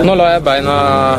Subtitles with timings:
[0.00, 0.74] Nå lar jeg beina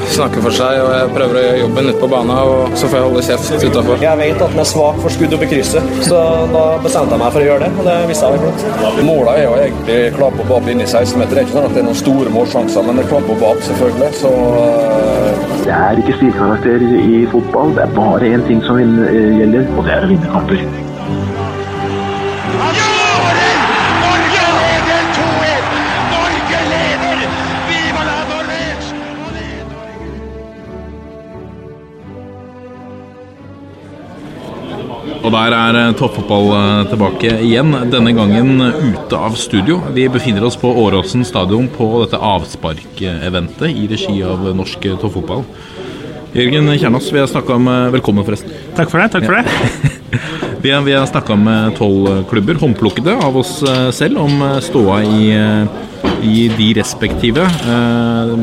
[0.10, 2.32] snakke for seg, og jeg prøver å gjøre jobben ute på banen.
[2.34, 4.00] Og så får jeg holde kjeft utafor.
[4.02, 7.22] Jeg vet at den er svak for skudd opp i krysset, så da bestemte jeg
[7.22, 7.70] meg for å gjøre det.
[7.78, 9.04] Og det visste jeg var flott.
[9.06, 11.36] Målet er jo egentlig klapp og bab inn i 16-meter.
[11.36, 13.44] Det er ikke sånn at det er noen store målsjanser, men det er klapp og
[13.46, 14.10] bab, selvfølgelig.
[14.24, 15.46] Så uh...
[15.68, 17.78] Det er ikke stilkarakter i fotball.
[17.78, 20.66] Det er bare én ting som gjelder, og det er å vinne kamper.
[35.34, 36.52] Og der er toppfotball
[36.92, 39.80] tilbake igjen, denne gangen ute av studio.
[39.96, 45.42] Vi befinner oss på Åråsen stadion på dette avsparkeventet i regi av norsk toppfotball.
[46.38, 48.54] Jørgen Kjernas, vi har snakka om Velkommen, forresten.
[48.78, 49.10] Takk for det.
[49.18, 50.50] takk for det.
[50.64, 53.58] vi har, vi har snakka med tolv klubber, håndplukkede av oss
[53.96, 55.26] selv, om ståa i
[56.24, 57.44] i de respektive.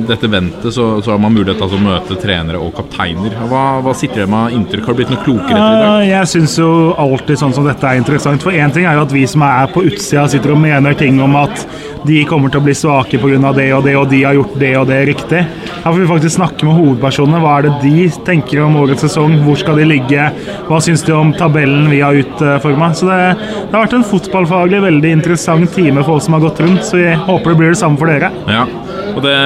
[0.09, 3.35] Dette ventet så, så har man mulighet til å møte trenere og kapteiner.
[3.51, 4.87] Hva, hva sitter dere med inntrykk?
[4.87, 6.07] Har du blitt noe klokere etter i dag?
[6.11, 8.45] Jeg syns jo alltid sånn som dette er interessant.
[8.45, 11.21] For én ting er jo at vi som er på utsida sitter og mener ting
[11.25, 11.65] om at
[12.07, 13.53] de kommer til å bli svake pga.
[13.57, 15.43] det og det, og de har gjort det og det riktig.
[15.81, 17.41] Her får vi faktisk snakke med hovedpersonene.
[17.43, 19.39] Hva er det de tenker om årets sesong?
[19.45, 20.29] Hvor skal de ligge?
[20.69, 22.93] Hva syns de om tabellen vi har utforma?
[22.97, 26.63] Så det, det, har vært en fotballfaglig veldig interessant time for oss som har gått
[26.65, 26.85] rundt.
[26.87, 28.33] Så vi håper det blir det samme for dere.
[28.51, 28.65] Ja,
[29.11, 29.37] og det,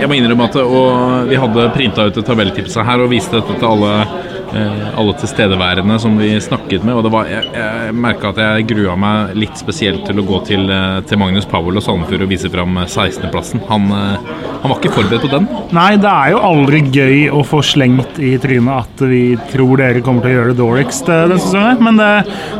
[0.00, 3.68] jeg må innrømme at og vi hadde printa ut tabelltipset her og viste dette til
[3.68, 6.96] alle alle tilstedeværende som vi snakket med.
[6.98, 10.40] Og det var, jeg, jeg merka at jeg grua meg litt spesielt til å gå
[10.48, 10.70] til,
[11.08, 13.64] til Magnus Powell og Sandefjord og vise fram 16.-plassen.
[13.68, 15.48] Han, han, var ikke forberedt på den.
[15.76, 20.02] Nei, det er jo aldri gøy å få slengt i trynet at vi tror dere
[20.04, 21.82] kommer til å gjøre det dårligst denne sesongen.
[21.84, 22.10] Men det,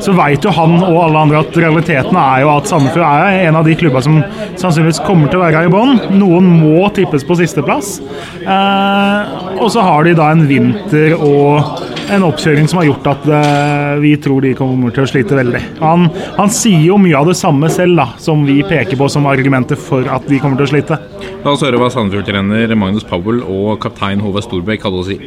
[0.04, 3.60] så veit jo han og alle andre at realiteten er jo at Sandefjord er en
[3.60, 4.20] av de klubba som
[4.58, 5.98] sannsynligvis kommer til å være i bånn.
[6.18, 7.98] Noen må tippes på sisteplass.
[8.42, 11.77] Eh, og så har de da en vinter og
[12.14, 15.60] en oppkjøring som har gjort at uh, vi tror de kommer til å slite veldig.
[15.82, 16.08] Han,
[16.38, 19.78] han, sier jo mye av det samme selv, da, som vi peker på som argumenter
[19.80, 21.00] for at de kommer til å slite.
[21.44, 25.18] La oss høre hva Sandefjord-trener Magnus Powell og kaptein Håvard Storbekk hadde å si.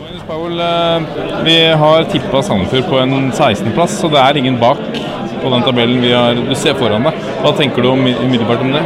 [0.00, 4.80] Magnus Powell, uh, vi har tippa Sandefjord på en 16.-plass, så det er ingen bak
[5.42, 7.24] på den tabellen vi har, du ser foran deg.
[7.42, 8.84] Hva tenker du om, umiddelbart om det?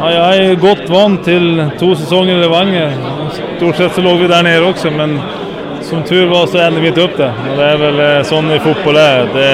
[0.00, 2.94] Ja, jeg er godt vant til to sesonger i Levanger.
[3.36, 5.18] Stort sett så lå vi der nede også, men
[5.90, 7.28] som tur var så endte vi ikke opp det.
[7.50, 9.28] Og det er vel sånn i fotball er.
[9.34, 9.50] Det,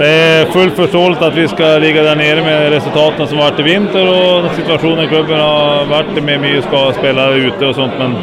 [0.00, 3.62] det er fullt forståelig at vi skal ligge der nede med resultatene som har vært
[3.62, 8.00] i vinter, og situasjonen i klubben har vært med mye skal spille ute og sånt,
[8.00, 8.16] men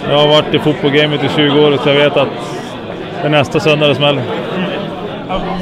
[0.00, 2.38] jeg har vært i fotballgamet i 20 år, så jeg vet at
[3.20, 4.38] det er neste søndag det smeller.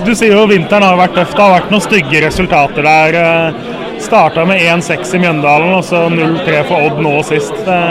[0.06, 1.34] Du sier jo vinteren har vært tøff.
[1.34, 3.56] Det har vært noen stygge resultater der.
[4.00, 7.56] Starta med 1-6 i Mjøndalen og så 0-3 for Odd nå sist.
[7.66, 7.82] Hva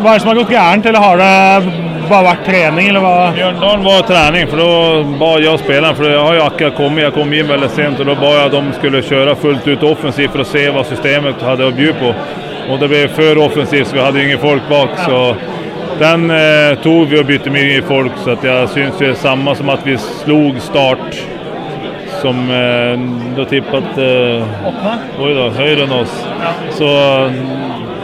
[0.00, 2.88] er det som har gått gærent, eller har det bare vært trening?
[2.92, 3.14] eller hva?
[3.36, 7.16] Mjøndalen var trening, for da ba jeg spillerne for Jeg har jo akkurat kommet, jeg
[7.18, 10.34] kom inn veldig sent, og da ba jeg at de skulle kjøre fullt ut offensivt
[10.34, 12.14] for å se hva systemet hadde å by på.
[12.66, 14.98] Og det ble for offensivt, så vi hadde ingen folk bak.
[15.06, 15.20] så
[16.00, 19.70] den eh, tog vi og bytte mye folk, så jeg syns det er samme som
[19.72, 21.16] at vi slo Start
[22.20, 23.04] som eh,
[23.36, 24.66] da tippet eh,
[25.22, 26.14] oi da, høyere enn oss.
[26.76, 26.90] Så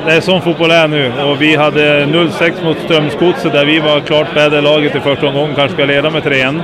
[0.02, 1.02] det er sånn fotball er nå.
[1.28, 5.54] Og vi hadde 0-6 mot Strømsgodset, der vi var klart bedre laget i første omgang,
[5.54, 6.62] kanskje skal lede med 3-1.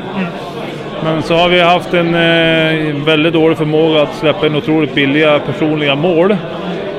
[1.04, 5.36] Men så har vi hatt en eh, veldig dårlig formåga å slippe inn utrolig billige
[5.46, 6.34] personlige mål.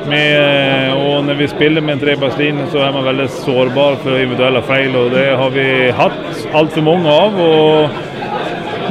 [0.09, 4.63] Med, og når vi spiller med en trebackslinje, så er man veldig sårbar for individuelle
[4.66, 4.95] feil.
[4.95, 5.67] og Det har vi
[6.00, 7.35] hatt altfor mange av.
[7.44, 8.19] og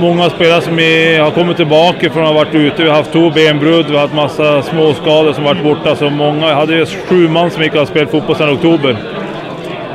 [0.02, 2.82] mange spillere som har kommet tilbake fra å ha vært ute.
[2.82, 5.94] Vi har hatt to benbrudd, vi har hatt masse småskader som har vært borte.
[5.98, 9.00] Så jeg hadde sju mann som ikke har spilt fotball siden oktober.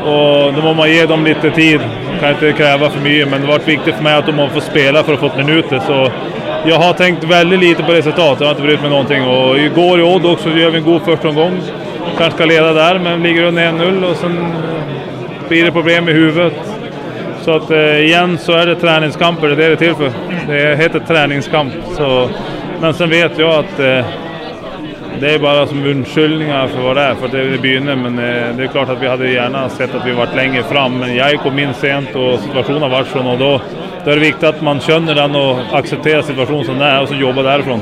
[0.03, 1.79] Og Da må man gi dem litt tid.
[1.79, 4.49] Man kan ikke kreve for mye, men det har viktig for meg at de må
[4.51, 5.79] få spille for å få minutter.
[5.87, 5.99] Så
[6.67, 8.43] jeg har tenkt veldig lite på resultatet.
[8.43, 9.57] Jeg har ikke brydd meg noe.
[9.59, 11.57] I går i Odd også gjør vi en god første omgång.
[12.17, 14.05] Kanskje skal lede der, men ligger under 1-0.
[14.09, 14.29] og så
[15.47, 16.82] blir det problem i hodet.
[17.43, 20.19] Så at, uh, igjen så er det treningskamper, det er det det til for.
[20.47, 21.73] Det heter treningskamp.
[21.97, 22.09] Så,
[22.79, 24.13] men så vet jeg at uh,
[25.19, 27.99] det er bare som unnskyldninger for hva det er, for det, begynner.
[27.99, 30.95] Men uh, det er klart at vi hadde gjerne sett at vi var lenger fram.
[31.03, 33.27] Men jeg kom inn sent, og situasjonen vært sånn.
[33.35, 33.51] og da,
[34.03, 37.19] er det viktig at man skjønner den og aksepterer situasjonen som den er, og så
[37.19, 37.79] jobber derfra.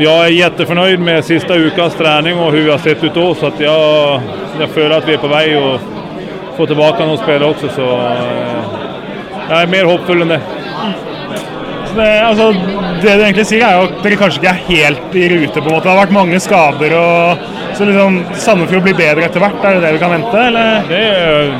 [0.00, 3.30] Jeg er kjempefornøyd med siste ukas trening og hvordan vi har sett ut da.
[3.36, 5.48] Så jeg, jeg føler at vi er på vei.
[5.60, 5.99] og
[6.56, 7.86] få tilbake noen spillere også, så
[9.50, 10.40] jeg er mer håpfull enn det.
[11.90, 12.52] Det, altså,
[13.02, 15.56] det du egentlig sier, er jo at dere kanskje ikke er helt i rute.
[15.58, 15.86] på en måte.
[15.86, 16.94] Det har vært mange skader.
[16.94, 19.62] og så liksom Sandefjord blir bedre etter hvert.
[19.64, 20.42] Er det det vi kan vente?
[20.50, 20.84] eller?
[20.90, 21.00] Det,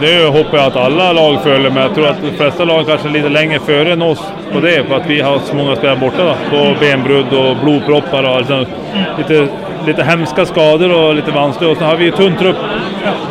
[0.03, 3.15] det håper jeg at alle lag føler, men jeg tror at de fleste lag kanskje
[3.15, 4.23] litt lenger før enn oss
[4.53, 4.77] på det.
[4.85, 6.29] For at vi har så mange spillere borte.
[6.31, 8.79] da, På benbrudd og blodpropper og liksom,
[9.19, 9.35] litt,
[9.87, 11.73] litt hemske skader og litt vanskelig.
[11.73, 12.61] Og så har vi tunn trupp.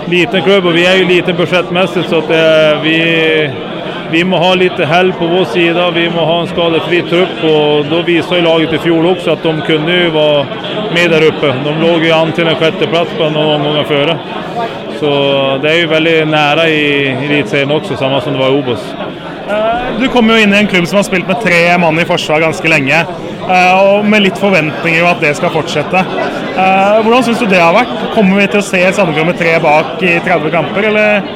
[0.10, 3.00] Liten klubb, og vi er jo liten budsjettmessig, så at eh, vi
[4.12, 7.44] vi må ha litt hell på vår side, vi må ha en skadefri trupp.
[7.46, 11.52] og Da viser laget i fjor også at de kunne jo være med der oppe.
[11.66, 14.14] De lå jo an til en sjetteplass noen ganger før.
[15.00, 15.12] Så
[15.62, 16.82] det er jo veldig nære i
[17.28, 18.90] Eliteserien også, samme som det var i Obos.
[20.02, 22.42] Du kommer jo inn i en klubb som har spilt med tre mann i forsvar
[22.48, 23.06] ganske lenge.
[23.50, 26.04] Og med litt forventninger om at det skal fortsette.
[26.54, 27.96] Hvordan syns du det har vært?
[28.14, 31.30] Kommer vi til å se Sandefjord med tre bak i 30 kamper, eller?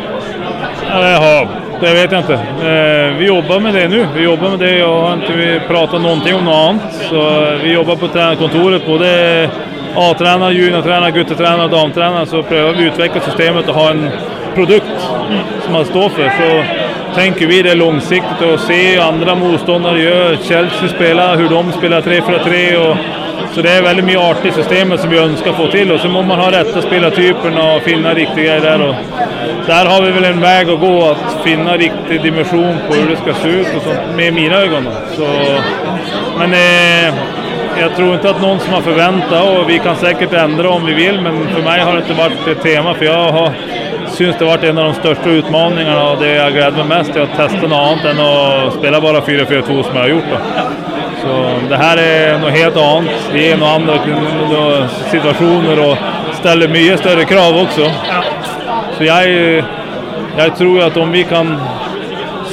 [0.94, 1.46] Ja,
[1.82, 2.38] det vet jeg inte.
[2.70, 4.06] Eh, vi jobber med det nå.
[4.16, 4.84] Vi jobber med det.
[4.84, 6.94] og vi pratat någonting om noe annet.
[7.10, 7.24] Så
[7.64, 8.86] vi jobber på trenerkontoret.
[8.86, 9.50] både
[9.96, 12.26] A-trener, juniortrener, guttetrener og dametrener.
[12.26, 14.06] Så prøver vi å utvikle systemet og ha en
[14.56, 14.96] produkt
[15.66, 16.30] som man står for.
[16.40, 16.83] Så
[17.16, 20.38] tänker vi det långsiktigt och se andra motståndare gör.
[20.44, 22.96] Chelsea spelar, hur de spelar 3-4-3
[23.54, 25.92] så det er veldig mye artig i systemet som vi ønsker å få til.
[25.94, 28.82] Og så må man ha rette spillertypene og finne riktige der.
[28.82, 28.96] och
[29.68, 33.18] der har vi vel en vei å gå, å finne riktig dimensjon på hur det
[33.22, 34.88] skal se ut, och sånt, med mine ögon.
[35.16, 35.28] Så,
[36.38, 37.22] men eh,
[37.78, 40.94] jeg tror ikke at noen som har förväntat og vi kan sikkert endre om vi
[40.98, 42.94] vil, men for meg har det ikke vært et tema.
[42.98, 43.56] For jeg har
[44.14, 47.14] syns det har vært en av de største utfordringene, og det jeg gleder meg mest
[47.16, 48.34] til å teste noe annet enn å
[48.76, 50.34] spille bare 4-4-2 som jeg har gjort.
[50.34, 50.66] Da.
[51.24, 51.38] Så
[51.70, 53.30] det her er noe helt annet.
[53.34, 56.04] Vi er noen andre situasjoner og
[56.40, 57.88] stiller mye større krav også.
[58.98, 59.64] Så jeg,
[60.38, 61.56] jeg tror at om vi kan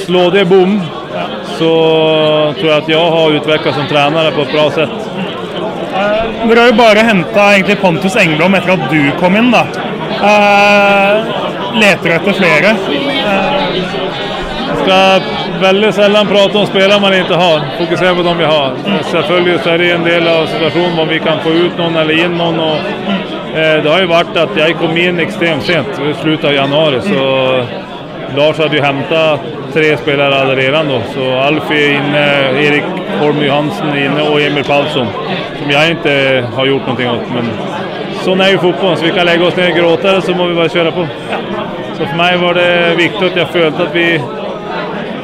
[0.05, 0.79] slå det bom,
[1.59, 1.71] så
[2.57, 4.95] tror jeg at jeg har utvikla som trener på et bra sett.
[5.91, 9.51] Dere har jo bare henta Pontus Engblom etter at du kom inn.
[9.51, 9.67] da.
[10.21, 12.73] Uh, leter etter flere.
[14.71, 15.29] Jeg skal
[15.61, 17.65] veldig sjelden prate om spillere man ikke har.
[17.77, 18.79] Fokusere på dem vi har.
[19.11, 22.37] Selvfølgelig er det en del av situasjonen om vi kan få ut noen eller inn
[22.39, 22.59] noen.
[22.59, 22.91] Og,
[23.53, 26.99] eh, det har jo vært at jeg kom inn ekstremt sent, i slutten av januar.
[27.05, 27.21] Så
[28.37, 29.23] Lars hadde jo henta
[29.73, 31.01] tre spillere allerede.
[31.13, 32.25] Så Alf er inne,
[32.63, 32.83] Erik
[33.19, 35.07] Holm Johansen er inne og Emil Palsson.
[35.59, 36.17] Som jeg ikke
[36.55, 38.00] har gjort noe åt.
[38.21, 38.99] Sånn er jo fotballen.
[38.99, 41.07] Så vi kan legge oss ned og gråte, så må vi bare kjøre på.
[41.97, 42.69] Så for meg var det
[42.99, 44.07] viktig at jeg følte at vi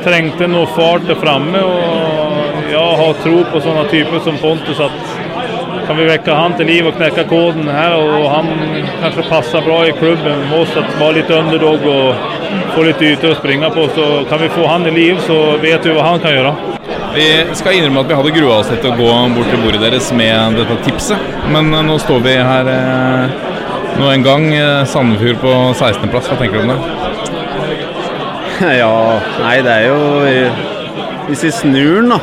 [0.07, 1.61] trengte noe fart der framme.
[1.61, 4.81] Og jeg har tro på sånne typer som Pontus.
[4.81, 5.16] at
[5.87, 8.49] kan vi vekke han til liv og knekke koden her, og han
[9.01, 12.25] kanskje passer bra i klubben med oss, at være litt underdog og
[12.75, 15.87] få litt yter å springe på, så kan vi få han i liv, så vet
[15.87, 16.53] vi hva han kan gjøre.
[17.15, 20.11] Vi skal innrømme at vi hadde grua oss til å gå bort til bordet deres
[20.15, 23.37] med dette tipset, men nå står vi her eh,
[23.97, 24.49] nå en gang.
[24.53, 26.79] Eh, Sandefjord på 16.-plass, hva tenker du om det?
[28.81, 28.93] Ja,
[29.37, 29.97] nei det er jo
[31.27, 32.17] Hvis vi snur den, da.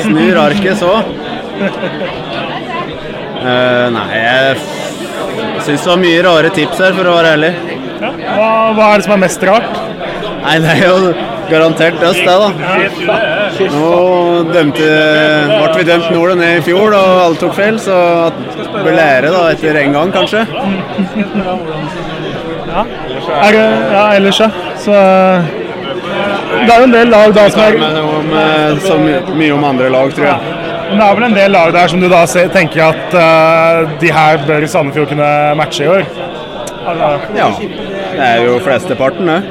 [0.00, 0.94] Snur arket så.
[3.44, 4.56] Uh, nei, jeg
[5.64, 7.52] syns det var mye rare tips her, for å være ærlig.
[8.00, 8.10] Ja.
[8.14, 9.80] Hva, hva, er det som er mest rart?
[10.44, 11.12] Nei, det er jo
[11.50, 12.48] garantert øst, det, da.
[13.72, 13.90] Nå
[14.50, 14.88] dømte,
[15.50, 17.98] ble vi dømt nord og ned i fjor, og alle tok feil, så
[18.74, 20.44] bør lære da, etter en gang, kanskje.
[22.74, 22.86] Ja,
[23.38, 23.60] er,
[23.94, 24.50] ja ellers, ja.
[24.84, 24.98] Så
[26.54, 28.34] det er jo en del lag da som er om,
[28.84, 30.53] Så mye om andre lag, tror jeg.
[30.88, 32.22] Men det er vel en del lag der som du da
[32.54, 36.02] tenker at uh, de her bør Sandefjord kunne matche i år?
[37.34, 37.48] Ja.
[38.14, 39.42] Det er jo flesteparten, det.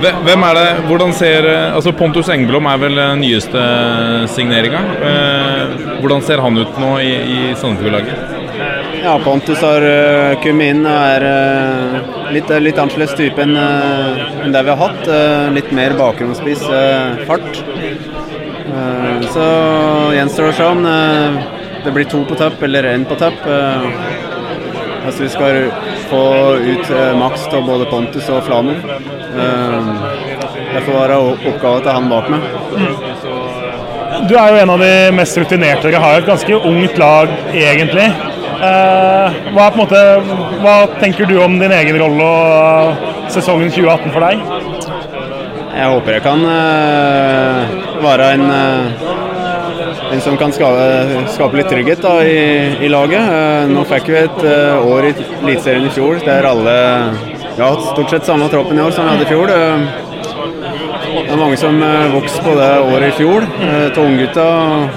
[0.00, 3.60] Hvem er det, hvordan ser altså Pontus Engblom er vel nyeste
[4.32, 4.80] signeringa.
[6.00, 8.16] Hvordan ser han ut nå i, i Sandefjord-laget?
[9.00, 9.80] Ja, Pontus har
[10.44, 11.22] kommet inn og er
[12.36, 13.54] litt, litt annerledes type enn
[14.52, 15.04] det vi har hatt.
[15.56, 16.62] litt mer bakgrunnsspiss,
[17.28, 17.52] fart.
[19.30, 19.46] Så
[20.14, 20.82] gjenstår det å se om
[21.84, 23.46] det blir to på topp eller én på topp.
[25.04, 25.60] altså vi skal
[26.10, 26.24] få
[26.60, 28.80] ut maks av både Pontus og Flamur.
[30.74, 31.20] det får være
[31.52, 32.42] oppgaven til han bak meg.
[34.28, 35.88] Du er jo en av de mest rutinerte.
[35.88, 38.08] Dere har et ganske ungt lag, egentlig.
[38.60, 40.00] Eh, hva, måte,
[40.60, 44.42] hva, tenker du om din egen rolle og sesongen 2018 for deg?
[45.80, 47.70] Jeg håper jeg kan uh,
[48.04, 49.04] være en, uh,
[50.12, 52.42] en, som kan skape, skape litt trygghet da, i,
[52.84, 53.24] i, laget.
[53.24, 56.74] Uh, nå fikk vi et år i Eliteserien i fjor der alle
[57.56, 59.54] ja, stort sett samme troppen i år som vi hadde i fjor.
[61.10, 63.46] Det er mange som eh, vokste på det året i fjor.
[63.94, 64.46] Til unggutta.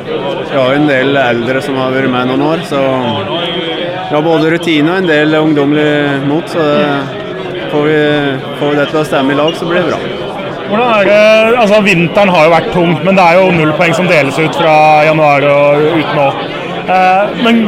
[0.06, 4.26] Vi har jo en del eldre som har vært med noen år, så vi har
[4.26, 6.50] både rutine og en del ungdommelig mot.
[6.50, 6.68] Så
[7.72, 8.04] får, vi,
[8.60, 10.23] får vi det til å stemme i lag, så blir det bra.
[10.70, 13.96] Hvordan er det, altså Vinteren har jo vært tung, men det er jo null poeng
[13.98, 14.76] som deles ut fra
[15.08, 16.28] januar og ut nå.
[16.84, 17.62] Eh, men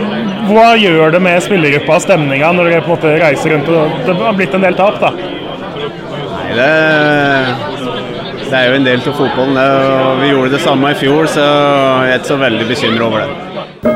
[0.50, 3.94] hva gjør det med spillergruppa og stemninga når dere på en måte reiser rundt og
[4.08, 5.00] det har blitt en del tap?
[5.04, 5.12] da?
[5.16, 6.72] Nei, det,
[8.46, 9.60] det er jo en del av fotballen.
[9.60, 9.70] det,
[10.08, 13.24] og Vi gjorde det samme i fjor, så jeg er ikke så veldig bekymra over
[13.24, 13.96] det.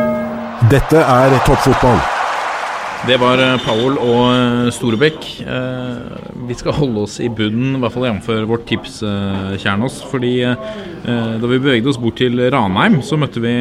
[0.70, 2.18] Dette er toppfotball.
[3.08, 5.24] Det var eh, Powell og eh, Storebekk.
[5.48, 8.27] Eh, Vi skal holde oss i bunnen, i hvert fall jf.
[8.50, 9.00] vårt tips,
[9.62, 10.00] Kjernås.
[10.10, 13.53] Fordi da vi bevegde oss bort til Ranheim, så møtte vi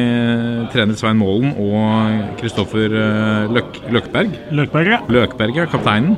[0.73, 2.89] trener Svein Målen og Kristoffer
[3.53, 4.33] Løk Løkberg.
[4.57, 4.99] Løkberg, ja.
[5.05, 6.17] Løkberg, ja, kapteinen.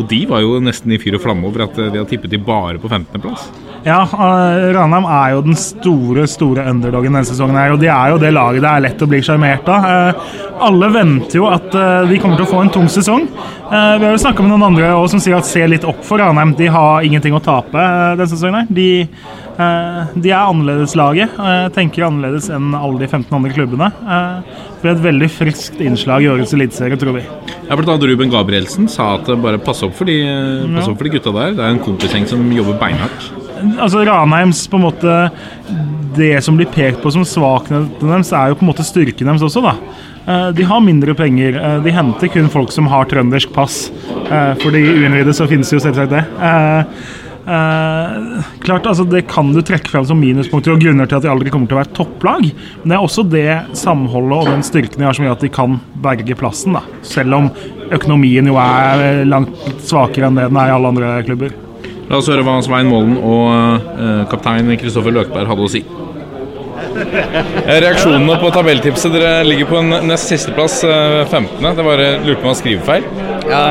[0.00, 2.32] Og de var jo nesten i fyr og flamme over at eh, de har tippet
[2.32, 3.48] de bare på 15.-plass.
[3.84, 7.58] Ja, eh, Ranheim er jo den store store underdogen denne sesongen.
[7.58, 9.88] her, og De er jo det laget det er lett å bli sjarmert av.
[9.90, 13.24] Eh, Alle venter jo at de kommer til å få en tung sesong.
[13.72, 16.22] Vi har jo snakka med noen andre også, som sier at se litt opp for
[16.22, 16.52] Ranheim.
[16.54, 17.72] De har ingenting å tape
[18.14, 18.60] denne sesongen.
[18.60, 18.66] her.
[18.70, 19.08] De,
[19.56, 21.34] de er annerledeslaget.
[21.38, 23.90] eh, Tenker annerledes enn alle de 15 andre klubbene.
[24.02, 24.42] Eh,
[24.82, 27.22] Det blir et veldig friskt innslag i årets eliteserie, tror vi.
[27.68, 30.88] Ja, blant annet Ruben Gabrielsen sa at eh, bare pass opp for de, eh, pass
[30.88, 31.52] opp for de gutta der.
[31.54, 33.30] Det er en kompisgjeng som jobber beinhardt.
[33.78, 35.30] altså Ranheims på en måte
[36.16, 39.42] Det som blir pekt på som svakheten deres, er jo på en måte styrken deres
[39.42, 39.62] også.
[39.62, 39.76] da
[40.26, 41.56] Eh, De har mindre penger.
[41.56, 43.90] Eh, De henter kun folk som har trøndersk pass.
[44.30, 46.24] Eh, For de uinnvidde så finnes jo selvsagt det.
[47.42, 51.24] Eh, eh, klart, altså Det kan du trekke fram som minuspunkter og grunner til at
[51.24, 52.48] de aldri kommer til å være topplag.
[52.82, 55.52] Men det er også det samholdet og den styrken de har som gjør at de
[55.52, 56.78] kan berge plassen.
[56.78, 57.50] da Selv om
[57.92, 61.52] økonomien jo er langt svakere enn det den er i alle andre klubber.
[62.08, 63.48] La oss høre hva Svein Målen og
[63.96, 65.82] eh, kaptein Kristoffer Løkberg hadde å si.
[66.92, 69.14] Reaksjonene på tabelltipset.
[69.14, 71.76] Dere ligger på en nest sisteplass, eh, 15.
[71.78, 73.06] Det var eh, lurte på om det var skrivefeil.
[73.48, 73.64] Ja.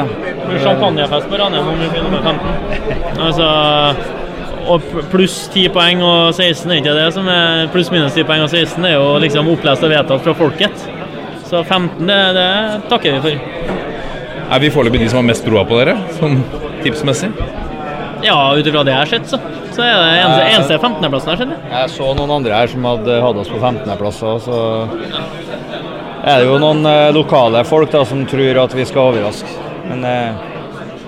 [0.60, 3.22] Champagnefest på Ranheim om vi begynner med 15.
[3.28, 3.48] Altså
[4.72, 8.44] og pluss 10 poeng og 16 er ikke det som er pluss minus 10 poeng
[8.46, 10.84] og 16 er jo liksom opplest og vedtatt fra folket.
[11.50, 12.50] Så 15, det, det
[12.92, 13.80] takker vi for.
[14.52, 16.42] Er vi foreløpig de som har mest troa på dere, sånn
[16.84, 17.32] tipsmessig?
[18.22, 19.40] Ja, ut ifra det jeg har sett, så,
[19.74, 21.72] så er det eneste, eneste 15.-plassen jeg har sett.
[21.72, 24.60] Jeg så noen andre her som hadde hatt oss på 15.-plass òg, så
[26.22, 29.71] er det jo noen eh, lokale folk da som tror at vi skal overraske.
[29.92, 30.48] Men eh,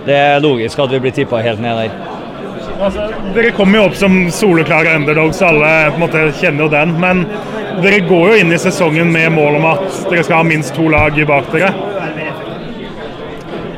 [0.06, 2.02] det er logisk at vi blir tippa helt ned der.
[2.84, 6.96] Altså, dere kommer jo opp som soleklare underdogs, alle på en måte kjenner jo den.
[7.00, 7.24] Men
[7.84, 10.90] dere går jo inn i sesongen med mål om at dere skal ha minst to
[10.92, 11.72] lag bak dere.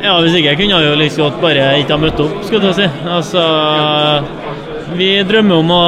[0.05, 2.69] Ja, hvis ikke jeg kunne jeg jo liksom godt bare ikke ha møtt opp, skulle
[2.69, 2.89] jeg si.
[3.09, 3.45] Altså,
[4.97, 5.83] vi drømmer om å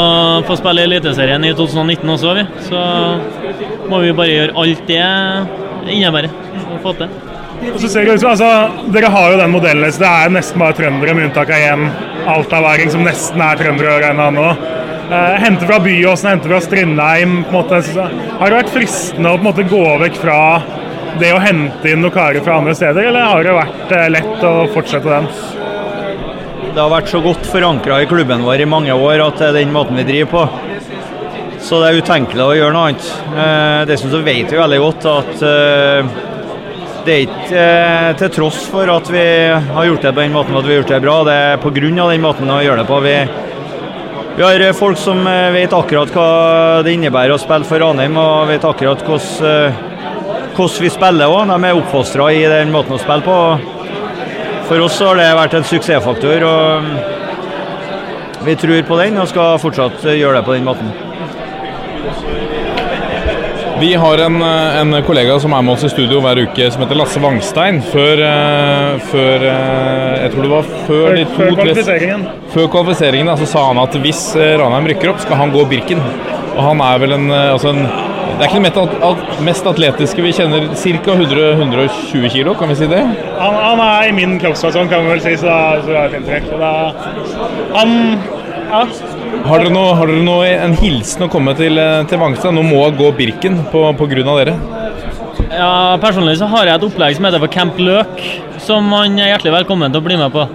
[0.48, 2.46] få spille i Eliteserien i 2019 også, vi.
[2.66, 2.82] Så
[3.92, 5.02] må vi bare gjøre alt det
[5.94, 6.34] innebærer
[6.74, 7.27] å få til.
[7.58, 8.50] Og så ser det altså,
[8.94, 11.88] Dere har jo den modellen, så det er nesten bare trøndere, med unntak av én
[12.30, 14.48] altaværing som nesten er trøndere og en nå.
[15.08, 17.44] Eh, hente fra Byåsen, hente fra Strindheim.
[17.50, 18.10] på en måte.
[18.40, 20.40] Har det vært fristende å på måte gå vekk fra
[21.18, 24.46] det å hente inn noen karer fra andre steder, eller har det vært eh, lett
[24.46, 25.30] å fortsette den?
[26.76, 29.60] Det har vært så godt forankra i klubben vår i mange år at det er
[29.64, 30.48] den måten vi driver på.
[31.64, 33.08] Så det er utenkelig å gjøre noe annet.
[33.34, 36.12] Det Dessuten så vet vi veldig godt at eh,
[37.08, 40.58] det er ikke eh, til tross for at vi har gjort det på den måten
[40.60, 42.08] at vi har gjort det bra, det er pga.
[42.12, 43.00] den måten å gjøre det på.
[43.06, 43.16] Vi,
[44.36, 46.28] vi har eh, folk som eh, vet akkurat hva
[46.84, 49.80] det innebærer å spille for Ranheim, og vet akkurat hvordan,
[50.84, 51.48] vi spiller òg.
[51.54, 53.38] De er oppfostra i den måten å spille på.
[54.68, 56.96] For oss har det vært en suksessfaktor, og mm,
[58.50, 62.47] vi tror på den og skal fortsatt gjøre det på den måten.
[63.80, 66.82] Vi har en, eh, en kollega som er med oss i studio hver uke, som
[66.82, 67.78] heter Lasse Wangstein.
[67.92, 72.26] Før, eh, før eh, Jeg tror det var før, de to Før kvalifiseringen.
[72.56, 76.02] Før kvalifiseringen så sa han at hvis Ranheim rykker opp, skal han gå Birken.
[76.58, 77.84] Og han er vel en, altså en
[78.38, 80.68] Det er ikke det mest, at- at- mest atletiske vi kjenner.
[80.78, 81.12] Ca.
[81.16, 83.00] 100-120 kilo, kan vi si det?
[83.40, 86.10] Han, han er i min kroppsfasong, kan vi vel si, så, da- så det er
[86.10, 86.44] fint trekk.
[87.74, 88.22] Han
[88.70, 88.82] ja.
[89.48, 92.56] Har dere, noe, har dere noe, en hilsen å komme til, eh, til Vangstad?
[92.56, 94.56] Nå må gå Birken på, på grunn av dere.
[95.48, 98.20] Ja, Personlig så har jeg et opplegg som heter for Camp Løk,
[98.64, 100.48] som man er hjertelig velkommen til å bli med på.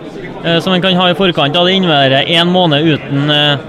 [0.42, 3.64] Eh, Som man kan ha i forkant av det innebærer én måned uten eh,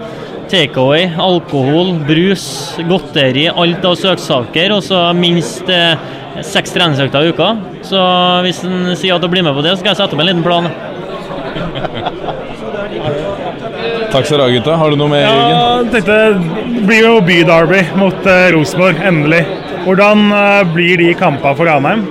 [0.52, 2.46] takeaway, alkohol, brus,
[2.90, 5.70] godteri, alt av søksaker, og så minst
[6.46, 7.48] seks treningsøkter i uka.
[7.88, 8.02] Så
[8.46, 10.30] hvis en sier at du blir med på det, så skal jeg sette opp en
[10.30, 10.70] liten plan.
[14.13, 14.75] Takk skal du ha, gutta.
[14.77, 15.53] Har du noe med, Jørgen?
[15.53, 16.17] Ja, tenkte,
[16.70, 19.39] det blir jo byderby mot uh, Rosenborg, endelig.
[19.88, 22.03] Hvordan uh, blir de kampene for Ranheim?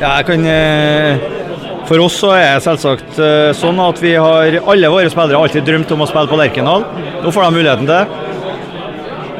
[0.00, 1.28] Ja, jeg kan uh,
[1.86, 3.20] For oss så er det selvsagt
[3.58, 6.86] sånn at vi har alle våre spillere har alltid drømt om å spille på Lerkendal.
[7.22, 8.28] Nå får de muligheten til det.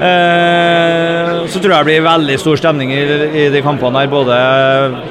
[0.02, 3.02] Eh, Så tror jeg det blir veldig stor stemning i,
[3.45, 4.37] i de kampene her, både,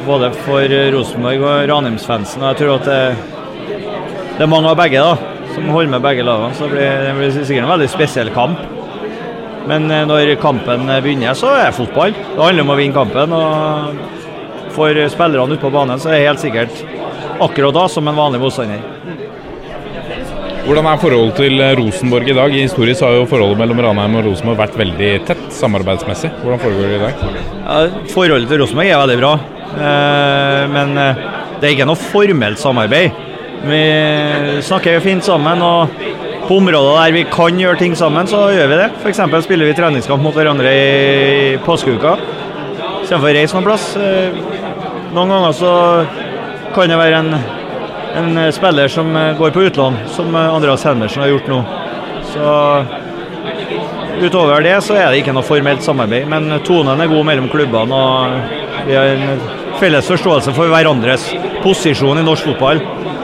[0.08, 2.44] både for Rosenborg og Ranheimsfansen.
[2.44, 3.02] Og jeg tror at det,
[4.38, 5.16] det er mange av begge da,
[5.56, 8.64] som holder med begge lagene, så det blir, det blir sikkert en veldig spesiell kamp.
[9.70, 12.16] Men eh, når kampen begynner, så er det fotball.
[12.16, 13.38] Det handler om å vinne kampen.
[13.38, 16.84] og For spillerne ute på banen så er det helt sikkert
[17.42, 18.82] akkurat da som en vanlig motstander.
[20.62, 22.54] Hvordan er forholdet til eh, Rosenborg i dag?
[22.54, 26.30] I Historisk har jo forholdet mellom Ranheim og Rosenborg vært veldig tett samarbeidsmessig.
[26.44, 27.24] Hvordan foregår det i dag?
[27.66, 27.80] Ja,
[28.14, 29.32] forholdet til Rosenborg er veldig bra,
[29.74, 31.24] eh, men eh,
[31.58, 33.18] det er ikke noe formelt samarbeid.
[33.62, 33.82] Vi
[34.66, 35.92] snakker jo fint sammen, og
[36.48, 38.88] på områder der vi kan gjøre ting sammen, så gjør vi det.
[39.04, 39.22] F.eks.
[39.46, 42.16] spiller vi treningskamp mot hverandre i påskeuka
[43.02, 43.86] istedenfor å reise noen plass.
[44.00, 44.42] Eh,
[45.12, 45.72] Noen ganger så
[46.72, 47.34] kan det være en,
[48.22, 51.62] en spiller som eh, går på utlån, som eh, Andreas Helmersen har gjort nå.
[52.32, 52.52] Så
[54.22, 57.98] Utover det så er det ikke noe formelt samarbeid, men tonen er god mellom klubbene.
[57.98, 59.42] og Vi har en
[59.82, 61.24] felles forståelse for hverandres
[61.64, 62.82] posisjon i norsk fotball,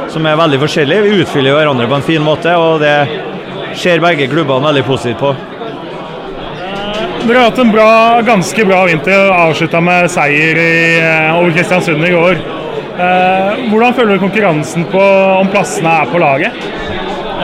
[0.10, 1.04] som er veldig forskjellig.
[1.06, 2.96] Vi utfyller hverandre på en fin måte, og det
[3.78, 5.36] ser begge klubbene veldig positivt på.
[7.28, 7.90] Dere har hatt en bra,
[8.24, 12.40] ganske bra vinter og avslutta med seier i, eh, over Kristiansund i går.
[12.98, 15.04] Eh, hvordan føler du konkurransen på
[15.42, 16.54] om plassene er på laget?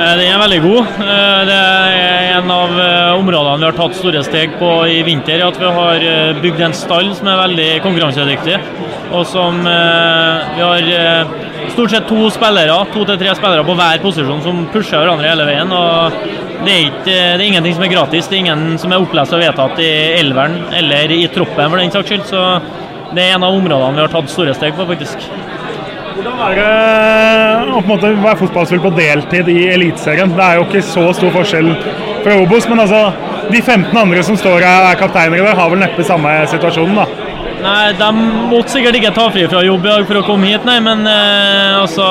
[0.03, 0.87] Eh, Den er veldig god.
[0.99, 5.43] Eh, Det er en av eh, områdene vi har tatt store steg på i vinter.
[5.47, 6.05] At vi har
[6.43, 8.57] bygd en stall som er veldig konkurransedyktig.
[9.13, 11.27] Og som vi har
[11.73, 15.45] stort sett to spillere, to til tre spillere på hver posisjon som pusher hverandre hele
[15.47, 15.71] veien.
[15.71, 16.17] og
[16.63, 18.27] det er, ikke, det er ingenting som er gratis.
[18.27, 21.93] Det er ingen som er opplest og vedtatt i elveren eller i troppen for den
[21.93, 22.25] saks skyld.
[22.25, 22.43] Så
[23.13, 25.29] det er en av områdene vi har tatt store steg på, faktisk.
[26.13, 30.33] Hvordan er det å være fotballspiller på deltid i Eliteserien?
[30.37, 31.71] Det er jo ikke så stor forskjell
[32.23, 33.01] fra Obos, men altså,
[33.49, 37.01] de 15 andre som står her er kapteiner i dag, har vel neppe samme situasjonen,
[37.01, 37.07] da.
[37.63, 38.09] Nei, de
[38.51, 41.05] måtte sikkert ikke ta fri fra jobb i dag for å komme hit, nei, men
[41.07, 42.07] eh, altså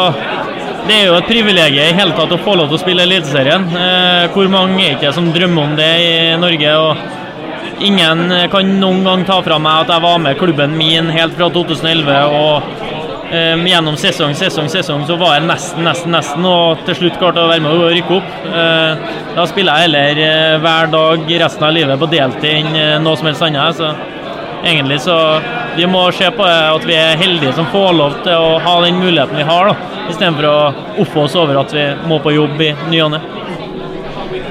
[0.89, 3.69] Det er jo et privilegium i hele tatt å få lov til å spille Eliteserien.
[3.71, 6.73] Eh, hvor mange er ikke som drømmer om det i Norge?
[6.75, 11.39] og Ingen kan noen gang ta fra meg at jeg var med klubben min helt
[11.39, 12.19] fra 2011.
[12.35, 13.02] og
[13.33, 17.43] eh, Gjennom sesong, sesong, sesong så var jeg nesten, nesten, nesten, og til slutt klarte
[17.43, 18.33] å være med å rykke opp.
[18.47, 22.99] Uh, da spiller jeg heller uh, hver dag resten av livet på deltid enn uh,
[23.03, 23.81] noe som helst annet.
[23.81, 23.95] så
[24.63, 25.17] egentlig så
[25.77, 29.01] vi må se på at vi er heldige som får lov til å ha den
[29.01, 30.57] muligheten vi har, da, istedenfor å
[31.03, 33.23] offe oss over at vi må på jobb i ny og ne.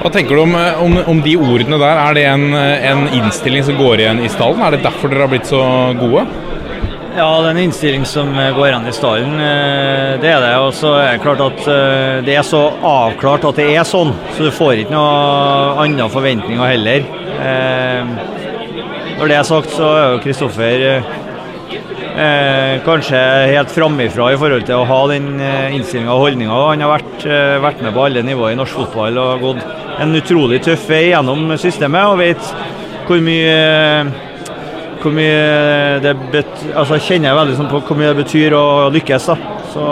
[0.02, 2.00] Hva tenker du om, eh, om, om de ordene der?
[2.08, 4.62] Er det en, en innstilling som går igjen i stallen?
[4.66, 5.62] Er det derfor dere har blitt så
[6.00, 6.24] gode?
[7.12, 9.34] Ja, det er en innstilling som eh, går igjen i stallen.
[9.36, 10.52] eh, Det er det.
[10.64, 14.14] Og så er det klart at eh, det er så avklart at det er sånn,
[14.32, 17.04] så du får ikke noe andre forventninger heller.
[17.36, 18.14] Eh,
[19.18, 23.20] Når det er sagt, så er jo Kristoffer eh, kanskje
[23.52, 25.28] helt framifra i forhold til å ha den
[25.76, 26.56] innstillinga og holdninga.
[26.72, 29.62] Han har vært, eh, vært med på alle nivåer i norsk fotball og gått
[30.00, 32.54] en utrolig tøff vei gjennom systemet og vet
[33.06, 34.31] hvor mye
[35.02, 36.98] hvor mye det betyr, altså
[37.30, 39.26] jeg veldig sånn på hvor mye det betyr å lykkes.
[39.32, 39.36] da.
[39.72, 39.86] Så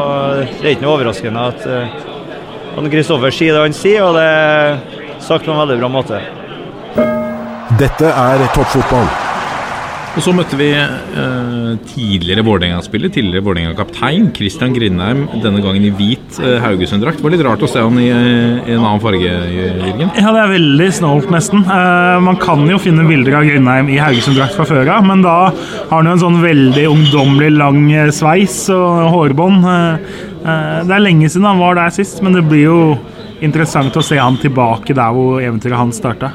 [0.60, 4.78] Det er ikke noe overraskende at uh, Kristoffer sier det han sier, og det er
[5.24, 6.22] sagt på en veldig bra måte.
[7.80, 9.29] Dette er toppfotball.
[10.10, 16.40] Og så møtte vi eh, tidligere Vålerenga-spiller, tidligere Vålerenga-kaptein Christian Grindheim, denne gangen i hvit
[16.42, 17.20] eh, Haugesund-drakt.
[17.20, 20.10] Det var litt rart å se han i, eh, i en annen farge, Jørgen.
[20.18, 21.62] Ja, det er veldig snålt, nesten.
[21.62, 25.36] Eh, man kan jo finne bilder av Grindheim i Haugesund-drakt fra før av, men da
[25.52, 29.70] har han jo en sånn veldig ungdommelig lang eh, sveis og hårbånd.
[29.70, 30.20] Eh,
[30.90, 32.82] det er lenge siden han var der sist, men det blir jo
[33.46, 36.34] interessant å se han tilbake der hvor eventyret hans starta.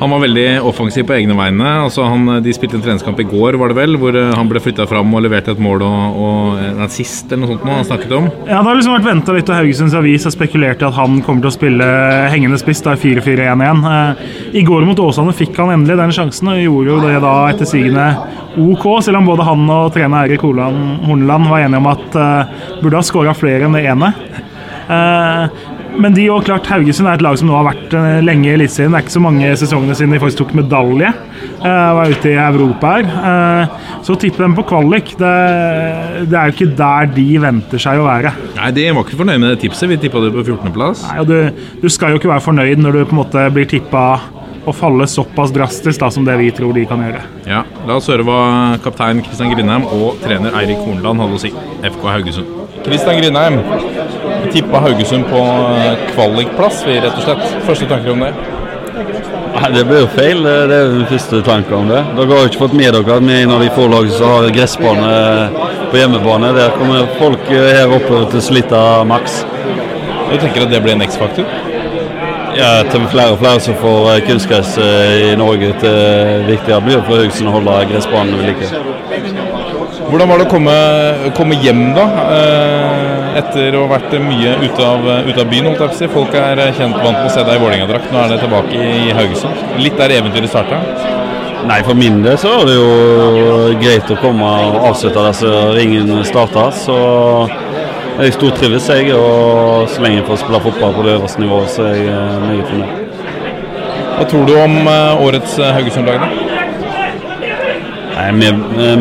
[0.00, 1.68] Han var veldig offensiv på egne vegne.
[1.84, 4.62] Altså han, de spilte en treningskamp i går, var det vel, hvor eh, han ble
[4.62, 7.88] flytta fram og leverte et mål og, og en assist eller noe sånt noe han
[7.88, 8.28] snakket om.
[8.48, 11.20] Ja, Det har liksom vært venta litt, og Haugesunds Avis har spekulert i at han
[11.26, 11.90] kommer til å spille
[12.32, 13.84] hengende spiss da i 4-4-1-1.
[13.94, 14.24] Eh,
[14.60, 17.70] I går mot Åsane fikk han endelig den sjansen, og gjorde jo det da etter
[17.70, 18.08] sigende
[18.54, 23.00] OK, selv om både han og trener Holand- Horneland var enige om at uh, burde
[23.00, 24.12] ha skåra flere enn det ene.
[24.84, 25.48] Eh,
[26.00, 28.54] men de og klart Haugesund er et lag som nå har vært eh, lenge i
[28.56, 28.94] Eliteserien.
[28.94, 31.12] Det er ikke så mange sesongene siden de faktisk tok medalje.
[31.64, 33.68] og var ute i Europa her.
[34.04, 35.14] Så å tippe dem på kvalik.
[35.20, 35.32] Det,
[36.28, 38.34] det, er jo ikke der de venter seg å være.
[38.58, 39.88] Nei, De var ikke fornøyd med det tipset.
[39.90, 41.06] Vi tippa det på 14.-plass.
[41.08, 41.36] Nei, du,
[41.82, 44.04] du, skal jo ikke være fornøyd når du på en måte blir tippa
[44.66, 47.20] å falle såpass drastisk da, som det vi tror de kan gjøre.
[47.48, 48.38] Ja, La oss høre hva
[48.84, 51.52] kaptein Kristian Grindheim og trener Eirik Hornland hadde å si.
[51.84, 52.60] FK Haugesund.
[52.84, 53.60] Kristian Grindheim,
[54.44, 55.44] vi tippa Haugesund på
[56.14, 57.56] kvalikplass, vi rett og slett.
[57.68, 58.32] Første tanker om det?
[59.54, 60.42] Nei, Det blir jo feil.
[60.42, 62.00] Det er den første tanken om det.
[62.16, 64.16] Dere har jo ikke fått med dere at vi er en av de få lagene
[64.16, 65.12] som har gressbane
[65.92, 66.50] på hjemmebane.
[66.56, 69.44] Der kommer folk her oppe til å slite maks.
[70.32, 71.46] Du tenker at det blir en X-faktor?
[72.54, 75.72] Ja, til flere og flere som får eh, kunstgress eh, i Norge.
[75.80, 78.68] til viktigere blir det for Haugesund å holde gressbanen ved like.
[80.04, 80.74] Hvordan var det å komme,
[81.34, 82.04] komme hjem, da?
[82.36, 86.10] Eh, etter å ha vært mye ute av, ute av byen, holdt jeg si.
[86.14, 88.12] Folk er kjent vant med å se deg i Vålerenga-drakt.
[88.14, 89.66] Nå er det tilbake i Haugesund.
[89.82, 90.78] Litt der eventyret starta?
[91.64, 92.88] Nei, for min del så er det jo
[93.80, 96.68] greit å komme og avslutte disse ringen starta.
[96.76, 96.98] Så
[98.22, 99.12] jeg stortrives, jeg.
[99.16, 102.50] Og så lenge jeg får spille fotball på det øverste nivået, så er jeg mye
[102.50, 103.00] meget fornøyd.
[104.14, 106.50] Hva tror du om eh, årets eh, Haugesund-lag, da?
[108.14, 108.50] Nei, vi,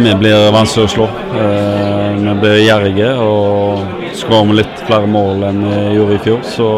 [0.02, 1.06] vi, blir vanskelig å slå.
[1.34, 3.84] Vi blir gjerrige og
[4.17, 6.39] skårer med litt flere mål enn vi gjorde i fjor.
[6.49, 6.69] Så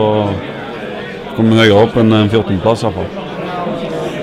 [1.38, 3.08] kommer vi høyere opp enn en 14.-plass iallfall.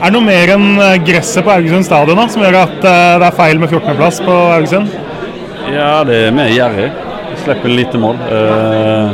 [0.03, 0.69] Er det noe mer enn
[1.07, 4.93] gresset på Haugesund stadion da, som gjør at det er feil med 14.-plass på Haugesund?
[5.73, 6.91] Ja, det er mer gjerrig
[7.37, 8.19] slipper inn lite mål.
[8.31, 9.11] Eh,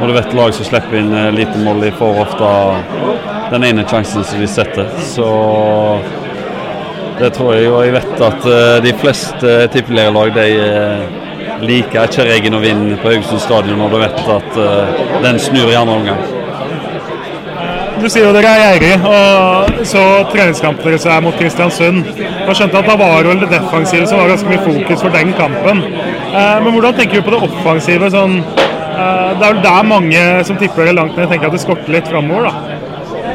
[0.00, 2.52] når du vet lag som slipper inn eh, lite mål, de får ofte
[3.52, 4.88] den ene sjansen som de setter.
[5.02, 5.28] Så
[7.20, 7.70] det tror jeg.
[7.72, 10.48] Og jeg vet at eh, de fleste tippelederlag de
[11.66, 14.58] liker ikke regn og vind på Haugesund stadion når du vet at
[15.24, 16.26] den snur i andre omgang.
[17.96, 22.10] Du sier jo dere er gjerrig, og så treningskampen deres er mot Kristiansund.
[22.20, 25.80] Jeg skjønte at da var det defensive som var ganske mye fokus for den kampen.
[26.36, 28.10] Eh, men hvordan tenker du på det offensive?
[28.12, 31.62] Sånn, eh, det er vel der mange som tipper det langt ned, tenker at det
[31.62, 32.76] skorter litt framover, da?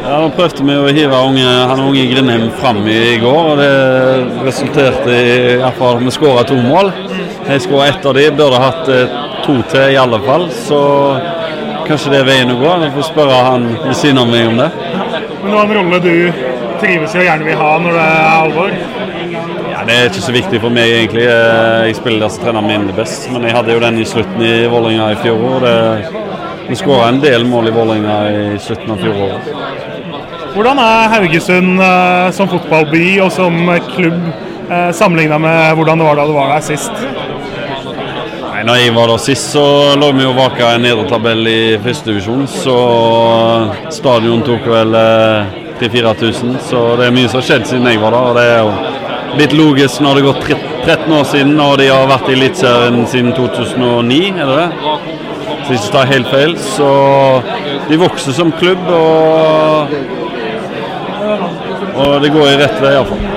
[0.02, 4.46] Ja, Nå prøvde vi å hive unge, han unge Grindheim fram i går, og det
[4.46, 6.92] resulterte i fall vi skåra to mål.
[7.48, 10.48] Jeg skåra ett av de, burde hatt eh, to til i alle fall.
[10.54, 10.82] Så
[11.88, 12.72] kanskje det er veien å gå.
[12.86, 14.70] Jeg får spørre han ved siden av meg om det.
[15.42, 16.14] Men det var en rolle du
[16.82, 19.21] trives i og gjerne vil ha når det er alvor?
[19.82, 21.24] Ja, Det er ikke så viktig for meg, egentlig.
[21.26, 23.24] Jeg spiller der som treneren min best.
[23.34, 25.40] Men jeg hadde jo den i slutten i Vålerenga i fjor.
[25.48, 25.72] Og det,
[26.68, 29.50] vi skåra en del mål i Vålerenga i slutten av fjoråret.
[30.54, 33.58] Hvordan er Haugesund eh, som fotballby og som
[33.96, 34.22] klubb
[34.70, 37.04] eh, sammenligna med hvordan det var da du var der sist?
[38.52, 39.66] Nei, når jeg var der sist, så
[39.98, 42.46] lå vi jo vaka en nedre tabell i førstedivisjon.
[42.46, 42.78] Så
[43.98, 44.94] stadion tok vel
[45.82, 46.54] 3000-4000.
[46.54, 48.28] Eh, så det er mye som har skjedd siden jeg var der.
[48.30, 48.91] og det er jo
[49.40, 50.48] litt logisk når det har gått
[50.86, 54.70] 13 år siden, og de har vært i Eliteserien siden 2009, er det det?
[55.68, 56.56] Så ikke tar helt feil.
[56.60, 56.90] Så
[57.90, 59.94] de vokser som klubb, og,
[62.02, 63.28] og det går i rett vei iallfall.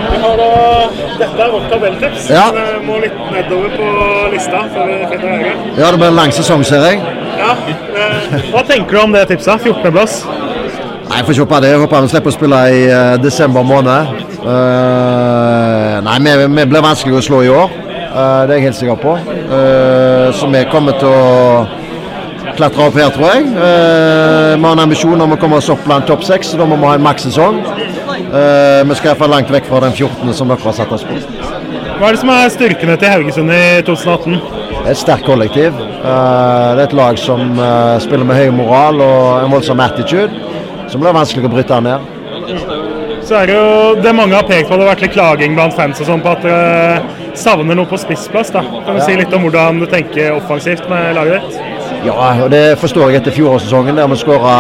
[1.15, 2.29] Dette er vårt tabelltips.
[2.33, 2.47] Ja.
[2.55, 3.89] Vi må litt nedover på
[4.33, 5.53] lista før vi finner Høyre.
[5.79, 7.03] Ja, det blir en lang sesong, ser jeg.
[7.39, 7.53] Ja.
[8.01, 9.63] eh, Hva tenker du om det tipset?
[9.63, 10.25] 14.-plass?
[10.25, 11.71] Nei, Jeg får ikke håpe det.
[11.75, 14.25] Jeg håper vi slipper å spille i uh, desember måned.
[14.45, 15.64] Eh,
[16.03, 17.73] nei, vi, vi blir vanskelig å slå i år.
[17.85, 19.17] Eh, det er jeg helt sikker på.
[19.45, 21.65] Eh, så vi kommer til å
[22.55, 23.49] klatre opp her, tror jeg.
[23.51, 26.67] Eh, vi har en ambisjon om å komme oss opp blant topp seks, så da
[26.69, 27.61] må vi ha en makssesong.
[27.65, 30.35] Eh, vi skal iallfall langt vekk fra den 14.
[30.35, 31.19] som dere har satt oss på.
[31.99, 34.39] Hva er det som er styrkene til Haugesund i 2018?
[34.71, 35.79] Det er et sterkt kollektiv.
[35.79, 40.43] Eh, det er et lag som eh, spiller med høy moral og en voldsom attitude,
[40.91, 42.11] som blir vanskelig å bryte ned.
[43.25, 45.73] Så er det jo det mange har pekt på, det har vært litt klaging blant
[45.77, 48.51] fans og sånn på at dere savner noe på spissplass.
[48.53, 48.61] da.
[48.85, 51.63] Kan du si litt om hvordan du tenker offensivt med laget ditt?
[52.05, 54.57] Ja, og det forstår jeg etter fjorårssesongen, der vi skåra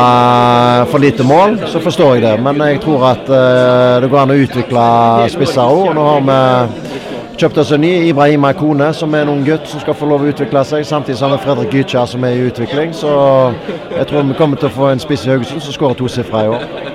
[0.88, 1.58] for lite mål.
[1.68, 2.38] Så forstår jeg det.
[2.40, 4.86] Men jeg tror at eh, det går an å utvikle
[5.34, 5.92] spisser òg.
[5.92, 7.04] Nå har vi
[7.36, 10.24] kjøpt oss en ny, Ibrahima Kone, som er en ung gutt som skal få lov
[10.24, 10.88] å utvikle seg.
[10.88, 12.96] Samtidig som Fredrik Gytkjær som er i utvikling.
[12.96, 13.12] Så
[13.92, 16.52] jeg tror vi kommer til å få en spiss i Haugesund som skårer tosifra i
[16.56, 16.93] år.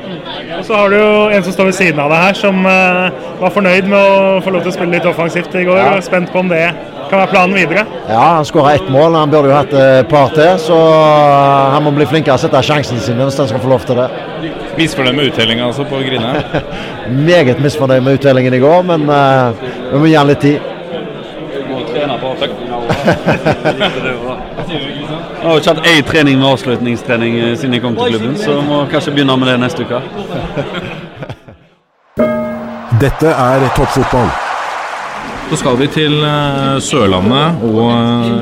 [0.60, 3.20] Og så har du jo en som står ved siden av deg her, som eh,
[3.40, 5.78] var fornøyd med å få lov til å spille litt offensivt i går.
[5.80, 5.92] Ja.
[5.94, 6.64] og er Spent på om det
[7.10, 7.86] kan være planen videre.
[8.10, 9.16] Ja, han skåra ett mål.
[9.16, 10.78] Han burde jo hatt et par til, så
[11.74, 14.02] han må bli flinkere til å sette sjansene sine hvis han skal få lov til
[14.02, 14.10] det.
[14.78, 16.36] Misfornøyd med uttellinga altså på Grine?
[17.30, 20.60] Meget misfornøyd med uttellingen i går, men uh, vi må gi han litt tid.
[21.70, 22.36] God trener på.
[22.44, 22.79] Takk.
[22.90, 22.96] Jeg
[25.46, 28.76] har ikke hatt én trening med avslutningstrening eh, siden jeg kom til klubben, så må
[28.92, 30.00] kanskje begynne med det neste uke.
[33.00, 34.30] Dette er toppfotball.
[35.50, 38.40] Så skal vi til eh, Sørlandet, og eh,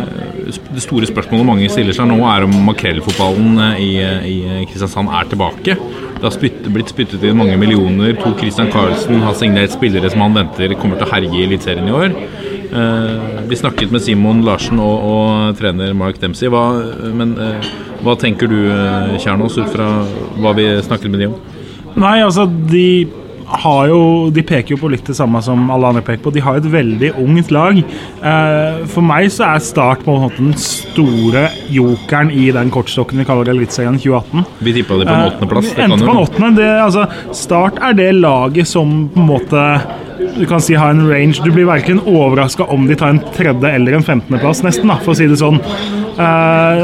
[0.73, 3.51] det store spørsmålet mange stiller seg nå, er om makrellfotballen
[3.83, 3.91] i,
[4.31, 4.33] i
[4.71, 5.71] Kristiansand er tilbake.
[6.17, 8.15] Det har spyttet, blitt spyttet inn mange millioner.
[8.17, 11.89] Tor Christian Karlsen har signert spillere som han venter kommer til å herje i Eliteserien
[11.89, 12.15] i år.
[12.67, 16.49] Eh, vi snakket med Simon Larsen og, og trener Mark Dempsey.
[16.51, 16.63] Hva,
[17.13, 17.69] men eh,
[18.01, 19.91] hva tenker du, eh, Kjernos, ut fra
[20.41, 21.37] hva vi snakket med de om?
[21.97, 22.87] Nei, altså, de
[23.47, 23.99] har jo
[24.33, 26.33] De peker jo på litt det samme som alle andre peker på.
[26.35, 27.77] De har et veldig ungt lag.
[27.79, 33.19] Eh, for meg så er Start på en måte den store jokeren i den kortstokken
[33.21, 34.45] vi kaller Eliteserien 2018.
[34.59, 35.71] Vi tippa de på en Eh, åttendeplass.
[35.75, 36.55] vi endte på en åttende.
[36.59, 39.81] Det, altså, Start er det laget som på en måte
[40.37, 41.39] du kan si har en range.
[41.43, 45.13] Du blir verken overraska om de tar en tredje eller en femtendeplass, nesten, da, for
[45.13, 45.57] å si det sånn.
[46.17, 46.77] Eh,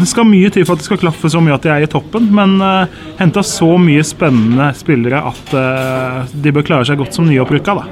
[0.00, 1.90] det skal mye til for at det skal klaffe så mye at de er i
[1.90, 2.90] toppen, men uh,
[3.20, 7.86] henta så mye spennende spillere at eh, de bør klare seg godt som nyopprykka, da.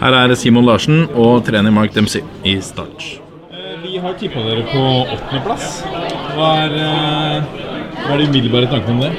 [0.00, 3.06] Her er Simon Larsen og trener Mark Dempsey i Start.
[3.86, 4.82] Vi har tippa dere på
[5.14, 5.80] åttendeplass.
[6.36, 7.62] Hva er, eh,
[8.02, 9.12] hva er de umiddelbare tankene om det?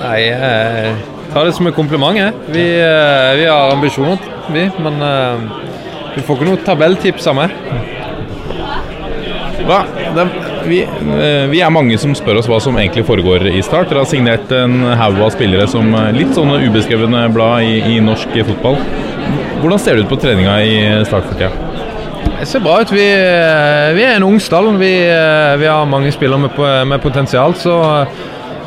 [0.00, 0.94] Nei, jeg
[1.32, 2.16] tar det som et kompliment.
[2.16, 2.32] jeg.
[2.48, 4.70] Vi, eh, vi har ambisjoner, vi.
[4.78, 5.36] Men eh,
[6.16, 7.50] vi får ikke noe tabelltips av meg.
[9.64, 9.80] Hva?
[10.14, 10.24] Det,
[10.68, 13.88] vi, eh, vi er mange som spør oss hva som egentlig foregår i Start.
[13.90, 18.00] Dere har signert en haug av spillere som eh, litt sånne ubeskrevne blad i, i
[18.04, 18.76] norsk fotball.
[19.62, 20.76] Hvordan ser det ut på treninga i
[21.08, 21.52] Start for tida?
[22.34, 22.92] Det ser bra ut.
[22.92, 24.68] Vi, eh, vi er en ung stall.
[24.80, 24.92] Vi,
[25.60, 27.56] vi har mange spillere med, med potensial.
[27.56, 27.78] Så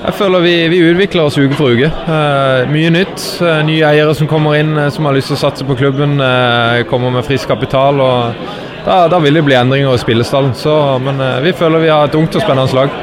[0.07, 1.89] jeg føler vi, vi utvikler oss uke for uke.
[1.89, 3.21] Eh, mye nytt.
[3.67, 6.17] Nye eiere som kommer inn som har lyst til å satse på klubben.
[6.21, 8.01] eh, kommer med frisk kapital.
[8.01, 10.55] og da, da vil det bli endringer i spillestallen.
[10.55, 10.73] Så,
[11.03, 12.97] men eh, vi føler vi har et ungt og spennende lag.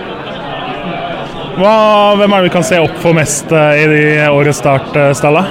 [1.54, 1.74] Hva,
[2.18, 5.44] hvem er det vi kan se opp for mest eh, i de årets startstalla?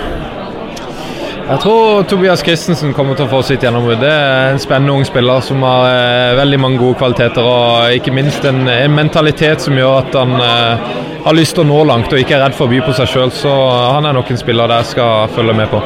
[1.44, 4.00] Jeg tror Tobias Christensen kommer til å få sitt gjennombrudd.
[4.00, 8.16] Det er en spennende ung spiller som har eh, veldig mange gode kvaliteter og ikke
[8.16, 10.90] minst en, en mentalitet som gjør at han eh,
[11.28, 13.12] har lyst til å nå langt og ikke er redd for å by på seg
[13.12, 13.32] sjøl.
[13.36, 15.84] Så han er nok en spiller der jeg skal følge med på.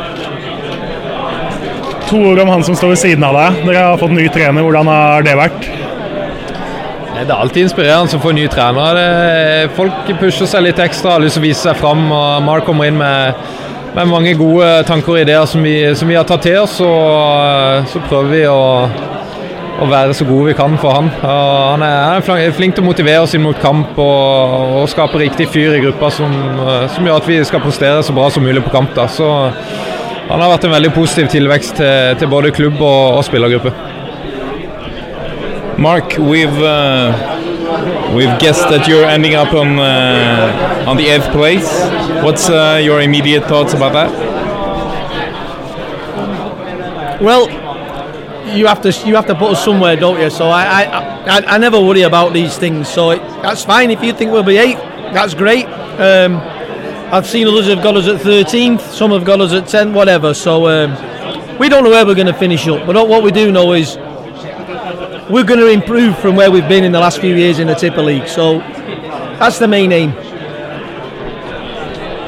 [2.07, 3.63] To ord om han som står ved siden av deg.
[3.67, 4.63] Dere har fått ny trener.
[4.63, 5.65] Hvordan har det vært?
[7.17, 8.93] Det er alltid inspirerende å få nye trenere.
[8.95, 12.05] Det, folk pusher seg litt ekstra, har lyst til å vise seg fram.
[12.13, 13.41] og Mark kommer inn med,
[13.97, 16.77] med mange gode tanker og ideer som vi, som vi har tatt til oss.
[16.85, 18.61] Og så prøver vi å,
[19.83, 21.11] å være så gode vi kan for han.
[21.17, 25.49] Og han er, flink til å motivere oss inn mot kamp og, og skape riktig
[25.51, 26.39] fyr i gruppa som,
[26.95, 28.95] som gjør at vi skal prestere så bra som mulig på kamp.
[28.95, 29.09] Da.
[29.11, 29.27] Så
[30.27, 33.71] han har vært en veldig positiv tilvekst til, til både klubb og, og spillergruppe.
[35.77, 37.13] Mark, we've uh,
[38.15, 41.69] we've guessed that you're ending up on uh, on the eighth place.
[42.23, 44.09] What's uh, your immediate thoughts about that?
[47.21, 47.47] Well,
[48.57, 50.29] you have to you have to put us somewhere, don't you?
[50.29, 50.83] So I I,
[51.25, 52.87] I, I never worry about these things.
[52.89, 54.77] So it, that's fine if you think we'll be eight.
[55.13, 55.65] That's great.
[55.99, 56.41] Um,
[57.09, 58.81] I've seen others have got us at 13th.
[58.81, 59.93] Some have got us at 10th.
[59.93, 60.33] Whatever.
[60.33, 62.85] So um, we don't know where we're going to finish up.
[62.85, 63.95] But what we do know is
[65.29, 67.75] we're going to improve from where we've been in the last few years in the
[67.75, 68.27] Tipper League.
[68.27, 68.59] So
[69.39, 70.11] that's the main aim.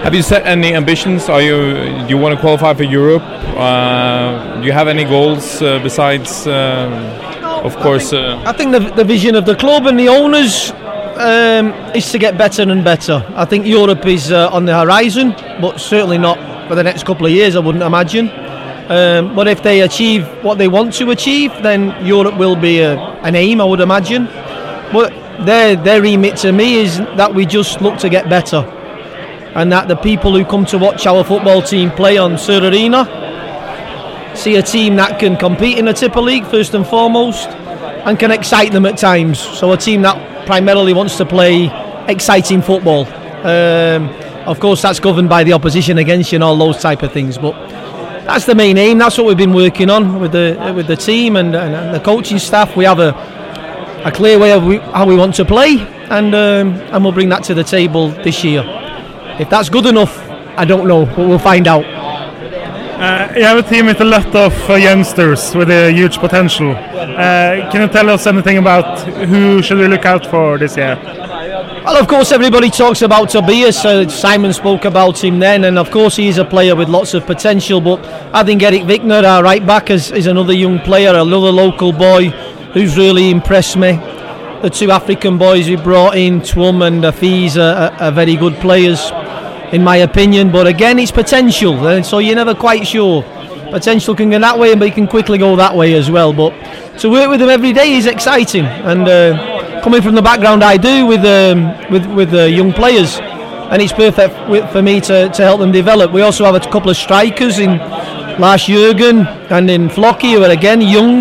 [0.04, 1.28] Have you set any ambitions?
[1.28, 3.22] Are you do you want to qualify for Europe?
[3.22, 8.13] Uh, do you have any goals uh, besides, uh, of course?
[8.13, 10.72] Uh, I think the, the vision of the club and the owners
[11.19, 13.23] um, is to get better and better.
[13.36, 16.38] I think Europe is uh, on the horizon, but certainly not
[16.69, 18.29] for the next couple of years, I wouldn't imagine.
[18.89, 22.97] Um, but if they achieve what they want to achieve, then Europe will be a,
[23.21, 24.25] an aim, I would imagine.
[24.93, 25.10] But
[25.45, 28.60] their, their remit to me is that we just look to get better.
[29.55, 33.05] And that the people who come to watch our football team play on Sur Arena
[34.36, 37.49] see a team that can compete in the Tipper League first and foremost
[38.06, 39.40] and can excite them at times.
[39.40, 41.70] So a team that primarily wants to play
[42.08, 43.06] exciting football.
[43.46, 44.10] Um,
[44.48, 47.38] of course, that's governed by the opposition against you and all those type of things.
[47.38, 47.54] But
[48.26, 48.98] that's the main aim.
[48.98, 52.40] That's what we've been working on with the with the team and, and, the coaching
[52.40, 52.76] staff.
[52.76, 53.10] We have a
[54.06, 57.30] a clear way of we, how we want to play, and um, and we'll bring
[57.30, 58.64] that to the table this year.
[59.40, 60.18] If that's good enough,
[60.58, 61.99] I don't know, but we'll find out.
[63.00, 66.72] Uh, you have a team with a lot of uh, youngsters with a huge potential.
[66.72, 71.00] Uh, can you tell us anything about who should we look out for this year?
[71.86, 73.86] Well, of course, everybody talks about Tobias.
[73.86, 77.26] Uh, Simon spoke about him then, and of course, he's a player with lots of
[77.26, 77.80] potential.
[77.80, 81.94] But I think Eric Vickner, our right back, is, is another young player, another local
[81.94, 82.32] boy
[82.74, 83.94] who's really impressed me.
[84.62, 89.10] The two African boys we brought in, Twum and Afiz, are, are very good players,
[89.71, 90.51] in my opinion.
[90.51, 93.23] But again, it's potential, and so you're never quite sure.
[93.71, 96.34] Potential can go that way, but it can quickly go that way as well.
[96.34, 96.51] But
[96.99, 99.08] to work with them every day is exciting, and.
[99.08, 103.19] Uh, coming from the background I do with um, with with uh, young players,
[103.71, 104.34] and it's perfect
[104.71, 106.12] for me to, to help them develop.
[106.12, 107.77] We also have a couple of strikers in
[108.39, 111.19] Lars Jürgen and in Flocky who are again young.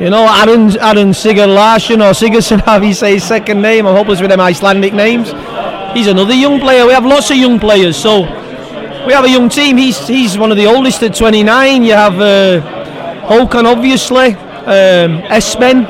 [0.00, 3.86] You know, Aaron Aaron Sigurd Larsson or Sigurdsson, how you say his second name.
[3.86, 5.32] I'm hopeless with them Icelandic names.
[5.96, 6.84] He's another young player.
[6.86, 8.20] We have lots of young players, so
[9.06, 9.78] we have a young team.
[9.78, 11.82] He's he's one of the oldest at 29.
[11.82, 15.86] You have uh, obviously, um, Espen.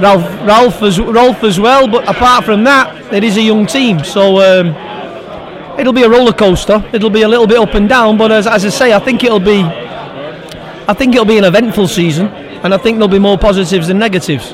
[0.00, 1.86] Ralph, Ralph as Ralph as well.
[1.86, 4.74] But apart from that, it is a young team, so um,
[5.78, 6.82] it'll be a roller coaster.
[6.92, 9.22] It'll be a little bit up and down, but as, as I say, I think
[9.22, 13.38] it'll be, I think it'll be an eventful season, and I think there'll be more
[13.38, 14.52] positives than negatives.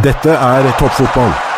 [0.00, 1.51] Dette er toppfotball.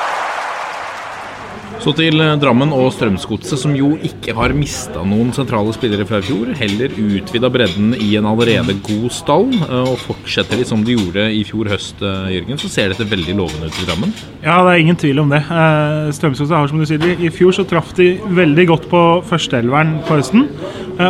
[1.84, 6.22] Så til eh, Drammen og Strømsgodset, som jo ikke har mista noen sentrale spillere fra
[6.22, 6.54] i fjor.
[6.56, 11.26] Heller utvida bredden i en allerede god stall, eh, og fortsetter de som de gjorde
[11.36, 14.16] i fjor høst, eh, Jørgen, så ser dette veldig lovende ut i Drammen.
[14.38, 15.42] Ja, det er ingen tvil om det.
[16.16, 20.16] Strømsgodset har, som du sier, i fjor så traff de veldig godt på førsteelveren på
[20.22, 20.48] høsten.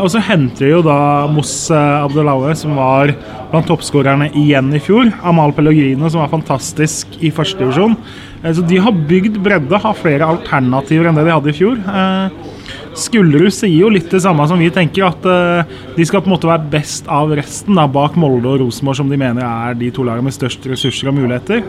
[0.01, 0.99] Og så henter de jo da
[1.31, 3.15] Moss Abdelaue, som var
[3.53, 5.13] blant toppskårerne igjen i fjor.
[5.23, 7.95] Amal Pellegrino, som var fantastisk i førstedivisjon.
[8.45, 11.79] Så de har bygd bredde, har flere alternativer enn det de hadde i fjor.
[12.99, 15.25] Skullerud sier jo litt det samme som vi tenker, at
[15.97, 19.11] de skal på en måte være best av resten, da, bak Molde og Rosenborg, som
[19.11, 21.65] de mener er de to lagene med størst ressurser og muligheter.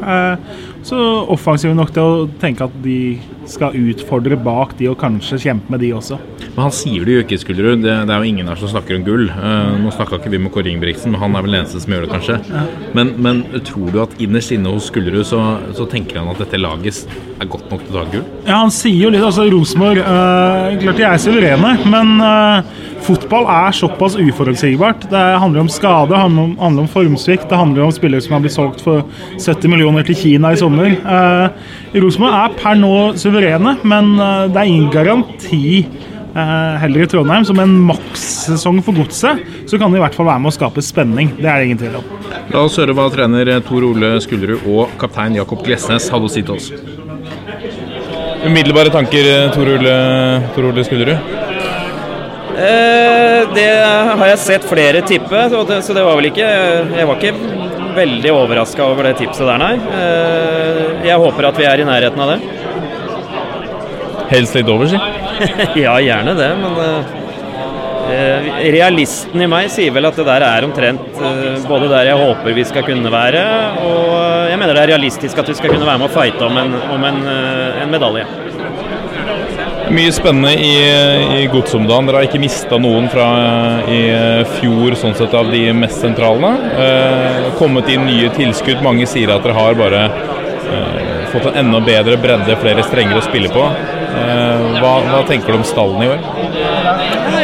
[0.86, 1.00] Så
[1.34, 3.18] offensive nok til å tenke at de
[3.50, 6.18] skal utfordre bak de og kanskje kjempe med de også.
[6.56, 7.82] Men han sier det jo ikke, Skullerud.
[7.84, 9.26] Det, det, er jo ingen her som snakker om gull.
[9.28, 11.96] Uh, nå snakka ikke vi med Kåre Ingebrigtsen, men han er vel den eneste som
[11.96, 12.38] gjør det, kanskje.
[12.48, 12.64] Ja.
[12.98, 15.42] Men, men, tror du at innerst inne hos Skullerud så,
[15.76, 17.04] så, tenker han at dette laget
[17.42, 18.26] er godt nok til å ta gull?
[18.46, 19.26] Ja, han sier jo litt.
[19.26, 22.64] Altså, Rosenborg uh, Klart de er suverene, men uh,
[23.06, 25.08] fotball er såpass uforutsigbart.
[25.12, 28.38] Det handler om skade, det handler om, handler om formsvikt, det handler om spillere som
[28.38, 29.06] har blitt solgt for
[29.38, 30.98] 70 millioner til Kina i sommer.
[31.96, 35.86] Rosenborg er per nå suverene, men det er ingen garanti
[36.36, 37.46] heller i Trondheim.
[37.48, 40.84] Som en makssesong for godset, så kan det i hvert fall være med å skape
[40.84, 41.32] spenning.
[41.40, 42.12] Det er det ingen tvil om.
[42.52, 46.44] La oss høre hva trener Tor Ole Skullerud og kaptein Jakob Glesnes hadde å si
[46.46, 46.95] til oss.
[48.46, 49.96] Umiddelbare tanker, Tor Ole,
[50.56, 51.18] Tor Ole Skullerud?
[52.56, 53.70] Eh, det
[54.20, 57.34] har jeg sett flere tippe, så det, så det var vel ikke Jeg var ikke
[57.96, 59.74] veldig overraska over det tipset der, nei.
[59.76, 62.40] Eh, jeg håper at vi er i nærheten av det.
[64.32, 65.00] Helst litt over, si?
[65.86, 67.25] ja, gjerne det, men uh,
[68.76, 72.58] realisten i meg sier vel at det der er omtrent uh, både der jeg håper
[72.58, 73.44] vi skal kunne være,
[73.86, 76.60] og jeg mener det er realistisk at vi skal kunne være med å fighte om
[76.64, 77.22] en, om en,
[77.84, 78.28] en medalje.
[79.90, 82.08] Mye spennende i, i Gods om dagen.
[82.10, 83.26] Dere har ikke mista noen fra
[83.92, 84.00] i
[84.58, 86.72] fjor sånn sett av de mest sentralene.
[86.82, 88.82] Eh, kommet inn nye tilskudd.
[88.86, 93.26] Mange sier at dere har bare eh, fått en enda bedre bredde, flere strenger å
[93.28, 93.68] spille på.
[94.16, 96.26] Eh, hva, hva, tenker du om stallen i år?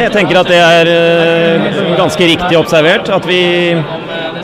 [0.00, 3.10] Jeg tenker at det er eh, ganske riktig observert.
[3.12, 3.42] At vi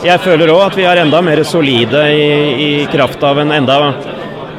[0.04, 2.28] Jeg føler òg at vi er enda mer solide i,
[2.66, 3.78] i, kraft av en enda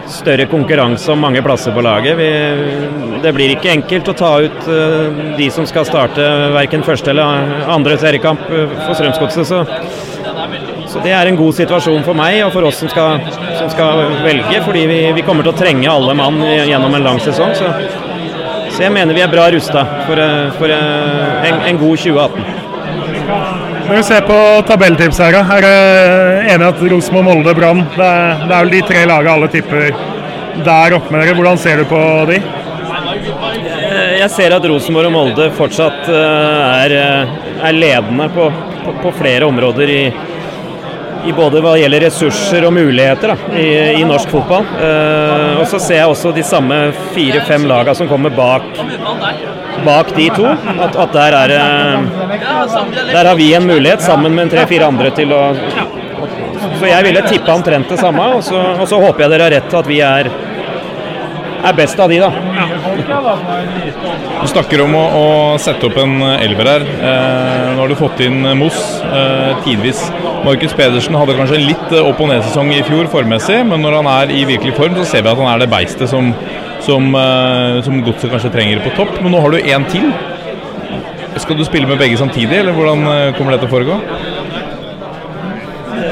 [0.10, 2.18] større konkurranse om mange plasser på laget.
[2.18, 2.30] Vi,
[3.24, 6.26] det blir ikke enkelt å ta ut eh, de som skal starte
[6.56, 9.48] verken første eller andre seriekamp for Strømsgodset.
[9.48, 9.64] Så
[10.90, 13.22] så det er en god situasjon for meg og for oss som skal,
[13.60, 17.20] som skal velge, fordi vi, vi, kommer til å trenge alle mann gjennom en lang
[17.22, 17.54] sesong.
[17.58, 17.70] Så,
[18.80, 20.20] så jeg mener vi er bra rusta for,
[20.56, 22.46] for en, en, god 2018.
[23.90, 24.38] Når vi ser på
[24.70, 28.80] tabelltips her, er du enig at Rosenborg, Molde, Brann det, er, det er vel de
[28.88, 29.84] tre lagene alle tipper
[30.64, 31.36] der oppe med dere.
[31.42, 32.40] Hvordan ser du på de?
[34.22, 36.96] Jeg ser at Rosenborg og Molde fortsatt er,
[37.60, 38.48] er ledende på,
[38.86, 40.02] på, på flere områder i,
[41.30, 43.68] i både hva gjelder ressurser og muligheter da, i,
[44.00, 44.66] i, norsk fotball.
[44.80, 46.80] Uh, og så ser jeg også de samme
[47.14, 48.66] fire-fem lagene som kommer bak,
[49.86, 50.48] bak de to.
[50.50, 51.56] At, at der, er,
[53.14, 55.44] der har vi en mulighet, sammen med tre-fire andre, til å
[56.80, 59.58] Så jeg ville tippa omtrent det samme, og så, og så håper jeg dere har
[59.58, 60.30] rett til at vi er
[61.66, 62.30] er best av de, da.
[64.40, 65.26] Du snakker om å, å
[65.62, 66.86] sette opp en elver her.
[66.88, 70.06] Eh, nå har du fått inn Moss eh, tidvis.
[70.46, 74.12] Markus Pedersen hadde kanskje litt eh, opp- og ned-sesong i fjor formmessig, men når han
[74.14, 76.32] er i virkelig form, så ser vi at han er det beistet som,
[76.86, 79.20] som, eh, som godset kanskje trenger på topp.
[79.24, 80.12] Men nå har du én til.
[81.40, 84.00] Skal du spille med begge samtidig, eller hvordan eh, kommer det til å foregå?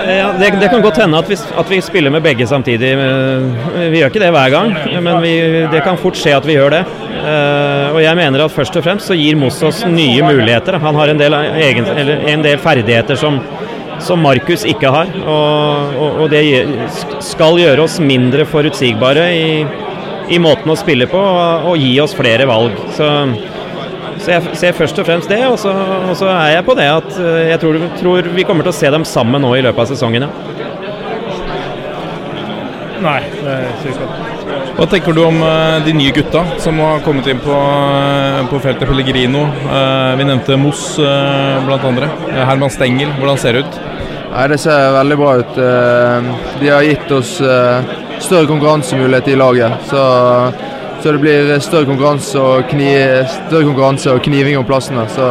[0.07, 2.91] Ja, det, det kan godt hende at vi, at vi spiller med begge samtidig.
[2.93, 4.73] Eh, Vi gjør ikke det hver gang,
[5.03, 5.33] men vi,
[5.71, 6.83] det kan fort skje at vi gjør det.
[7.17, 10.77] Eh, og jeg mener at først og fremst så gir Moss oss nye muligheter.
[10.83, 11.33] Han har en del,
[11.63, 13.39] egen, eller en del ferdigheter som,
[14.03, 15.11] som Markus ikke har.
[15.25, 16.43] Og, og, og det
[17.25, 19.51] skal gjøre oss mindre forutsigbare i,
[20.35, 22.75] i måten å spille på og, og gi oss flere valg.
[22.97, 23.07] Så
[24.22, 25.72] så jeg ser først og fremst det, og så,
[26.09, 28.78] og så er jeg på det at eh, jeg tror, tror vi kommer til å
[28.80, 30.28] se dem sammen nå i løpet av sesongen.
[30.28, 30.32] Ja.
[33.03, 34.24] Nei, det er sikkert.
[34.78, 38.61] Hva tenker du om eh, de nye gutta som har kommet inn på, eh, på
[38.63, 39.45] feltet Pellegrino?
[40.18, 42.09] Vi nevnte Moss blant andre.
[42.38, 43.80] Herman Stengel, hvordan ser det ut?
[44.32, 45.59] Nei, Det ser veldig bra ut.
[46.61, 49.88] De har gitt oss større konkurransemulighet i laget.
[49.89, 50.01] Så,
[51.08, 52.89] så det blir større konkurranse og, kni,
[53.32, 55.05] større konkurranse og kniving om plassene.
[55.08, 55.28] Så,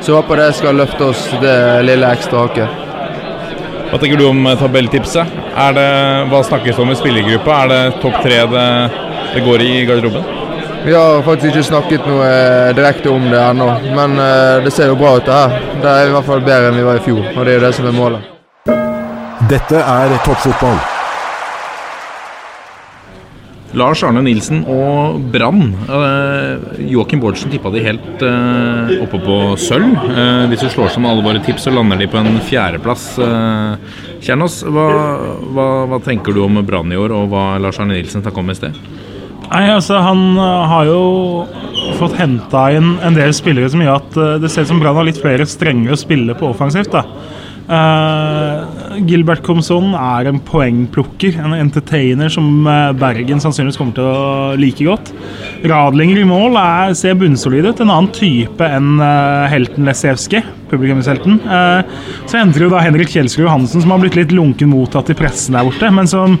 [0.00, 1.52] så jeg håper det skal løfte oss det
[1.86, 2.80] lille ekstra hakket.
[3.92, 5.38] Hva tenker du om eh, tabelltipset?
[5.54, 5.86] Er det,
[6.32, 7.60] hva snakkes det om i spillergruppa?
[7.62, 8.66] Er det topp tre det,
[9.36, 10.34] det går i garderoben?
[10.82, 14.90] Vi har faktisk ikke snakket noe eh, direkte om det ennå, men eh, det ser
[14.90, 15.58] jo bra ut det her.
[15.78, 17.66] Det er i hvert fall bedre enn vi var i fjor, og det er jo
[17.68, 18.30] det som er målet.
[19.46, 20.97] Dette er toppfotball.
[23.76, 25.74] Lars Arne Nilsen og Brann.
[25.84, 29.92] Eh, Joakim Bårdsen tippa de helt eh, oppe på sølv.
[30.08, 33.10] Eh, hvis du slår sammen alle våre tips, så lander de på en fjerdeplass.
[34.24, 34.86] Kjernås, hva,
[35.52, 38.54] hva, hva tenker du om Brann i år, og hva Lars Arne Nilsen snakka om
[38.54, 38.78] i sted?
[39.48, 41.02] Nei, altså Han har jo
[41.96, 45.08] fått henta inn en del spillere som gjør at det ser ut som Brann har
[45.08, 46.92] litt flere strenger å spille på offensivt.
[46.92, 47.04] da.
[47.68, 54.54] Uh, Gilbert Comson er en poengplukker, en entertainer som uh, Bergen sannsynligvis kommer til å
[54.56, 55.10] like godt.
[55.68, 57.82] Radlinger i mål er, ser bunnsolid ut.
[57.84, 61.42] En annen type enn uh, helten Lesevskij, publikumshelten.
[61.44, 61.84] Uh,
[62.24, 65.58] så endrer jo da Henrik Kjelsrud Johansen, som har blitt litt lunken mottatt i pressen
[65.58, 66.40] der borte, men som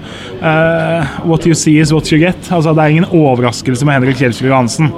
[1.28, 2.38] What you see is what you get.
[2.48, 4.92] Altså, det er ingen overraskelse med Henrik Kjelsrud Johansen.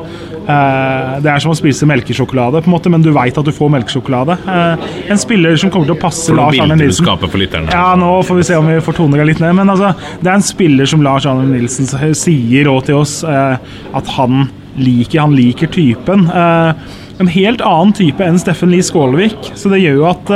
[0.48, 3.52] Eh, det er som å spise melkesjokolade, på en måte, men du veit at du
[3.54, 4.38] får melkesjokolade.
[4.48, 7.06] Eh, en spiller som kommer til å passe Lars Arne Nilsen.
[7.06, 7.72] for lytterne.
[7.72, 9.54] Ja, nå får vi se om vi får tone det litt ned.
[9.58, 13.56] Men altså, det er en spiller som Lars Arne Nilsen sier òg til oss eh,
[13.94, 14.48] at han
[14.80, 15.20] liker.
[15.20, 16.30] Han liker typen.
[16.30, 19.52] En helt annen type enn Steffen Lie Skålevik.
[19.58, 20.30] Så det gjør jo at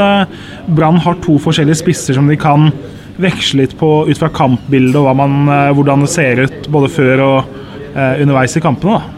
[0.77, 2.69] Brann har to forskjellige spisser som de kan
[3.17, 7.61] veksle litt på ut fra kampbildet og man, hvordan det ser ut både før og
[7.95, 8.99] underveis i kampene.
[8.99, 9.14] da.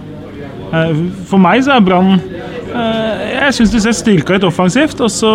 [0.72, 0.92] Eh,
[1.30, 5.30] For meg så er Brann eh, Jeg syns de ser styrka ut offensivt, og så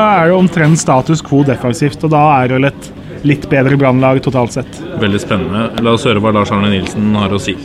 [0.00, 2.02] er det omtrent status quo defensivt.
[2.04, 2.90] Og da er det vel et
[3.24, 4.80] litt bedre Brannlag totalt sett.
[5.00, 5.68] Veldig spennende.
[5.84, 7.56] La oss høre hva Lars Arne Nilsen har å si.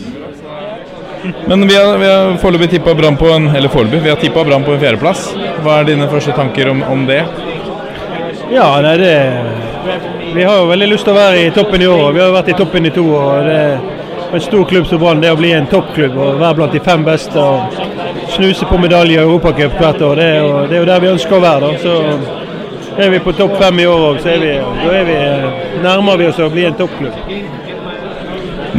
[1.49, 4.45] Men vi har, vi har foreløpig tippa Brann på en Eller foreløpig, vi har tippa
[4.47, 5.25] Brann på en fjerdeplass.
[5.65, 7.19] Hva er dine første tanker om, om det?
[8.53, 9.15] Ja, nei, det
[10.33, 12.05] Vi har jo veldig lyst til å være i toppen i år.
[12.07, 13.41] og Vi har vært i toppen i to år.
[13.41, 13.98] og det
[14.33, 17.05] en stor klubb som Brann, det å bli en toppklubb og være blant de fem
[17.05, 17.79] beste og
[18.35, 21.13] snuse på medalje i Europacup hvert år, det er, jo, det er jo der vi
[21.13, 21.71] ønsker å være.
[21.71, 21.79] da.
[21.81, 24.51] Så er vi på topp fem i år òg, så er vi,
[24.99, 25.17] er vi,
[25.85, 27.17] nærmer vi oss å bli en toppklubb.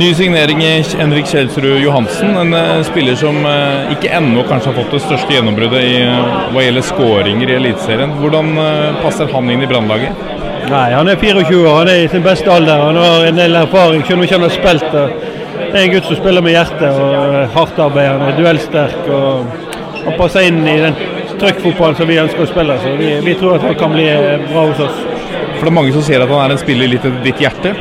[0.00, 0.68] Ny signering i
[1.00, 5.34] Henrik Kjelsrud Johansen, en eh, spiller som eh, ikke ennå kanskje har fått det største
[5.34, 8.14] gjennombruddet i, eh, hva gjelder skåringer i Eliteserien.
[8.20, 10.22] Hvordan eh, passer han inn i Brannlaget?
[10.70, 12.86] Nei, han er 24 år, han er i sin beste alder.
[12.86, 15.38] Han har en del erfaring, selv om ikke han har spilt.
[15.60, 19.08] Og Det er en gutt som spiller med hjertet og er hardtarbeidende, duellsterk.
[19.08, 19.46] og
[20.04, 20.96] Han passer inn i den
[21.40, 22.76] trøkkfotballen som vi ønsker å spille.
[22.82, 24.06] så vi, vi tror at han kan bli
[24.50, 25.02] bra hos oss.
[25.56, 27.74] For det er mange som sier at han er en spiller litt etter ditt hjerte.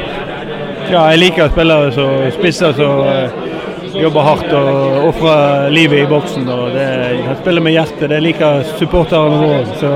[0.89, 3.49] Ja, jeg liker spillere som spisser som eh,
[3.99, 6.47] jobber hardt og ofrer livet i boksen.
[6.49, 6.87] og det,
[7.27, 9.65] Han spiller med hjertet, det liker supporterne våre.
[9.79, 9.91] Så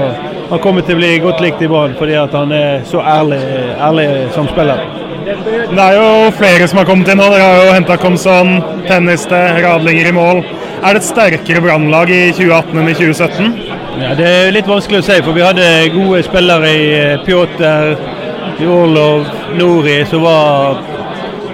[0.49, 3.41] han kommer til å bli godt likt i Brann fordi han er så ærlig,
[3.81, 4.85] ærlig som spiller.
[5.23, 7.29] Det er jo flere som har kommet inn nå.
[7.31, 8.57] Dere har jo henta Komson,
[8.87, 10.41] Tenniste, Radlinger i mål.
[10.83, 13.53] Er det et sterkere Brannlag i 2018 enn i 2017?
[14.01, 17.93] Ja, Det er litt vanskelig å si, for vi hadde gode spillere i eh, Pjotr,
[18.59, 20.81] i Orlov, Nori, som var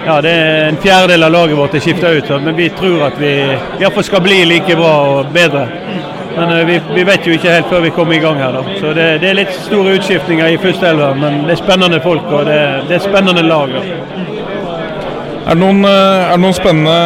[0.00, 3.18] ja, det er En fjerdedel av laget vårt er skifta ut, men vi tror at
[3.20, 5.66] vi i hvert fall skal bli like bra og bedre.
[6.36, 8.52] Men eh, vi, vi vet jo ikke helt før vi kommer i gang her.
[8.52, 8.76] da.
[8.80, 12.30] Så Det, det er litt store utskiftninger i første elva, men det er spennende folk
[12.30, 13.74] og det, det er spennende lag.
[13.74, 13.82] da.
[15.50, 16.98] Er det noen, eh, er det noen spennende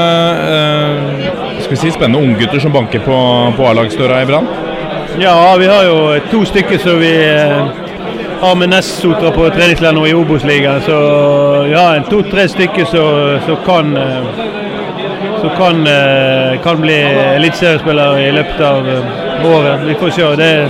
[0.53, 3.17] eh, skal vi si, spennende unggutter som banker på,
[3.57, 4.51] på A-lagsdøra i Brann?
[5.23, 5.97] Ja, vi har jo
[6.31, 7.83] to stykker som vi eh,
[8.43, 10.83] har med Nessotra på treningsleir nå i Obos-ligaen.
[10.85, 10.99] Så
[11.71, 13.95] ja, to-tre stykker som kan
[15.45, 17.03] som kan, eh, kan bli
[17.37, 19.81] eliteseriespiller i løpet av eh, året.
[19.87, 20.23] Vi får se.
[20.23, 20.69] Det,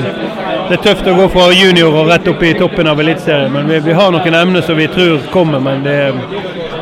[0.69, 3.53] det er tøft å gå fra junior og rett opp i toppen av eliteserien.
[3.53, 5.99] Men vi, vi har noen emner som vi tror kommer, men det,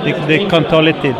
[0.07, 1.19] det, det kan ta litt tid.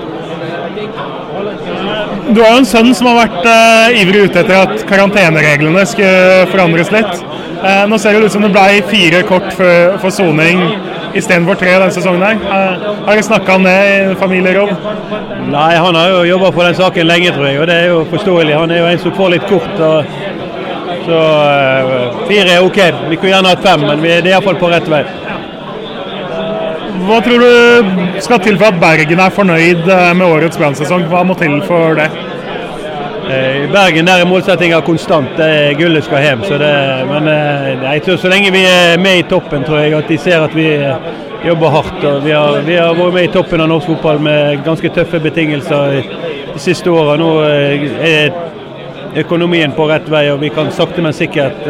[2.33, 6.49] Du har jo en sønn som har vært eh, ivrig ute etter at karantenereglene skulle
[6.55, 7.21] forandres litt.
[7.61, 10.65] Eh, nå ser det ut som det ble fire kort for, for soning
[11.15, 12.23] istedenfor tre denne sesongen.
[12.23, 12.37] her.
[13.07, 13.77] Har dere snakka det
[14.13, 14.71] i familierom?
[15.53, 18.05] Nei, han har jo jobba på den saken lenge, tror jeg, og det er jo
[18.11, 18.55] forståelig.
[18.59, 19.75] Han er jo en som får litt kort.
[21.03, 22.79] Så eh, fire er OK.
[23.11, 25.03] Vi kunne gjerne hatt fem, men vi, er iallfall på rett vei.
[27.03, 31.09] Hva tror du skal til for at Bergen er fornøyd eh, med årets brannsesong?
[31.11, 32.11] Hva må til for det?
[33.31, 35.37] Eh, I Bergen der er målsettinga konstant.
[35.37, 36.45] Det er gullet skal hjem.
[36.45, 36.71] Så det,
[37.09, 40.19] men eh, jeg tror så lenge vi er med i toppen, tror jeg at de
[40.19, 41.11] ser at vi eh,
[41.47, 42.05] jobber hardt.
[42.05, 45.23] og Vi har, vi har vært med i toppen av norsk fotball med ganske tøffe
[45.23, 46.01] betingelser
[46.53, 47.17] de siste åra.
[47.21, 48.35] Nå er
[49.23, 51.67] økonomien på rett vei, og vi kan sakte, men sikkert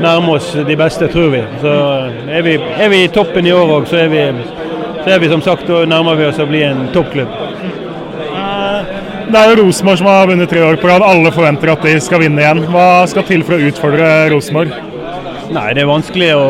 [0.00, 1.44] nærme oss de beste, tror vi.
[1.62, 1.74] Så
[2.28, 4.02] er vi, er vi i toppen i år òg, så,
[5.04, 7.38] så er vi som sagt, og nærmer vi oss å bli en toppklubb.
[9.30, 11.04] Det er jo Rosenborg som har vunnet tre år på rad.
[11.06, 12.64] Alle forventer at de skal vinne igjen.
[12.72, 14.72] Hva skal til for å utfordre Rosenborg?
[15.54, 16.46] Nei, det er vanskelig å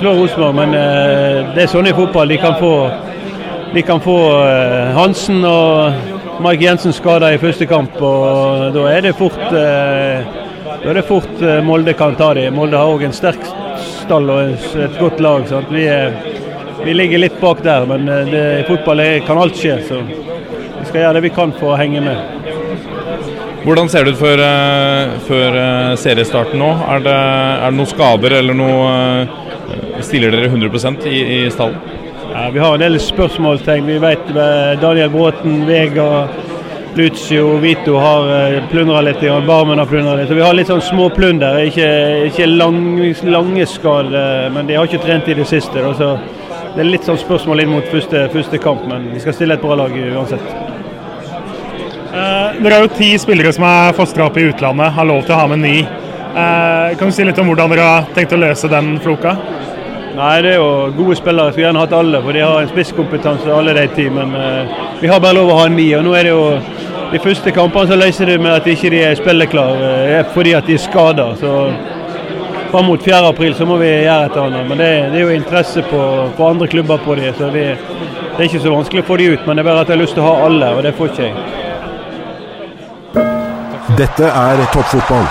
[0.00, 2.34] slå Rosenborg, men eh, det er sånn i fotball.
[2.34, 2.72] De kan få,
[3.76, 9.06] de kan få eh, Hansen og Mike Jensen skada i første kamp, og da er
[9.06, 10.26] det fort eh,
[10.82, 12.58] da er det fort Molde kan ta dem.
[12.58, 13.46] Molde har òg en sterk
[13.86, 15.46] stall og et godt lag.
[15.70, 16.18] Vi, er,
[16.82, 19.78] vi ligger litt bak der, men det, i fotball kan alt skje.
[19.86, 20.02] Så
[20.96, 22.46] skal gjøre det vi kan for å henge med.
[23.66, 26.70] Hvordan ser det ut før, eh, før eh, seriestarten nå?
[26.94, 29.42] Er det, er det noen skader eller noe eh,
[30.06, 31.76] Stiller dere 100 i, i stallen?
[32.30, 33.88] Ja, vi har en del spørsmålstegn.
[33.88, 34.28] Vi vet
[34.80, 36.28] Daniel Bråten, Vega,
[36.96, 39.24] Lucio, Vito har plundra litt.
[39.32, 40.28] og Barmen har plundra litt.
[40.28, 41.58] Så vi har litt sånn små plunder.
[41.64, 41.88] Ikke,
[42.28, 42.78] ikke lang,
[43.24, 45.80] lange skader, men de har ikke trent i det siste.
[45.80, 46.12] Da, så
[46.76, 49.64] det er litt sånn spørsmål inn mot første, første kamp, men vi skal stille et
[49.64, 50.65] bra lag uansett.
[52.16, 55.36] Eh, dere har jo ti spillere som er fostra opp i utlandet, har lov til
[55.36, 55.76] å ha med ni.
[55.82, 59.34] Eh, kan du si litt om hvordan dere har tenkt å løse den floka?
[60.16, 61.52] Nei, det er jo gode spillere.
[61.52, 64.06] Skulle gjerne hatt alle, for de har en spisskompetanse, alle de ti.
[64.08, 65.90] Men eh, vi har bare lov å ha ni.
[65.98, 66.46] Og nå er det jo
[67.12, 70.66] de første kampene så løser det med at ikke de er spilleklare eh, fordi at
[70.70, 71.28] de er skada.
[71.36, 71.52] Så
[72.72, 73.20] fram mot 4.
[73.28, 74.66] april så må vi gjøre et eller annet.
[74.72, 76.02] Men det, det er jo interesse på,
[76.40, 79.30] på andre klubber på de, så vi, det er ikke så vanskelig å få de
[79.34, 79.44] ut.
[79.44, 81.12] Men det er bare at jeg har lyst til å ha alle, og det får
[81.12, 81.75] ikke jeg.
[83.96, 85.24] Dette er toppfotball.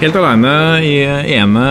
[0.00, 0.52] Helt alene
[0.82, 0.94] i
[1.36, 1.64] ene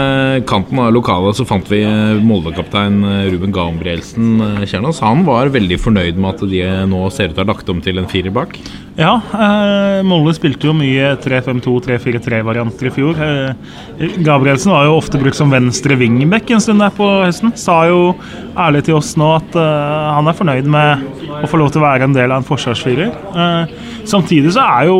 [0.47, 1.81] kanten av lokalet så fant vi
[2.23, 5.01] Molde-kaptein Ruben Gabrielsen eh, Kjernås.
[5.03, 7.81] Han var veldig fornøyd med at de nå ser ut til å ha lagt om
[7.83, 8.55] til en firer bak.
[8.99, 13.19] Ja, eh, Molde spilte jo mye 3-5-2-3-4-3-varianter i fjor.
[13.25, 17.51] Eh, Gabrielsen var jo ofte brukt som venstre wingback en stund der på høsten.
[17.59, 18.13] Sa jo
[18.59, 21.03] ærlig til oss nå at eh, han er fornøyd med
[21.41, 23.11] å få lov til å være en del av en forsvarsfirer.
[23.11, 23.77] Eh,
[24.07, 24.97] samtidig så er jo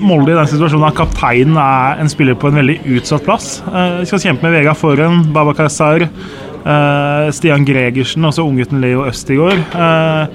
[0.00, 3.48] Molde i den situasjonen at kapteinen er en spiller på en veldig utsatt plass.
[3.66, 9.06] Vi skal kjempe med Vega Foran, Babakar Sar, eh, Stian Gregersen og så unggutten Leo
[9.06, 9.58] Østigård.
[9.72, 10.28] går.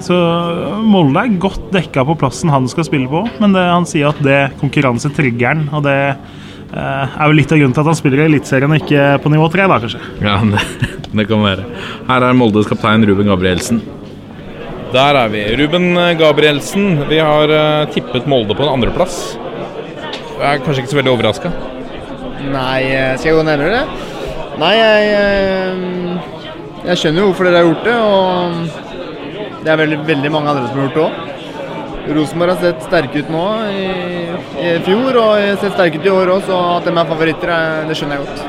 [0.00, 0.16] så
[0.82, 4.22] Molde er godt dekka på plassen han skal spille på, men det, han sier at
[4.22, 5.68] det konkurranse trigger han.
[5.72, 8.82] Og det eh, er vel litt av grunnen til at han spiller i Eliteserien og
[8.82, 10.00] ikke på nivå tre, da kanskje.
[10.22, 10.62] Ja, det,
[11.18, 11.66] det kan være.
[12.08, 13.82] Her er Moldes kaptein Ruben Gabrielsen.
[14.92, 15.40] Der er vi.
[15.56, 17.06] Ruben Gabrielsen.
[17.08, 19.38] Vi har eh, tippet Molde på en andreplass.
[20.36, 21.52] Jeg er kanskje ikke så veldig overraska.
[22.52, 23.86] Nei, eh, skal jeg gå nærmere?
[24.60, 27.96] Nei, jeg, eh, jeg skjønner jo hvorfor dere har gjort det.
[27.96, 31.28] Og det er veldig, veldig mange andre som har gjort det òg.
[32.12, 33.88] Rosenborg har sett sterke ut nå i,
[34.60, 37.52] i fjor, og har sett sterke ut i år òg, så at de er favoritter,
[37.88, 38.44] det skjønner jeg godt.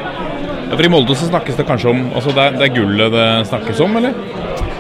[0.68, 3.14] Ja, for I Molde så snakkes det kanskje om altså det, er, det er gullet
[3.14, 4.73] det snakkes om, eller?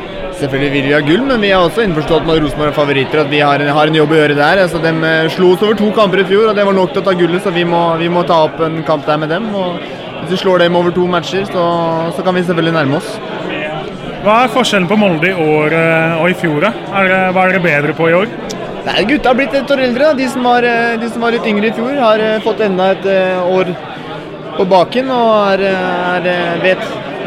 [0.44, 3.20] Selvfølgelig vil vi ha gull, men vi er også innforstått med at Rosenborg er favoritter.
[3.22, 4.60] At vi har en, har en jobb å gjøre der.
[4.66, 7.00] Altså, de eh, slo oss over to kamper i fjor, og det var nok til
[7.00, 9.46] å ta gullet, så vi må, vi må ta opp en kamp der med dem.
[9.56, 11.64] Og hvis vi slår dem over to matcher, så,
[12.18, 13.14] så kan vi selvfølgelig nærme oss.
[14.26, 16.68] Hva er forskjellen på Molde i år eh, og i fjor?
[16.68, 18.36] Er det, hva er dere bedre på i år?
[18.84, 20.12] Nei, Gutta har blitt et år eldre.
[20.20, 23.08] De som, var, eh, de som var litt yngre i fjor, har fått enda et
[23.48, 23.72] år
[24.60, 25.66] på baken og er,
[26.28, 26.84] er, vet,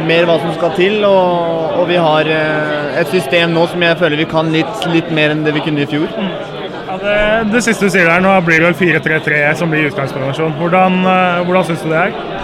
[0.06, 0.98] mer hva som skal til.
[1.08, 5.12] Og, og vi har eh, et system nå som jeg føler vi kan litt, litt
[5.14, 6.08] mer enn det vi kunne i fjor.
[6.86, 7.16] Ja, det,
[7.52, 10.54] det siste du sier der, nå blir det vel 4-3-3 som blir utgangsprognosjon.
[10.60, 12.36] Hvordan, uh, hvordan syns du det er?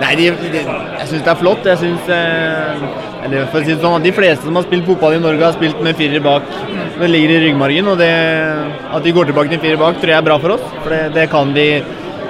[0.00, 1.66] Nei, de, de, jeg syns det er flott.
[1.68, 2.86] Jeg synes, eh,
[3.24, 5.54] eller for å si det sånn, De fleste som har spilt fotball i Norge, har
[5.56, 6.48] spilt med firer bak.
[6.98, 7.92] Det ligger i ryggmargen.
[7.92, 8.10] og det,
[8.90, 10.66] At de går tilbake til firer bak, tror jeg er bra for oss.
[10.82, 11.68] For det, det kan vi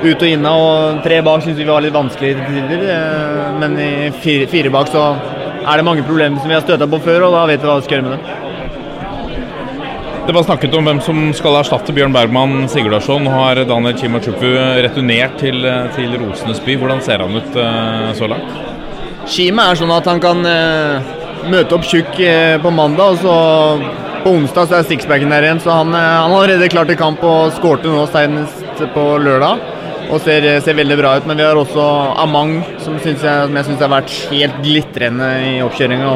[0.06, 0.52] ut og inna.
[0.52, 2.86] og Tre bak syns vi var litt vanskelig til tider.
[2.94, 3.92] Eh, men i
[4.24, 5.04] fire, fire, bak så
[5.64, 7.78] er det mange problemer som vi har støta på før, og da vet vi hva
[7.78, 8.40] vi skal gjøre med det.
[10.24, 13.26] Det var snakket om hvem som skal erstatte Bjørn Bergman Sigurdarsson.
[13.28, 14.46] Har Daniel Chimachupu
[14.86, 16.78] returnert til, til Rosenes by.
[16.80, 18.54] Hvordan ser han ut uh, så langt?
[19.28, 20.40] Chima er sånn at han kan
[21.52, 22.16] møte opp tjukk
[22.64, 25.60] på mandag, og så på onsdag så er sixpacken der igjen.
[25.60, 29.73] Så han, han har allerede klart til kamp og skårte nå senest på lørdag.
[30.10, 31.26] Og ser, ser, veldig bra ut.
[31.28, 31.88] Men vi har også
[32.20, 36.14] Amang, som, jeg, som jeg syns har vært helt glitrende i oppkjøringa.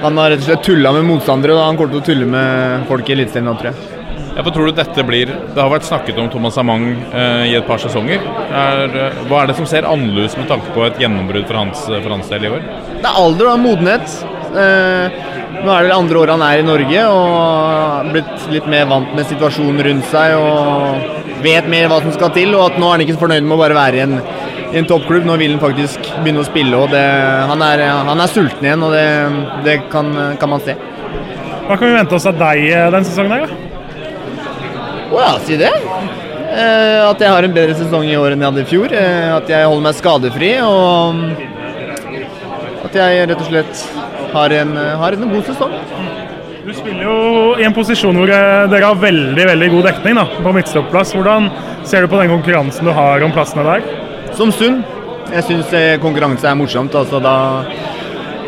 [0.00, 2.86] Han har rett og slett tulla med motstandere, og han kommer til å tulle med
[2.88, 3.96] folk i Eliteserien nå, tror jeg.
[4.30, 7.56] Ja, for tror du dette blir Det har vært snakket om Thomas Amang eh, i
[7.58, 8.22] et par sesonger.
[8.48, 11.82] Er, eh, hva er det som ser annerledes med tanke på et gjennombrudd for hans,
[11.90, 12.64] for hans del i år?
[12.94, 14.14] Det er alder og modenhet.
[14.50, 15.18] Eh,
[15.60, 18.86] nå er det det andre året han er i Norge og har blitt litt mer
[18.90, 22.54] vant med situasjonen rundt seg og vet mer hva som skal til.
[22.56, 24.18] Og at nå er han ikke så fornøyd med å bare være i en
[24.72, 25.26] i en toppklubb.
[25.26, 27.02] Nå vil han faktisk begynne å spille, og det,
[27.50, 29.06] han, er, han, er, sulten igjen, og det,
[29.66, 30.76] det kan, kan, man se.
[31.66, 33.50] Hva kan vi vente oss av deg denne sesongen her, da?
[35.10, 35.72] Å ja, si det.
[36.50, 38.94] Eh, at jeg har en bedre sesong i år enn jeg hadde i fjor.
[38.94, 41.24] Eh, at jeg holder meg skadefri, og
[42.86, 43.84] at jeg rett og slett
[44.30, 45.74] har en, har en god sesong.
[46.90, 47.16] Spiller jo
[47.54, 51.14] i en posisjon hvor eh, dere har veldig veldig god dekning da, på midtstopplass.
[51.14, 51.46] Hvordan
[51.86, 53.84] ser du på den konkurransen du har om plassene der?
[54.40, 54.80] som sunn.
[55.30, 56.94] Jeg syns eh, konkurranse er morsomt.
[56.96, 57.34] Altså da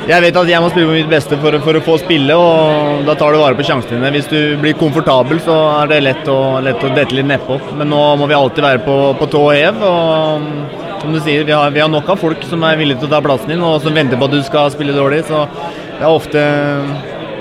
[0.09, 3.05] jeg vet at jeg må spille på mitt beste for, for, å få spille, og
[3.07, 4.11] da tar du vare på sjansene dine.
[4.17, 7.61] Hvis du blir komfortabel, så er det lett å, lett å dette litt nedpå.
[7.79, 9.79] Men nå må vi alltid være på, på tå og hev.
[9.87, 13.11] Og som du sier, vi har, vi har, nok av folk som er villige til
[13.11, 15.23] å ta plassen din, og som venter på at du skal spille dårlig.
[15.31, 16.45] Så det er ofte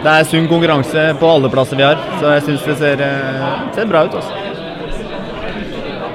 [0.01, 1.99] det er sunn konkurranse på alle plasser vi har.
[2.19, 4.15] Så jeg syns det ser, eh, ser bra ut.
[4.17, 4.39] Også.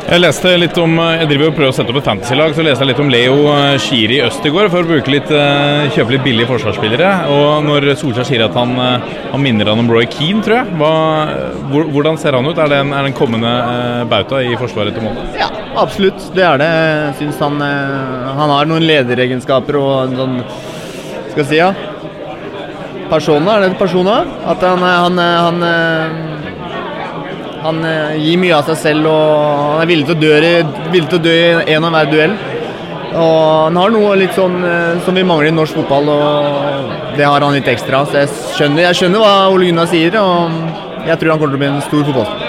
[0.07, 2.85] Jeg leste litt om, jeg driver og prøver å sette opp et fantasy-lag, så leste
[2.85, 3.39] jeg litt om Leo
[3.83, 7.27] Shiri øst i går for å litt, eh, kjøpe litt billige forsvarsspillere.
[7.31, 9.01] Og når Solskjær sier at han, eh,
[9.33, 10.93] han minner han om Roy Keane, tror jeg, hva,
[11.91, 12.57] hvordan ser han ut?
[12.57, 15.27] Er det en, er det en kommende bauta i forsvaret til Molde?
[15.39, 16.35] Ja, absolutt.
[16.35, 16.71] Det er det.
[16.71, 20.45] Jeg syns han, han har noen lederegenskaper og en sånn
[21.37, 21.75] Skal si, ja.
[23.11, 24.21] Persona, er det persona?
[24.51, 26.37] At han, han, han
[27.67, 29.33] han eh, gir mye av seg selv og
[29.73, 32.37] han er villig til å dø, i, til å dø i en av hver duell.
[33.17, 37.27] Og han har noe litt sånn eh, som vi mangler i norsk fotball, og det
[37.27, 38.05] har han litt ekstra.
[38.07, 41.61] Så jeg skjønner, jeg skjønner hva Ole Gunnar sier, og jeg tror han kommer til
[41.61, 42.46] å bli en stor fotballspiller.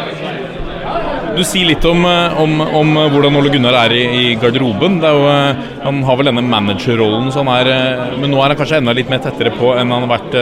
[1.38, 4.96] Du sier litt om, eh, om, om, hvordan Ole Gunnar er i, i garderoben.
[5.04, 9.12] Jo, eh, han har vel denne managerrollen, eh, men nå er han kanskje enda litt
[9.12, 10.34] mer tettere på enn han har vært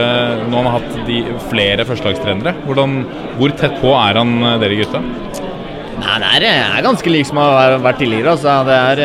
[0.46, 1.20] når han har hatt de
[1.50, 2.56] flere førstelagstrenere.
[2.64, 5.04] Hvor tett på er han dere gutta?
[6.00, 8.38] Nei, Det er, er ganske lik som har vært tidligere.
[8.38, 8.56] Altså.
[8.64, 9.04] Det, er,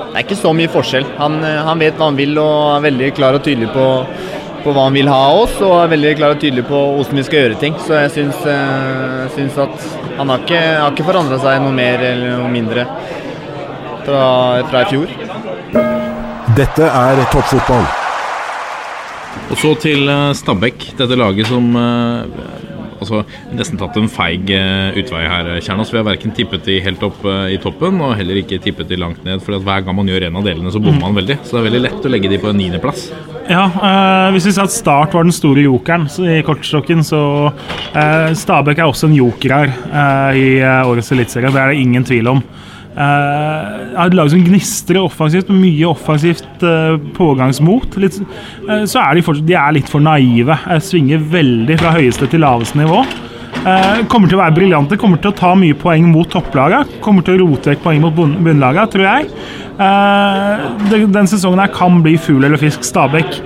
[0.00, 1.12] det, er, ikke så mye forskjell.
[1.20, 3.88] Han, han vet hva han vil og er veldig klar og tydelig på
[4.60, 7.16] på hva han vil ha av oss, og er veldig klar og tydelig på hvordan
[7.16, 7.78] vi skal gjøre ting.
[7.80, 8.42] Så jeg syns,
[9.32, 9.86] syns at
[10.20, 12.84] han har ikke, har ikke forandra seg noe mer eller noe mindre
[14.04, 14.24] fra,
[14.68, 15.14] fra i fjor.
[16.58, 17.86] Dette er toppfotball.
[19.50, 22.26] Og så til eh, Stabæk, dette laget som uh,
[23.00, 23.22] altså,
[23.56, 25.92] nesten tatt en feig uh, utvei her, Kjernas.
[25.92, 29.00] Vi har verken tippet de helt opp uh, i toppen, og heller ikke tippet de
[29.00, 29.42] langt ned.
[29.44, 31.40] For hver gang man gjør en av delene, så bommer man veldig.
[31.44, 33.08] Så det er veldig lett å legge de på en niendeplass.
[33.50, 37.22] Ja, øh, hvis vi sier at Start var den store jokeren i kortstokken, så
[38.38, 41.50] Stabæk er også en joker her i årets eliteserie.
[41.50, 42.44] Det er det ingen tvil om.
[42.90, 47.94] Uh, et lag som gnistrer offensivt, mye offensivt uh, pågangsmot.
[48.02, 48.18] Litt,
[48.66, 50.56] uh, så er de, fortsatt, de er litt for naive.
[50.82, 53.04] svinger veldig fra høyeste til laveste nivå.
[54.08, 56.98] kommer til å være briljante, kommer til å ta mye poeng mot topplaget.
[57.04, 59.26] Kommer til å rote vekk poeng mot bunnlaget, tror jeg.
[60.90, 62.86] Den, den sesongen her kan bli fugl eller fisk.
[62.86, 63.36] Stabæk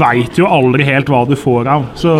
[0.00, 1.84] veit jo aldri helt hva du får av.
[2.00, 2.14] Så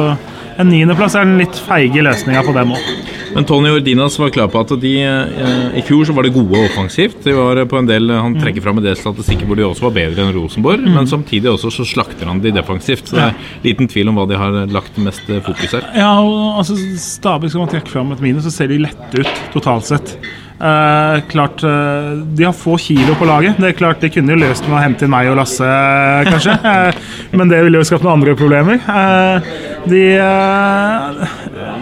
[0.59, 2.89] en niendeplass er den litt feige løsninga på dem òg.
[3.35, 6.65] Men Tony Ordinas var klar på at de eh, i fjor så var det gode
[6.65, 7.21] offensivt.
[7.27, 8.41] De var på en del, Han mm.
[8.43, 10.97] trekker fram en del statistikker hvor de også var bedre enn Rosenborg, mm.
[10.97, 13.07] men samtidig også så slakter han de defensivt.
[13.07, 15.89] Så det er liten tvil om hva de har lagt mest fokus her.
[15.99, 19.43] Ja, og altså Stadig skal man trekke fram et minus, så ser de lette ut
[19.55, 20.17] totalt sett.
[20.61, 23.61] Eh, klart eh, De har få kilo på laget.
[23.63, 26.31] Det er klart De kunne jo løst med å hente inn meg og Lasse, eh,
[26.33, 26.59] kanskje.
[26.69, 26.95] Eh,
[27.39, 28.81] men det ville jo skapt noen andre problemer.
[28.83, 29.47] Eh,
[29.91, 31.37] de, eh,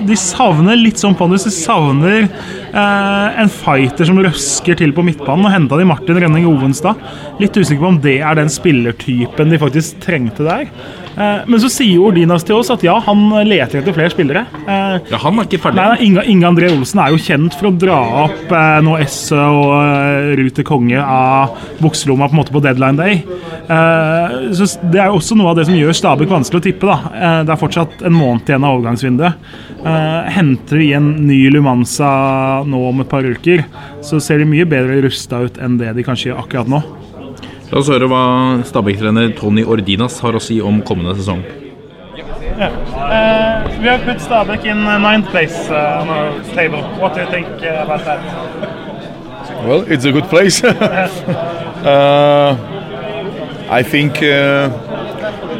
[0.09, 1.46] de savner litt sånn pondus.
[1.46, 5.46] De savner eh, en fighter som røsker til på midtbanen.
[5.48, 7.02] Og henta de Martin Rønning Ovenstad.
[7.42, 10.70] Litt usikker på om det er den spillertypen de faktisk trengte der.
[11.16, 14.44] Eh, Men så sier Ordinas til oss at ja, han leter etter flere spillere.
[14.66, 15.76] Eh, Ja, han er ikke ferdig.
[15.80, 17.96] Nei, Inge, Inge André Olsen er jo kjent for å dra
[18.26, 23.22] opp eh, noe Esse og Ruter konge av bukselomma på en måte på deadline day.
[23.66, 26.86] Eh, så Det er jo også noe av det som gjør Stabæk vanskelig å tippe.
[26.86, 26.98] da.
[27.14, 29.34] Eh, det er fortsatt en måned igjen av overgangsvinduet.
[29.86, 33.64] Henter vi en ny Lumanza nå om et par uker,
[34.02, 36.80] så ser de mye bedre rusta ut enn det de kanskje gjør akkurat nå.
[37.66, 38.22] La oss høre hva
[38.62, 41.40] Stabæk-trener Tony Ordinas har å si om kommende sesong.
[42.56, 42.72] Yeah.
[42.94, 46.82] Uh, we have put Stabæk in uh, ninth place uh, on our table.
[47.00, 48.22] What do you think uh, about that?
[49.66, 50.62] Well, it's a good place.
[50.64, 52.56] uh,
[53.68, 54.70] I think uh,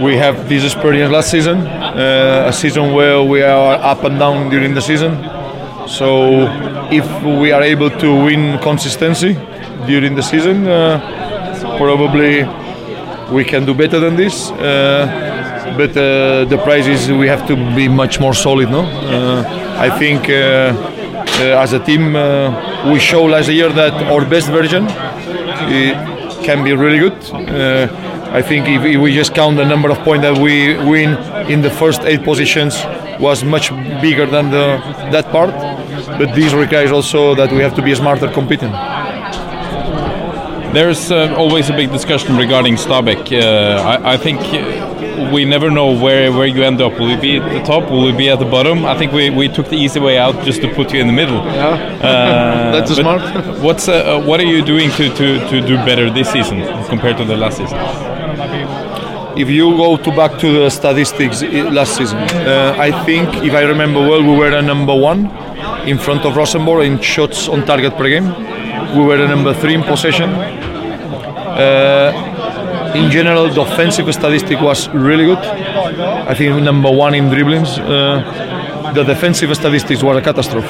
[0.01, 4.49] we have this experience last season, uh, a season where we are up and down
[4.49, 5.19] during the season.
[5.89, 6.47] So,
[6.93, 9.37] if we are able to win consistency
[9.87, 11.26] during the season, uh,
[11.63, 12.45] probably
[13.31, 14.51] we can do better than this.
[14.51, 18.71] Uh, but uh, the prize is we have to be much more solid.
[18.71, 23.93] No, uh, I think uh, uh, as a team uh, we show last year that
[24.13, 24.87] our best version
[26.45, 27.17] can be really good.
[28.33, 31.17] I think if, if we just count the number of points that we win
[31.51, 32.75] in the first eight positions
[33.19, 33.71] was much
[34.03, 34.79] bigger than the,
[35.11, 35.55] that part.
[36.19, 38.73] But this requires also that we have to be smarter competing.
[40.77, 43.33] There's uh, always a big discussion regarding Stabæk.
[43.33, 46.99] Uh, I, I think uh, we never know where, where you end up.
[46.99, 47.91] Will you be at the top?
[47.91, 48.85] Will you be at the bottom?
[48.85, 51.15] I think we, we took the easy way out just to put you in the
[51.15, 51.43] middle.
[51.47, 52.73] Yeah.
[52.73, 53.23] That's smart.
[53.61, 57.25] What's uh, what are you doing to, to, to do better this season compared to
[57.25, 57.79] the last season?
[59.39, 61.41] If you go to back to the statistics
[61.79, 65.25] last season, uh, I think if I remember well, we were a number one
[65.89, 68.66] in front of Rosenborg in shots on target per game.
[68.95, 70.31] We were a number three in possession.
[70.31, 72.13] Uh,
[72.95, 75.39] in general, the offensive statistic was really good.
[75.39, 77.79] I think number one in dribblings.
[77.79, 80.69] Uh, the defensive statistics were a catastrophe.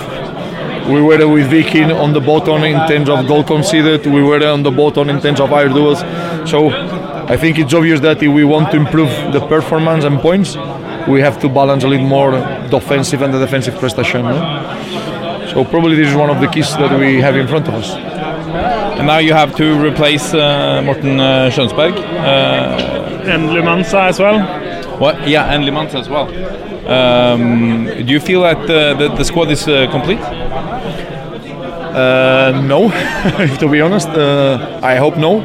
[0.90, 4.06] We were with Viking on the bottom in terms of goal conceded.
[4.06, 6.00] We were on the bottom in terms of air duels.
[6.48, 10.56] So I think it's obvious that if we want to improve the performance and points,
[11.08, 14.22] we have to balance a little more the offensive and the defensive prestation.
[14.22, 15.15] no?
[15.56, 17.94] So probably this is one of the keys that we have in front of us.
[18.98, 21.96] And now you have to replace uh, Morten uh, Schønsberg.
[21.96, 24.38] Uh, and Lumanza as well.
[24.98, 25.26] What?
[25.26, 26.28] Yeah, and Limans as well.
[26.86, 30.20] Um, do you feel that uh, the, the squad is uh, complete?
[30.20, 32.90] Uh, no,
[33.58, 34.08] to be honest.
[34.08, 35.40] Uh, I hope no,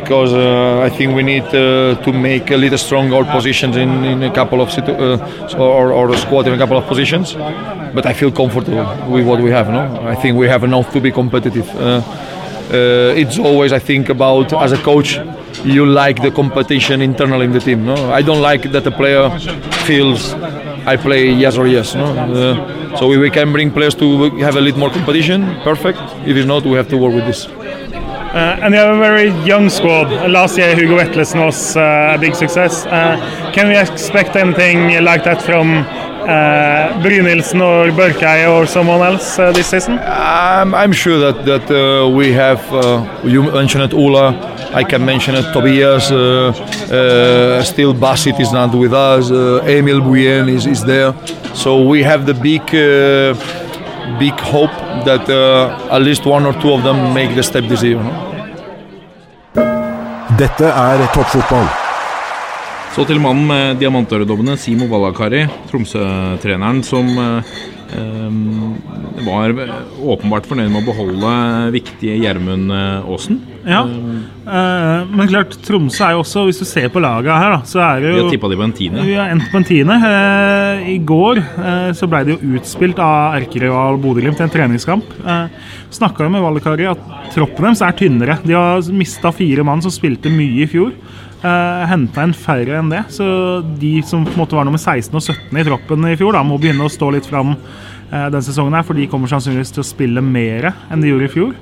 [0.00, 4.22] because uh, I think we need uh, to make a little stronger positions in, in
[4.22, 7.34] a couple of situ- uh, or, or a squad in a couple of positions.
[7.94, 9.68] But I feel comfortable with what we have.
[9.70, 11.68] No, I think we have enough to be competitive.
[11.76, 12.02] Uh,
[13.16, 15.18] it's always I think about as a coach,
[15.64, 17.84] you like the competition internal in the team.
[17.84, 19.28] No, I don't like that a player
[19.86, 20.32] feels
[20.86, 21.94] I play yes or yes.
[21.94, 25.98] No, uh, so if we can bring players to have a little more competition, perfect.
[26.26, 27.46] If it's not, we have to work with this.
[28.32, 30.08] Uh, and you have a very young squad.
[30.30, 32.86] Last year, Hugo Vetlesen was uh, a big success.
[32.86, 35.84] Uh, can we expect anything like that from
[36.22, 37.90] uh, Brynildsen or
[38.48, 39.98] or someone else uh, this season?
[39.98, 42.60] I'm, I'm sure that that uh, we have.
[42.72, 44.32] Uh, you mentioned Ola.
[44.72, 45.52] I can mention it.
[45.52, 46.06] Tobias.
[47.66, 49.30] Still, Basit is not with us.
[49.30, 51.12] Emil Buyen is, is there.
[51.54, 52.62] So we have the big,
[54.18, 57.82] big hope that uh, at least one or two of them make the step this
[57.82, 58.02] year.
[58.02, 58.32] no?
[60.38, 61.66] Dette er toppfotball.
[62.92, 67.52] Så til mannen med diamantøredobbene, Simo Valakari, Tromsø-treneren, som eh,
[69.22, 69.52] var
[70.00, 71.32] åpenbart fornøyd med å beholde
[71.74, 73.40] viktige Gjermund Aasen.
[73.62, 77.60] Ja, eh, men klart Tromsø er jo også, hvis du ser på laget her, da,
[77.68, 79.04] så er det Vi har tippa de på en tiende.
[79.06, 79.98] Vi har endt på en tiende.
[80.08, 85.14] Eh, I går eh, så ble det jo utspilt av erkerival Bodø-Glimt i en treningskamp.
[85.92, 87.02] Snakka jo med Valikari at
[87.34, 88.38] troppen deres er tynnere.
[88.42, 90.90] De har mista fire mann som spilte mye i fjor.
[91.42, 93.04] Uh, Henta inn færre enn det.
[93.10, 93.24] Så
[93.80, 96.44] de som på en måte var nummer 16 og 17 i troppen i fjor, da
[96.46, 99.82] må begynne å stå litt fram eh, den sesongen her, for de kommer sannsynligvis til
[99.82, 101.56] å spille mer enn de gjorde i fjor.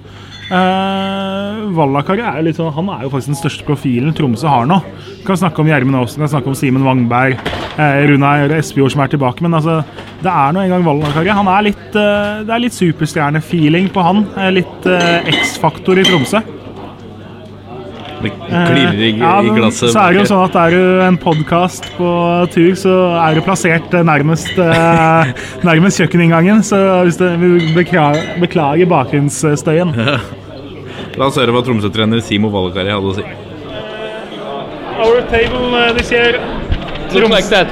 [0.51, 4.81] Eh, Vallakari er sånn, han er jo faktisk den største profilen Tromsø har nå.
[5.21, 7.39] Vi Kan snakke om Gjermund Aasen, kan snakke om Simen Wangberg,
[7.79, 9.41] eh, Runar Espejord som er tilbake.
[9.47, 9.81] Men altså,
[10.21, 11.31] det er nå engang Vallakari.
[11.31, 14.27] Han er litt, eh, det er litt superstjernefeeling på han.
[14.37, 16.43] Eh, Litt eh, X-faktor i Tromsø.
[18.23, 19.93] Det klirrer i, Eh, ja, i glasset.
[19.93, 22.11] Så er det jo sånn at er du en podkast på
[22.53, 25.33] tur, så er du plassert eh, nærmest, eh,
[25.71, 26.63] nærmest kjøkkeninngangen.
[26.67, 29.95] Så hvis det, vi beklager, beklager bakgrunnsstøyen.
[31.17, 33.25] La oss høre hva Tromsø-trener Simo Valakari hadde å si.
[35.01, 36.37] Our table uh, this year.
[37.13, 37.69] Looks like that.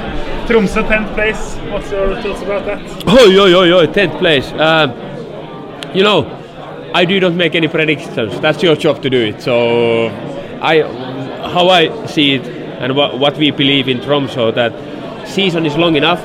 [0.49, 1.55] Tromsø 10th place.
[1.69, 2.81] What's your thoughts about that?
[3.05, 4.51] Oh, yo, yo, yo, 10th place.
[4.53, 4.89] Uh,
[5.93, 6.25] you know,
[6.93, 8.39] I do not make any predictions.
[8.41, 9.41] That's your job to do it.
[9.41, 10.09] So,
[10.61, 10.81] I,
[11.51, 15.95] how I see it and what, what we believe in Tromso, that season is long
[15.95, 16.23] enough,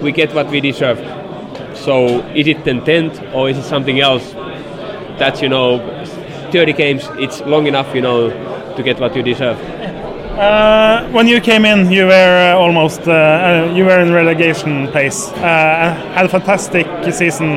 [0.00, 0.98] we get what we deserve.
[1.76, 4.32] So, is it 10th or is it something else?
[5.18, 5.78] That's, you know,
[6.52, 8.30] 30 games, it's long enough, you know,
[8.76, 9.58] to get what you deserve.
[10.38, 14.86] Uh, when you came in, you were uh, almost uh, uh, you were in relegation
[14.88, 15.26] place.
[15.32, 17.54] Uh, had a fantastic season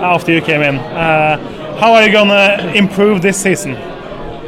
[0.00, 0.76] after you came in.
[0.76, 1.36] Uh,
[1.78, 3.76] how are you gonna improve this season?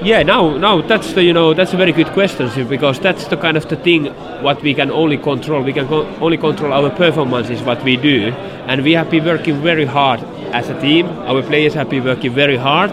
[0.04, 3.38] Yeah, now, now that's the you know that's a very good question because that's the
[3.38, 4.08] kind of the thing
[4.42, 5.62] what we can only control.
[5.62, 8.30] We can co- only control our performances, what we do,
[8.68, 10.20] and we have been working very hard
[10.52, 11.06] as a team.
[11.06, 12.90] Our players have been working very hard,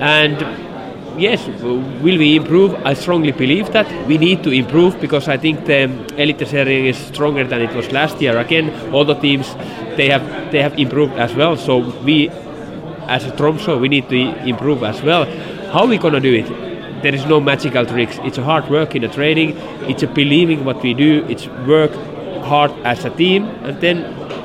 [0.00, 0.40] and
[1.20, 2.74] yes, will we improve?
[2.76, 5.86] I strongly believe that we need to improve because I think the
[6.16, 8.38] Eliteserien is stronger than it was last year.
[8.38, 9.54] Again, all the teams
[9.98, 11.58] they have they have improved as well.
[11.58, 12.30] So we,
[13.06, 14.16] as a Tromso, we need to
[14.48, 15.26] improve as well.
[15.72, 16.46] How are we gonna do it?
[17.02, 18.18] There is no magical tricks.
[18.24, 19.56] It's a hard work in the training.
[19.82, 21.26] It's a believing what we do.
[21.28, 21.92] It's work
[22.42, 24.02] hard as a team, and then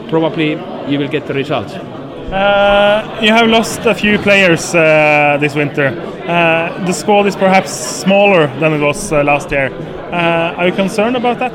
[0.09, 0.51] probably
[0.89, 1.73] you will get the results.
[1.73, 5.87] Uh, you have lost a few players uh, this winter.
[6.27, 9.71] Uh, the squad is perhaps smaller than it was uh, last year.
[10.11, 11.53] Uh, are you concerned about that?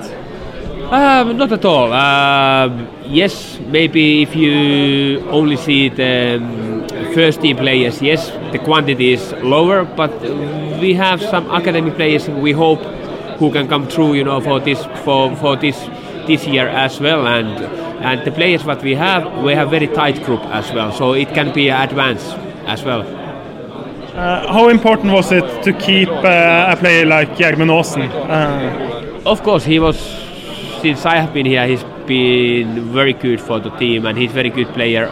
[0.91, 1.93] Um, not at all.
[1.93, 6.68] Um, yes, maybe if you only see the um,
[7.15, 10.13] first team players, yes, the quantity is lower, but
[10.81, 12.81] we have some academy players we hope
[13.39, 15.77] who can come through, you know, for this for for this
[16.27, 17.27] this year as well.
[17.27, 17.49] And
[18.05, 21.35] and the players what we have, we have very tight group as well, so it
[21.35, 22.37] can be advanced
[22.67, 23.03] as well.
[24.15, 28.09] Uh, how important was it to keep uh, a player like Gjermund Aasen?
[28.11, 29.99] Uh, Of course, he was.
[30.81, 34.49] Since I have been here, he's been very good for the team, and he's very
[34.49, 35.09] good player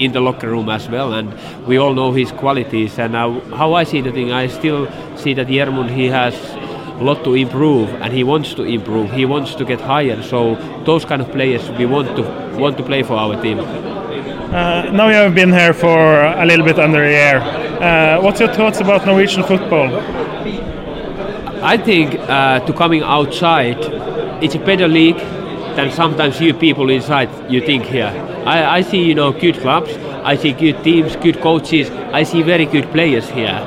[0.00, 1.12] in the locker room as well.
[1.12, 1.32] And
[1.66, 2.98] we all know his qualities.
[2.98, 6.34] And now, how I see the thing, I still see that Jermund he has
[7.00, 9.10] a lot to improve, and he wants to improve.
[9.12, 10.22] He wants to get higher.
[10.22, 12.22] So those kind of players we want to
[12.58, 13.60] want to play for our team.
[13.60, 17.36] Uh, now you have been here for a little bit under a year.
[17.80, 19.88] Uh, what's your thoughts about Norwegian football?
[21.62, 23.78] I think uh, to coming outside,
[24.42, 25.20] it's a better league
[25.76, 28.12] than sometimes you people inside you think here.
[28.46, 32.42] I, I see you know good clubs, I see good teams, good coaches, I see
[32.42, 33.58] very good players here.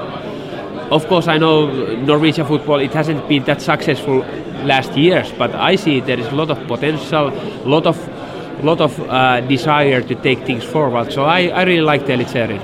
[0.91, 4.19] Of course, I know Norwegian football it hasn't been that successful
[4.63, 7.31] last years, but I see there is a lot of potential,
[7.65, 7.97] lot of
[8.63, 11.11] lot of uh, desire to take things forward.
[11.11, 12.61] So I, I really like the Eliteserien.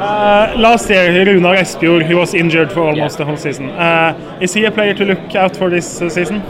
[0.00, 3.68] Uh, last year, Runar Espejord, he was injured for almost the whole season.
[3.70, 6.40] Uh, is he a player to look out for this uh, season?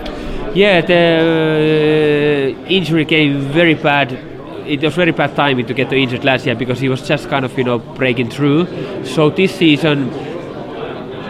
[0.54, 4.12] Yeah, the uh, injury came very bad.
[4.66, 7.44] It was very bad timing to get injured last year because he was just kind
[7.44, 8.66] of you know breaking through.
[9.04, 10.10] So this season,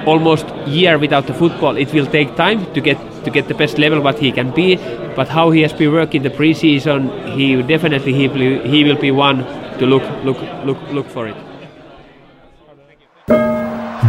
[0.07, 3.77] almost year without the football, it will take time to get to get the best
[3.77, 4.77] level what he can be.
[5.15, 9.11] But how he has been working the preseason, he definitely he will, he will be
[9.11, 9.45] one
[9.79, 11.37] to look look look look for it.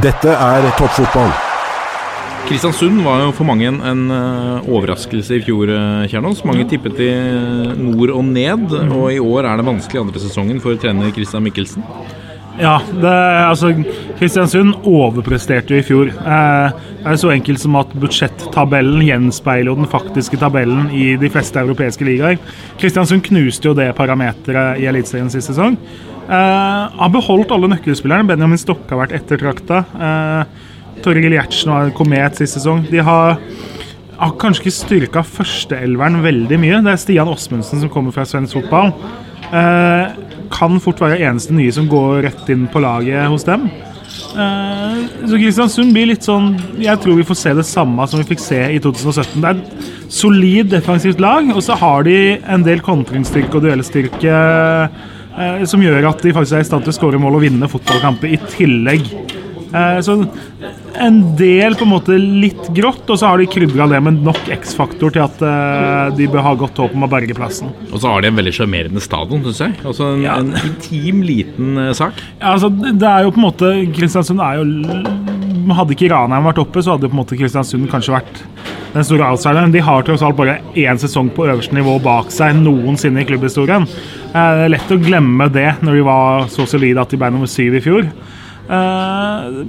[0.02, 1.51] Dette er toppfotball.
[2.50, 6.44] Kristiansund var jo for mange en, eh, overraskelse i fjor, eh, Kjernås.
[6.46, 7.12] Mange tippet i
[7.78, 11.84] nord og ned, og i år er det vanskelig andre sesongen for trener Christian Mikkelsen.
[12.60, 13.12] Ja, det,
[13.48, 13.72] altså
[14.20, 16.10] Kristiansund overpresterte jo i fjor.
[16.12, 21.30] Eh, det er så enkelt som at budsjettabellen gjenspeiler jo den faktiske tabellen i de
[21.32, 22.38] fleste europeiske ligaer.
[22.82, 25.78] Kristiansund knuste jo det parameteret i Eliteserien sist sesong.
[26.28, 28.28] Eh, har beholdt alle nøkkelspillerne.
[28.30, 29.86] Benjamin Stokke har vært ettertrakta.
[29.96, 30.68] Eh,
[31.04, 32.84] Torgeir Gjertsen var en komet sist sesong.
[32.92, 33.40] De har,
[34.22, 36.82] har kanskje ikke styrka førsteelveren veldig mye.
[36.86, 38.94] Det er Stian Åsmundsen som kommer fra svensk fotball.
[39.52, 40.20] Eh,
[40.52, 43.70] kan fort være eneste nye som går rett inn på laget hos dem.
[44.32, 48.28] Eh, så Kristiansund blir litt sånn Jeg tror vi får se det samme som vi
[48.34, 49.40] fikk se i 2017.
[49.42, 54.38] Det er et solid defensivt lag, og så har de en del kontringsstyrke og duellstyrke
[54.38, 57.72] eh, som gjør at de faktisk er i stand til å skåre mål og vinne
[57.72, 59.08] fotballkamper, i tillegg
[60.04, 60.16] så
[61.02, 64.50] en del på en måte litt grått, og så har de krydra det med nok
[64.58, 67.72] X-faktor til at eh, de bør ha godt håp om å berge plassen.
[67.92, 69.78] Og så har de en veldig sjarmerende stadion, syns jeg.
[69.88, 72.20] Altså en, en intim, liten eh, sak.
[72.42, 74.68] Ja, altså, det er jo på en måte Kristiansund er jo
[75.72, 78.40] Hadde ikke Ranheim vært oppe, så hadde på en måte Kristiansund kanskje vært
[78.92, 79.72] den store outsideren.
[79.72, 83.86] De har tross alt bare én sesong på øverste nivå bak seg noensinne i klubbhistorien.
[83.86, 87.30] Eh, Det er lett å glemme det når de var så solide at de ble
[87.32, 88.10] nummer syv i fjor.
[88.72, 89.66] Uh,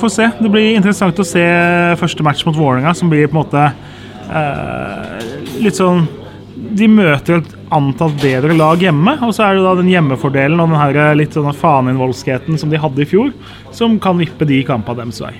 [0.00, 0.30] Får se.
[0.40, 1.44] Det blir interessant å se
[2.00, 3.66] første match mot Vålerenga, som blir på en måte
[4.32, 5.18] uh,
[5.60, 6.06] litt sånn
[6.78, 10.72] De møter et antatt bedre lag hjemme, og så er det da den hjemmefordelen og
[10.72, 13.30] den her eh, litt sånn faneinnvoldskheten som de hadde i fjor,
[13.74, 15.34] som kan vippe de kampene deres vei.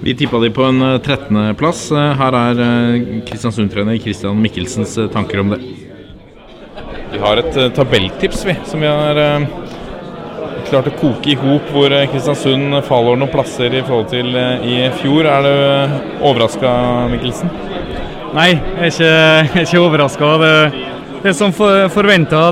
[0.00, 1.88] Vi tippa de på en eh, 13.-plass.
[2.20, 5.60] Her er eh, Kristiansund-trener Christian Michelsens eh, tanker om det.
[7.12, 9.48] Vi har et eh, tabelltips, vi, som vi har eh,
[10.70, 14.64] klart å koke i hop, hvor eh, Kristiansund faller noen plasser i forhold til eh,
[14.64, 15.28] i fjor.
[15.28, 16.70] Er du overraska,
[17.12, 17.52] Mikkelsen?
[18.36, 19.12] Nei, jeg er ikke,
[19.58, 20.32] jeg ikke overraska.
[20.44, 20.54] Det,
[21.22, 22.46] det er som for, forventa.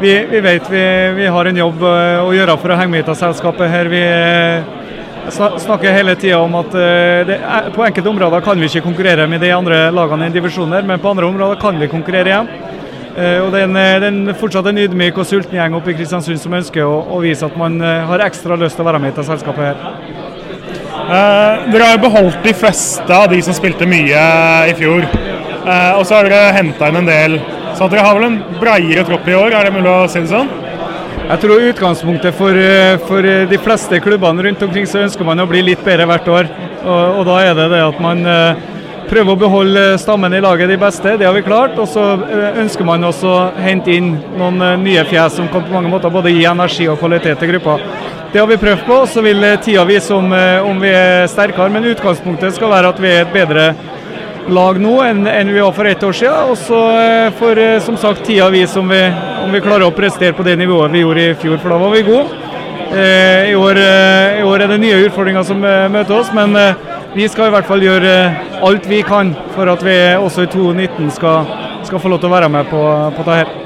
[0.00, 3.08] Vi, vi vet vi, vi har en jobb eh, å gjøre for å henge med
[3.12, 3.68] i selskapet.
[3.68, 3.88] her.
[3.92, 4.78] Vi eh,
[5.60, 7.36] snakker hele tida om at eh, det
[7.74, 11.02] på enkelte områder kan vi ikke konkurrere med de andre lagene i divisjonen, her, men
[11.04, 12.48] på andre områder kan vi konkurrere igjen.
[13.16, 15.96] Eh, Og det er en, eh, en fortsatt en ydmyk og sulten gjeng oppe i
[15.98, 19.00] Kristiansund som ønsker å, å vise at man eh, har ekstra lyst til å være
[19.02, 19.76] med i dette selskapet her.
[21.10, 24.22] Eh, dere har jo beholdt de fleste av de som spilte mye
[24.70, 25.06] i fjor.
[25.10, 27.38] Eh, og så har dere henta inn en del.
[27.74, 30.30] Så dere har vel en breiere tropp i år, er det mulig å si det
[30.30, 30.50] sånn?
[31.30, 32.56] Jeg tror utgangspunktet for,
[33.06, 36.48] for de fleste klubbene rundt omkring så ønsker man å bli litt bedre hvert år.
[36.80, 38.64] Og, og da er det det at man eh,
[39.10, 41.74] prøver å beholde stammen i laget de beste, det har vi klart.
[41.82, 45.64] Og så eh, ønsker man også å hente inn noen eh, nye fjes som kan
[45.66, 47.78] på mange måter både gi energi og kvalitet til gruppa.
[48.30, 50.30] Det har vi prøvd på, så vil eh, tida vise om,
[50.66, 51.72] om vi er sterkere.
[51.74, 53.72] Men utgangspunktet skal være at vi er et bedre
[54.50, 56.54] lag nå enn, enn vi var for ett år siden.
[56.54, 56.84] Og så
[57.40, 59.02] får som sagt tida vise om vi,
[59.42, 61.92] om vi klarer å prestere på det nivået vi gjorde i fjor, for da var
[61.96, 62.46] vi gode.
[62.90, 66.56] I år, I år er det nye utfordringer som møter oss, men
[67.14, 70.50] vi skal i hvert fall gjøre eh, alt vi kan for at vi også i
[70.52, 71.48] 2019 skal,
[71.86, 72.82] skal få lov til å være med på,
[73.16, 73.40] på dette.
[73.40, 73.56] her.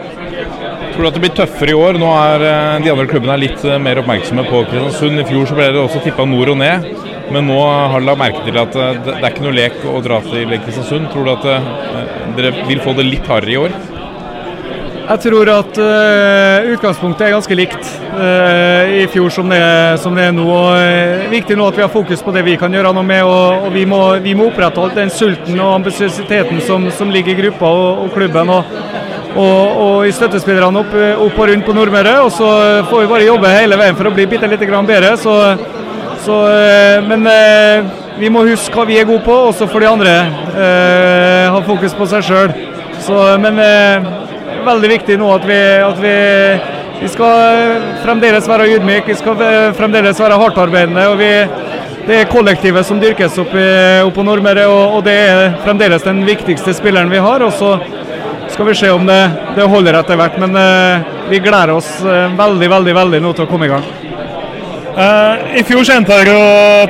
[0.95, 1.99] Tror du at det blir tøffere i år?
[2.01, 5.21] Nå er eh, de andre klubbene litt eh, mer oppmerksomme på Kristiansund.
[5.21, 6.89] I fjor så ble det også tippa nord og ned,
[7.35, 9.99] men nå har de lagt merke til at det det er ikke noe lek å
[10.05, 11.11] dra til Kristiansund.
[11.13, 11.51] Tror du at
[12.39, 13.77] dere vil få det litt hardere i år?
[15.05, 20.15] Jeg tror at uh, utgangspunktet er ganske likt uh, i fjor som det, er- som
[20.17, 20.47] det er nå.
[20.49, 23.21] Og, uh, viktig nå at vi har fokus på det vi kan gjøre noe med,
[23.29, 27.43] og, og vi, må, vi må opprettholde den sulten og ambisiøsiteten som, som ligger i
[27.43, 28.49] gruppa og, og klubben.
[28.57, 28.73] Og,
[29.35, 30.97] og, og i støttespillerne opp,
[31.27, 32.17] opp og rundt på Nordmøre.
[32.25, 32.49] Og så
[32.89, 35.15] får vi bare jobbe hele veien for å bli bitte litt bedre.
[35.21, 35.37] Så,
[36.25, 36.41] så,
[37.05, 37.29] men
[38.17, 40.17] vi må huske hva vi er gode på, også for de andre
[41.53, 42.55] ha fokus på seg sjøl.
[43.43, 43.59] Men
[44.67, 46.15] veldig viktig nå at vi, at vi,
[47.03, 51.09] vi skal fremdeles være ydmyke, vi skal eh, fremdeles være hardtarbeidende.
[51.13, 51.33] og vi
[52.05, 53.55] det er kollektivet som dyrkes opp,
[54.13, 57.41] på Nordmøre, og, og det er fremdeles den viktigste spilleren vi har.
[57.41, 57.79] og så
[58.55, 59.21] skal vi se om det,
[59.57, 63.47] det holder etter hvert, men uh, vi gleder oss eh, veldig veldig, veldig nå til
[63.47, 63.87] å komme i gang.
[64.95, 66.43] Uh, I fjor kjente jeg jo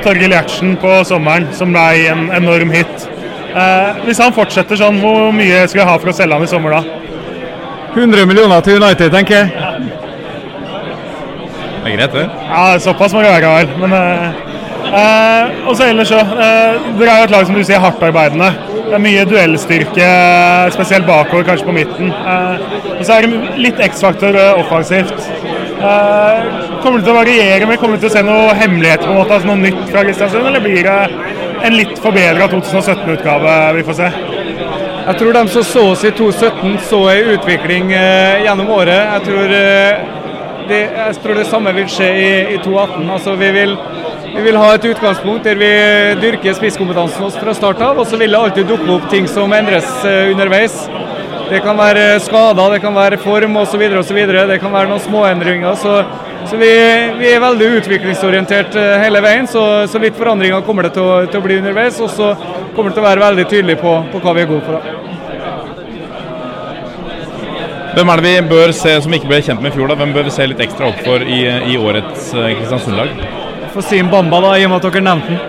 [0.03, 3.07] Torgill Gjertsen på sommeren, som ble en enorm hit.
[3.55, 6.51] Uh, hvis han fortsetter sånn, hvor mye skal jeg ha for å selge han i
[6.51, 6.83] sommer da?
[7.95, 9.47] 100 millioner til United, tenker jeg.
[11.85, 12.25] Det er greit, det.
[12.49, 13.73] Ja, såpass må det være vel.
[13.83, 14.39] Men eh,
[14.99, 18.49] eh, Og så ellers så eh, Dere er jo et lag som du sier hardtarbeidende.
[18.85, 20.07] Det er mye duellstyrke,
[20.73, 22.11] spesielt bakover, kanskje på midten.
[22.11, 22.65] Eh,
[22.97, 25.29] og så er det litt X-faktor eh, offensivt.
[25.75, 29.13] Eh, kommer det til å variere Men Kommer det til å se noe hemmeligheter, på
[29.13, 30.99] en måte, altså noe nytt fra Kristiansund, eller blir det
[31.65, 34.34] en litt forbedra 2017-utgave vi får se?
[35.05, 38.95] Jeg tror de som så oss i 2017, så en utvikling eh, gjennom året.
[38.97, 39.99] Jeg tror, eh,
[40.65, 43.11] det, jeg tror det samme vil skje i, i 2018.
[43.13, 43.75] Altså, vi, vil,
[44.31, 45.69] vi vil ha et utgangspunkt der vi
[46.23, 49.53] dyrker spisskompetansen vår fra start av, og så vil det alltid dukke opp ting som
[49.53, 50.79] endres eh, underveis.
[51.51, 53.85] Det kan være skader, det kan være form osv.
[53.85, 55.77] Det kan være noen småendringer.
[55.85, 55.99] Så,
[56.49, 56.69] så vi,
[57.19, 61.25] vi er veldig utviklingsorientert eh, hele veien, så, så litt forandringer kommer det til å,
[61.29, 61.97] til å bli underveis.
[62.03, 62.31] Og så
[62.75, 64.77] kommer det til å være veldig tydelig på, på hva vi er gode for.
[67.95, 69.87] Hvem er det vi bør se som ikke ble kjent med i fjor?
[69.87, 69.95] da?
[70.01, 71.41] Hvem bør vi se litt ekstra opp for i,
[71.71, 73.09] i årets eh, Kristiansund-lag?
[73.73, 75.41] Få si en Bamba, da, i og med at dere nevnte den.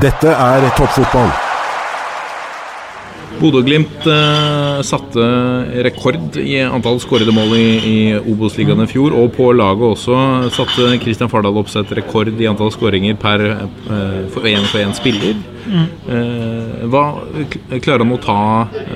[0.00, 1.49] Dette er toppfotball.
[3.40, 5.26] Bodø-Glimt eh, satte
[5.86, 9.16] rekord i antall skårede mål i, i Obos-ligaen i fjor.
[9.16, 10.18] Og på laget også
[10.54, 15.38] satte Kristian Fardal Opseth rekord i antall skåringer per eh, for én for én spiller.
[15.70, 15.86] Mm.
[16.16, 17.04] Eh, hva
[17.84, 18.36] Klarer han å ta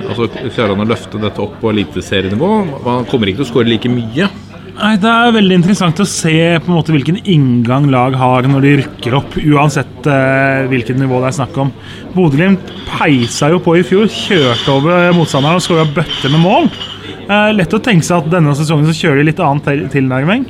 [0.09, 2.49] Altså klarer han å løfte dette opp på eliteserienivå?
[2.87, 4.29] Han kommer ikke til å skåre like mye.
[4.75, 8.65] Nei, Det er veldig interessant å se på en måte hvilken inngang lag har når
[8.65, 11.71] de rykker opp, uansett eh, hvilket nivå det er snakk om.
[12.15, 16.67] Bodø-Glimt peisa jo på i fjor, kjørte over motstanderen og skåra bøtter med mål.
[17.25, 20.43] Eh, lett å tenke seg at denne sesongen så kjører de litt annen tilnærming.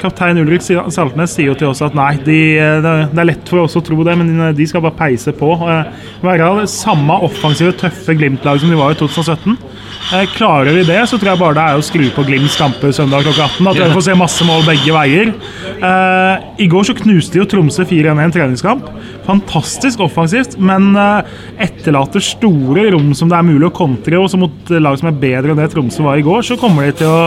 [0.00, 3.64] Kaptein Ulrik Saltnes sier jo til oss at nei, de, eh, det er lett for
[3.64, 5.54] oss å tro det, men de skal bare peise på.
[5.56, 9.56] Eh, Være samme offensive, tøffe Glimt-lag som de var i 2017.
[10.12, 12.90] Eh, Klarer vi det, så tror jeg bare det er å skru på Glimts kamper
[12.94, 13.66] søndag klokka 18.
[13.66, 15.30] Da tror jeg vi får se masse mål begge veier.
[15.78, 18.90] Eh, I går så knuste jo Tromsø 4-1 i en treningskamp.
[19.28, 21.30] Fantastisk offensivt, men eh,
[21.62, 24.18] etterlater store rom som det er mulig å kontre.
[24.18, 26.90] Og så mot lag som er bedre enn det Tromsø var i går, så kommer
[26.90, 27.22] de til å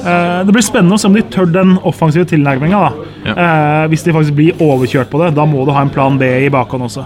[0.00, 2.86] Det blir spennende å se om de tør den offensive tilnærminga.
[3.20, 3.34] Ja.
[3.92, 6.48] hvis de faktisk blir overkjørt på det, da må du ha en plan B i
[6.48, 7.04] bakhånd også.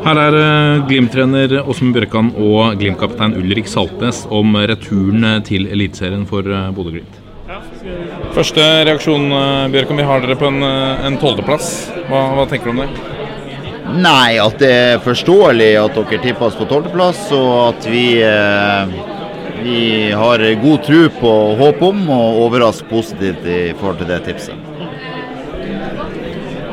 [0.00, 6.24] Her er eh, Glimt-trener Åsmund Bjørkan og Glimt-kaptein Ulrik Saltnes om returen eh, til Eliteserien
[6.28, 7.18] for eh, Bodø-Glimt.
[8.32, 9.26] Første reaksjon,
[9.72, 9.98] Bjørkan.
[9.98, 11.70] Vi har dere på en, en tolvteplass.
[12.08, 13.18] Hva, hva tenker du om det?
[13.90, 18.92] Nei, at det er forståelig at dere tipper oss på tolvteplass, og at vi, eh,
[19.64, 19.80] vi
[20.16, 24.59] har god tro på og håp om å overraske positivt i forhold til det tipset.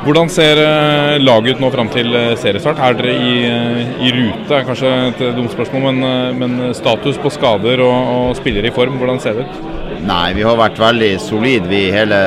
[0.08, 2.80] Hvordan ser eh, laget ut nå fram til eh, seriestart?
[2.80, 4.54] Er dere i, eh, i rute?
[4.56, 8.96] er Kanskje et dumt spørsmål, men, men status på skader og, og spillere i form,
[9.02, 9.68] hvordan ser det ut?
[10.08, 12.18] Nei, vi har vært veldig solide vi hele,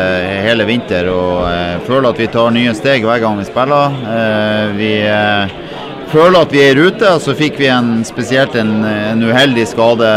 [0.45, 3.97] hele vinter og eh, føler at vi tar nye steg hver gang vi spiller.
[4.12, 5.55] Eh, vi eh,
[6.12, 9.64] føler at vi er i rute, og så fikk vi en, spesielt en, en uheldig
[9.70, 10.12] skade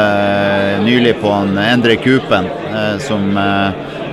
[0.84, 2.50] nylig på en Endre Kupen,
[3.06, 3.30] som,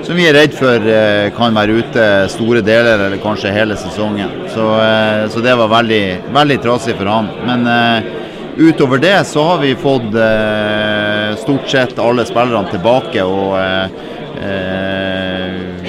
[0.05, 4.31] som vi er redd for eh, kan være ute store deler eller kanskje hele sesongen.
[4.53, 7.29] Så, eh, så det var veldig, veldig trasig for han.
[7.47, 8.17] Men eh,
[8.61, 10.11] Utover det så har vi fått
[11.39, 13.23] stort sett alle spillerne tilbake.
[13.23, 13.55] og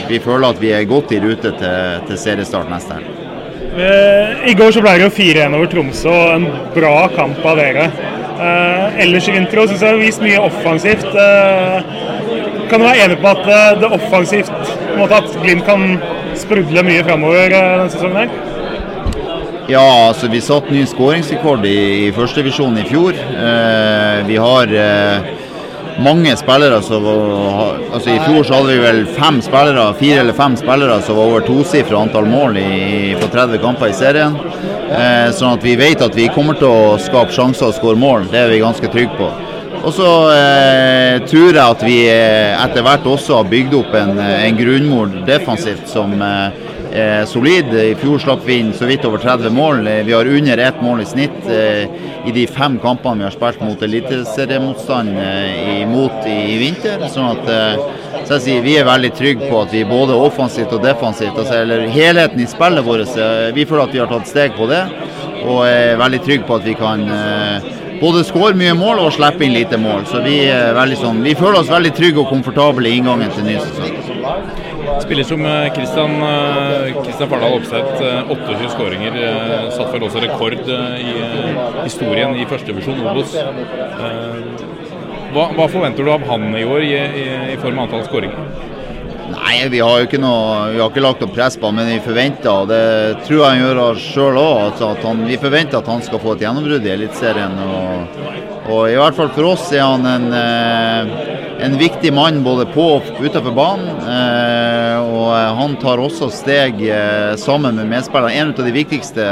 [0.08, 3.10] Vi føler at vi er godt i rute til, til seriestart neste helg.
[4.46, 6.48] I går så ble det jo 4-1 over Tromsø og en
[6.78, 7.90] bra kamp av dere.
[8.42, 11.06] Eh, ellers i vinter syns jeg det har vist mye offensivt.
[11.06, 11.92] Eh,
[12.72, 15.82] kan du være enig på at det det offensivt på en måte at Glimt kan
[16.40, 18.16] sprudle mye framover eh, denne sesongen?
[18.22, 18.48] her?
[19.68, 23.12] Ja, altså vi satte ny skåringsrekord i, i førstedivisjon i fjor.
[23.16, 25.28] Eh, vi har eh,
[26.02, 30.56] mange spillere som altså I fjor så hadde vi vel fem spillere, fire eller fem
[30.56, 34.40] spillere som var over tosifra antall mål i, på 30 kamper i serien.
[34.88, 38.30] Eh, sånn at vi vet at vi kommer til å skape sjanser og skåre mål.
[38.32, 39.30] Det er vi ganske trygge på.
[39.82, 44.12] Og så eh, tror jeg at vi eh, etter hvert også har bygd opp en,
[44.22, 47.72] en grunnmur defensivt som eh, solid.
[47.74, 49.82] I fjor slapp vi inn så vidt over 30 mål.
[49.90, 51.90] Eh, Vi har under ett mål i snitt eh,
[52.22, 57.02] i de fem kampene vi har spilt mot eliteseriemotstand eh, imot i, i vinter.
[57.10, 57.84] Sånn at eh,
[58.22, 61.58] så jeg sier, Vi er veldig trygge på at vi både offensivt og defensivt, altså,
[61.64, 64.84] eller helheten i spillet vårt, eh, vi føler at vi har tatt steg på det.
[65.42, 67.72] Og er veldig trygge på at vi kan eh,
[68.02, 70.04] både skåre mye mål og slippe inn lite mål.
[70.10, 70.36] Så vi,
[70.98, 73.96] sånn, vi føler oss veldig trygge og komfortable i inngangen til ny sesong.
[75.02, 75.44] Spiller som
[75.76, 79.16] Kristian eh, Christian Fardal Opseth, eh, 28 skåringer.
[79.22, 83.34] eh, Satt vel også rekord eh, i eh, historien i førstevisjon Obos.
[83.38, 84.68] Eh,
[85.32, 87.22] Hva, hva forventer du av han i år i, i,
[87.54, 88.50] i form av antall skåringer?
[89.32, 91.88] Nei, vi har jo ikke noe, vi har ikke lagt opp press på ham, men
[91.88, 96.02] vi forventer, og det tror jeg han gjør sjøl òg, altså vi forventer at han
[96.04, 97.54] skal få et gjennombrudd i Eliteserien.
[97.64, 98.18] Og,
[98.68, 101.12] og i hvert fall for oss er han en, eh,
[101.64, 103.88] en viktig mann både på og utenfor banen.
[104.04, 108.34] eh, Og han tar også steg eh, sammen med medspillerne.
[108.34, 109.26] En av de viktigste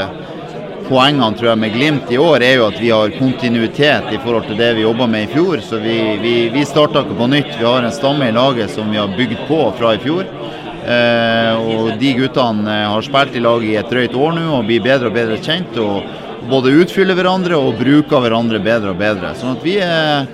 [0.91, 4.49] poengene tror jeg med Glimt i år er jo at vi har kontinuitet i forhold
[4.49, 5.62] til det vi jobba med i fjor.
[5.62, 7.53] Så vi, vi, vi starta ikke på nytt.
[7.59, 10.26] Vi har en stamme i laget som vi har bygd på fra i fjor.
[10.80, 14.66] Eh, og de guttene eh, har spilt i lag i et drøyt år nå og
[14.66, 15.78] blir bedre og bedre kjent.
[15.78, 19.34] Og både utfyller hverandre og bruker hverandre bedre og bedre.
[19.38, 20.26] Sånn at vi, er,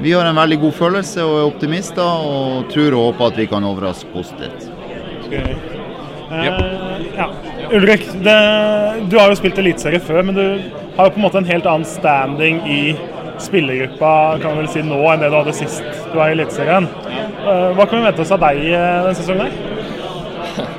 [0.00, 3.48] vi har en veldig god følelse og er optimister og tror og håper at vi
[3.52, 4.70] kan overraske positivt.
[5.28, 5.52] Eh,
[6.30, 6.56] ja.
[7.72, 8.34] Ulrik, det,
[9.10, 10.44] du har jo spilt eliteserie før, men du
[10.96, 12.80] har jo på en måte en helt annen standing i
[13.42, 16.88] spillergruppa kan vi vel si nå enn det du hadde sist du var i Eliteserien.
[17.44, 19.52] Eh, Hva kan vi vente oss av deg eh, denne sesongen?
[19.52, 20.72] her?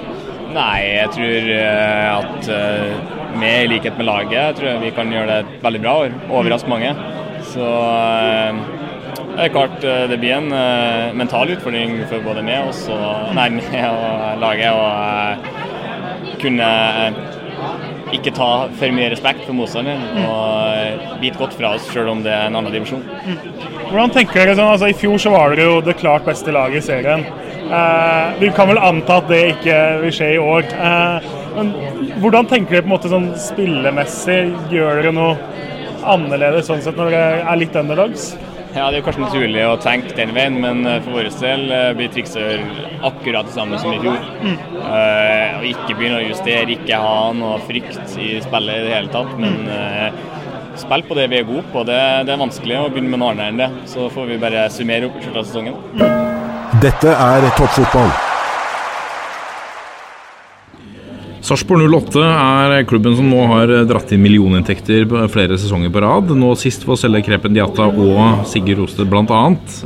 [0.57, 2.51] Nei, jeg tror eh, at
[3.39, 6.35] med i likhet med laget, jeg tror jeg vi kan gjøre det veldig bra og
[6.41, 6.91] overraske mange.
[7.53, 7.69] Så
[9.29, 10.49] det er klart det blir en
[11.15, 12.97] mental utfordring for både meg, også,
[13.37, 15.58] nei, meg og laget eh,
[16.41, 16.69] kunne
[17.05, 17.19] eh,
[18.15, 18.49] ikke ta
[18.79, 22.47] for mye respekt for motstanderen og eh, bite godt fra oss selv om det er
[22.47, 23.03] en annen divisjon.
[23.89, 26.81] Hvordan tenker dere sånn, altså I fjor så var dere jo det klart beste laget
[26.81, 27.25] i serien.
[27.69, 30.69] Eh, vi kan vel anta at det ikke vil skje i år.
[30.73, 31.73] Eh, men
[32.23, 34.41] hvordan tenker dere på en måte sånn spillemessig?
[34.73, 35.35] Gjør dere noe
[36.09, 38.31] annerledes sånn sett når dere er litt underdogs?
[38.75, 41.89] Ja, Det er kanskje naturlig å tenke den veien, men eh, for vår del eh,
[41.97, 44.19] blir trikset akkurat det samme som i fjor.
[44.43, 44.57] Mm.
[45.59, 49.33] og ikke begynne å justere, ikke ha noe frykt i spillet i det hele tatt.
[49.41, 50.09] Men uh,
[50.79, 51.83] spill på det vi er gode på.
[51.87, 53.69] Det, det er vanskelig å begynne med noe annet enn det.
[53.91, 55.77] Så får vi bare summere opp i slutten av sesongen.
[56.83, 58.11] Dette er toppfotball.
[61.49, 66.29] Sarpsborg 08 er klubben som nå har dratt inn millioninntekter flere sesonger på rad.
[66.37, 69.39] Nå sist for å selge Krepen Diata og Sigurd Rosted bl.a.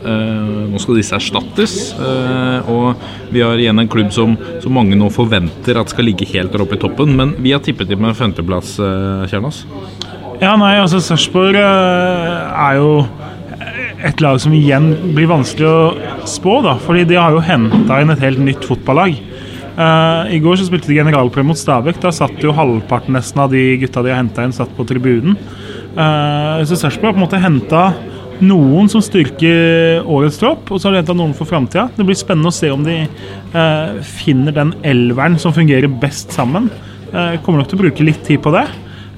[0.03, 1.77] Eh, nå skal disse erstattes.
[1.95, 2.99] Eh, og
[3.31, 6.65] vi har igjen en klubb som, som mange nå forventer at skal ligge helt der
[6.65, 7.15] oppe i toppen.
[7.15, 9.63] Men vi har tippet dem med femteplass, eh, Kjernas.
[10.43, 12.89] Ja, nei, altså Sarpsborg er jo
[14.03, 16.75] et lag som igjen blir vanskelig å spå, da.
[16.83, 19.15] Fordi de har jo henta inn et helt nytt fotballag.
[19.73, 22.01] Eh, I går så spilte de generalprøve mot Stabæk.
[22.03, 25.37] Da satt jo halvparten nesten av de gutta de har henta inn, satt på tribunen.
[25.93, 27.81] Uh, så Sarpsborg har på en måte henta
[28.43, 31.85] noen som styrker årets tropp, og så har de henta noen for framtida.
[31.93, 33.03] Det blir spennende å se om de
[33.53, 36.71] uh, finner den elveren som fungerer best sammen.
[37.13, 38.63] Kommer nok til å bruke litt tid på det.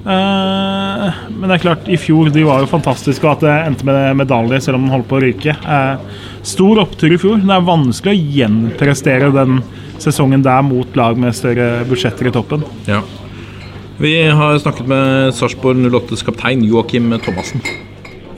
[0.04, 4.18] Men det er klart, i fjor de var jo fantastiske, og at det endte med
[4.20, 5.54] medalje selv om den holdt på å ryke.
[6.44, 7.40] Stor opptur i fjor.
[7.40, 9.62] Det er vanskelig å gjenprestere den
[10.02, 12.64] sesongen der mot lag med større budsjetter i toppen.
[12.88, 13.02] Ja.
[13.98, 17.62] Vi har snakket med Sarpsborg 08s kaptein Joakim Thomassen.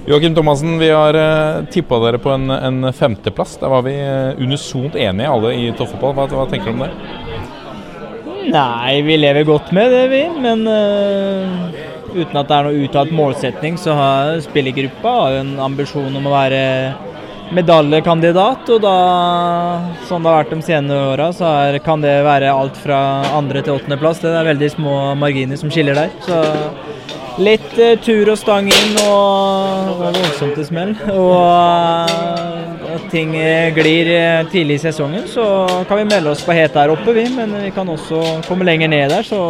[0.09, 3.59] Joakim Thomassen, vi har uh, tippa dere på en, en femteplass.
[3.61, 6.15] Der var vi uh, unisont enige alle i toppfotball.
[6.17, 6.93] Hva, hva tenker du om det?
[8.55, 10.23] Nei, vi lever godt med det, vi.
[10.41, 11.69] Men uh,
[12.15, 16.63] uten at det er noe uttalt målsetning, så har spillergruppa en ambisjon om å være
[17.55, 18.69] medaljekandidat.
[18.75, 18.97] Og da,
[20.09, 23.01] sånn det har vært de senere åra, så er, kan det være alt fra
[23.39, 24.23] andre til åttendeplass.
[24.25, 26.15] Det er veldig små marginer som skiller der.
[26.27, 26.43] Så
[27.39, 30.97] litt uh, tur og stang inn og voldsomt til smell.
[31.15, 33.35] Og uh, at ting
[33.77, 34.09] glir
[34.53, 35.45] tidlig i sesongen, så
[35.89, 37.29] kan vi melde oss på het der oppe, vi.
[37.35, 39.43] Men vi kan også komme lenger ned der, så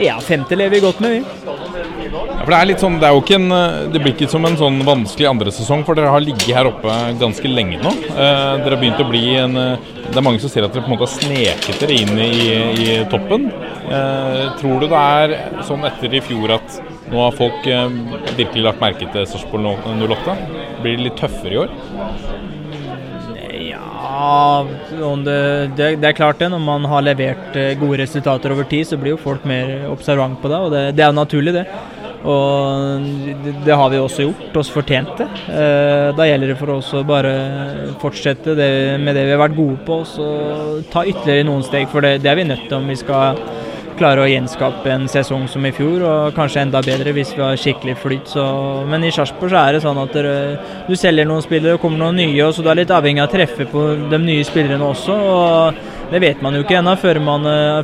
[0.00, 1.51] ja, femte lever vi godt med, vi.
[2.42, 3.52] Ja, for det, er litt sånn, det, er jo ikke en,
[3.94, 6.96] det blir ikke som en sånn vanskelig andre sesong, for dere har ligget her oppe
[7.20, 7.92] ganske lenge nå.
[8.10, 10.90] Eh, dere har begynt å bli en Det er mange som ser at dere på
[10.90, 12.32] en måte har sneket dere inn i,
[12.82, 13.46] i toppen.
[13.86, 15.36] Eh, tror du det er
[15.68, 16.80] sånn etter i fjor at
[17.12, 17.86] nå har folk eh,
[18.34, 20.36] virkelig lagt merke til Sarpsborg 08?
[20.82, 21.78] Blir det litt tøffere i år?
[23.70, 25.36] Ja, det,
[25.76, 26.50] det, det, er klart det.
[26.52, 30.40] Når man har levert eh, gode resultater over tid, så blir jo folk mer observant
[30.42, 30.62] på det.
[30.66, 31.66] Og det, det er jo naturlig, det.
[32.22, 33.06] Og
[33.64, 35.26] det, har vi også gjort, oss fortjent det.
[35.50, 37.32] Eh, da gjelder det for oss å bare
[38.02, 38.70] fortsette det,
[39.02, 40.28] med det vi har vært gode på, og så
[40.92, 41.88] ta ytterligere noen steg.
[41.90, 43.40] For det, det er vi nødt til om vi skal
[43.98, 47.58] klare å gjenskape en sesong som i fjor, og kanskje enda bedre hvis vi har
[47.60, 48.30] skikkelig flyt.
[48.34, 48.44] Så,
[48.88, 50.34] men i Sarpsborg er det sånn at dere,
[50.88, 53.32] du selger noen spillere, og kommer noen nye, så du er litt avhengig av å
[53.32, 55.16] treffe på de nye spillerne også.
[55.16, 57.22] og Det vet man jo ikke ennå før,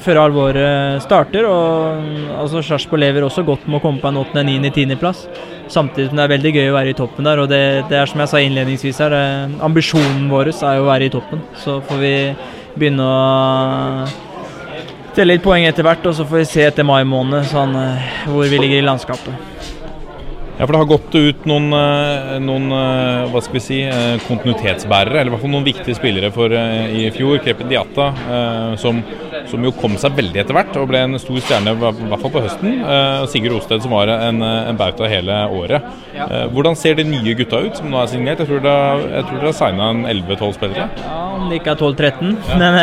[0.05, 1.49] før alvoret starter.
[1.49, 4.97] og altså Sarpsborg lever også godt med å komme på en 8., 9., 10.
[5.01, 5.27] plass.
[5.69, 7.43] Samtidig som det er veldig gøy å være i toppen der.
[7.43, 9.19] og Det, det er som jeg sa innledningsvis her,
[9.65, 11.45] ambisjonen vår er å være i toppen.
[11.57, 12.15] Så får vi
[12.79, 14.28] begynne å
[15.19, 17.75] telle litt poeng etter hvert, og så får vi se etter mai måned sånn,
[18.31, 19.35] hvor vi ligger i landskapet.
[20.59, 21.71] Ja, for Det har gått ut noen,
[22.43, 22.73] noen
[23.31, 23.79] hva skal vi si,
[24.27, 27.39] kontinuitetsbærere, eller i hvert fall noen viktige spillere for i fjor.
[27.43, 28.09] Krepen Diata,
[28.79, 29.03] som,
[29.51, 32.35] som, jo kom seg veldig etter hvert og ble en stor stjerne, i hvert fall
[32.35, 32.79] på høsten.
[33.33, 35.89] Sigurd Osted som var en, en bauta hele året.
[36.55, 38.43] Hvordan ser de nye gutta ut som nå er signert?
[38.45, 40.89] Jeg tror dere har signa 11-12 spillere?
[41.03, 42.37] Ja, om det ikke er 12-13.
[42.61, 42.79] Men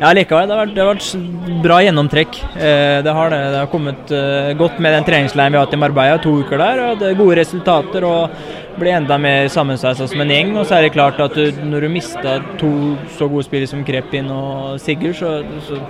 [0.00, 0.48] ja, likevel.
[0.48, 2.40] Det har vært, det har vært bra gjennomtrekk.
[2.56, 3.42] Det har det.
[3.54, 4.14] Det har kommet
[4.60, 8.06] godt med den treningsleiren vi har hatt i Marbella, to uker der hadde gode resultater
[8.08, 8.40] og
[8.78, 10.54] ble enda mer sammensveisa som en gjeng.
[10.58, 12.70] Og så er det klart at du, når du mista to
[13.16, 15.80] så gode spillere som Krepin og Sigurd, så, så,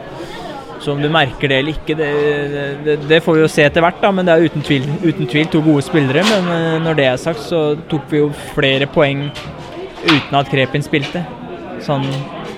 [0.81, 2.11] så om du merker det eller ikke, det,
[2.87, 4.01] det, det, får vi jo se etter hvert.
[4.03, 6.25] da, Men det er uten tvil, uten tvil to gode spillere.
[6.33, 9.29] Men når det er sagt, så tok vi jo flere poeng
[10.07, 11.25] uten at Krepin spilte.
[11.85, 12.07] Sånn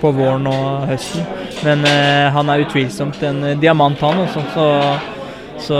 [0.02, 1.26] på våren og høsten.
[1.62, 4.42] Men uh, han er utvilsomt en diamant, han også.
[4.54, 4.66] Så
[5.62, 5.78] Så,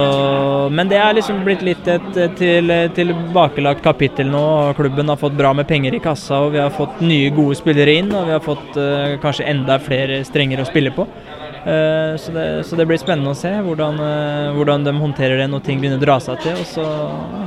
[0.70, 4.44] men det er liksom blitt litt et til, tilbakelagt kapittel nå.
[4.78, 7.96] Klubben har fått bra med penger i kassa, og vi har fått nye, gode spillere
[7.98, 8.12] inn.
[8.14, 11.06] Og vi har fått uh, kanskje enda flere strenger å spille på.
[11.62, 15.50] Uh, så, det, så, det, blir spennende å se hvordan, uh, hvordan, de håndterer det
[15.50, 16.58] når ting begynner å dra seg til.
[16.62, 16.86] Og så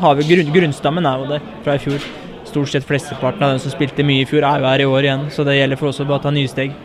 [0.04, 2.04] har vi grunn, Grunnstammen er jo der fra i fjor.
[2.46, 5.08] Stort sett flesteparten av dem som spilte mye i fjor, er jo her i år
[5.08, 5.30] igjen.
[5.34, 6.76] Så det gjelder for oss å bare ta nye steg.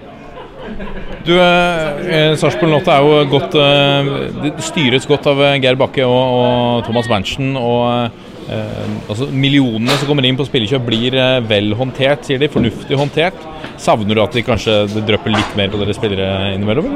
[1.26, 6.36] Du, eh, Sarpsborg Lotte er jo godt eh, styres godt av eh, Geir Bakke og,
[6.40, 7.52] og Thomas Berntsen.
[7.60, 8.10] og
[8.48, 12.48] eh, altså Millionene som kommer inn på spillekjøp, blir eh, vel håndtert, sier de.
[12.52, 13.44] Fornuftig håndtert.
[13.80, 16.94] Savner du at de kanskje drypper litt mer på dere spillere innimellom?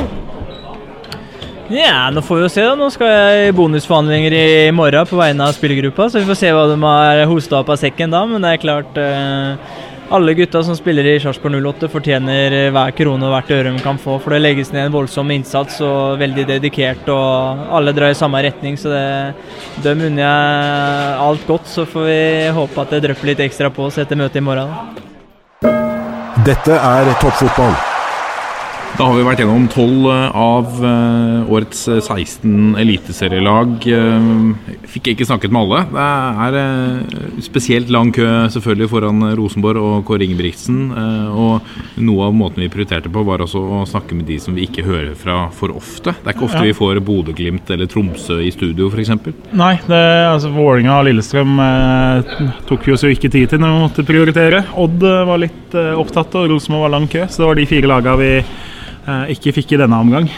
[1.73, 2.65] Ja, nå får vi jo se.
[2.65, 2.75] da.
[2.77, 6.53] Nå skal jeg i bonusforhandlinger i morgen på vegne av spillergruppa, så vi får se
[6.53, 8.21] hva de har hosta opp av sekken da.
[8.29, 9.77] Men det er klart eh,
[10.11, 13.99] alle gutta som spiller i Sarpsborg 08 fortjener hver krone og hvert øre de kan
[14.01, 14.19] få.
[14.23, 18.43] For det legges ned en voldsom innsats og veldig dedikert, og alle drar i samme
[18.45, 18.77] retning.
[18.81, 19.07] Så det,
[19.87, 21.71] dem unner jeg alt godt.
[21.71, 22.21] Så får vi
[22.59, 24.71] håpe at det drypper litt ekstra på oss etter møtet i morgen.
[26.45, 27.94] Dette er toppfotball.
[28.95, 33.83] Da har vi vært gjennom tolv eh, av uh, årets 16 eh, eliteserielag.
[34.87, 35.81] Fikk jeg ikke snakket med alle.
[35.91, 40.93] Det er spesielt lang kø selvfølgelig foran Rosenborg og Kåre Ingebrigtsen.
[40.95, 41.67] og
[42.07, 44.85] noe av måten vi prioriterte på, var også å snakke med de som vi ikke
[44.87, 46.15] hører fra for ofte.
[46.15, 46.69] Det er ikke ofte ja.
[46.69, 49.11] vi får Bodø-Glimt eller Tromsø i studio, f.eks.
[49.59, 51.59] Nei, det, altså Vålinga og Lillestrøm
[52.71, 54.63] tok vi oss jo ikke tid til når vi måtte prioritere.
[54.79, 57.27] Odd var litt opptatt, og Rosenborg var lang kø.
[57.27, 58.74] Så det var de fire lagene vi Eh,
[59.35, 60.31] ikke fikk i denne omgang.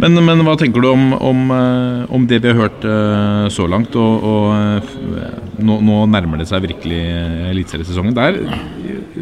[0.00, 3.66] Men, men, hva tenker du om, om, eh, om, det vi har hørt uh, så
[3.68, 3.96] langt?
[4.00, 7.00] Og, og nå, nå, nærmer det seg virkelig
[7.50, 8.16] eliteseriesesongen.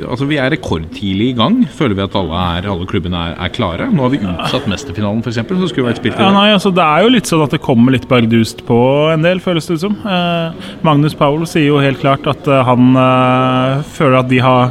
[0.06, 1.60] Altså, vi er rekordtidlig i gang.
[1.74, 3.88] Føler vi at alle, er, alle klubbene er, er, klare?
[3.90, 5.40] Nå har vi utsatt mesterfinalen, f.eks.
[5.48, 7.62] Som skulle vært spilt i ja, nei, altså, Det er jo litt sånn at det
[7.64, 8.78] kommer litt bardust på
[9.10, 9.98] en del, føles det ut som.
[10.06, 14.70] Eh, Magnus Paul sier jo helt klart at han han føler at de har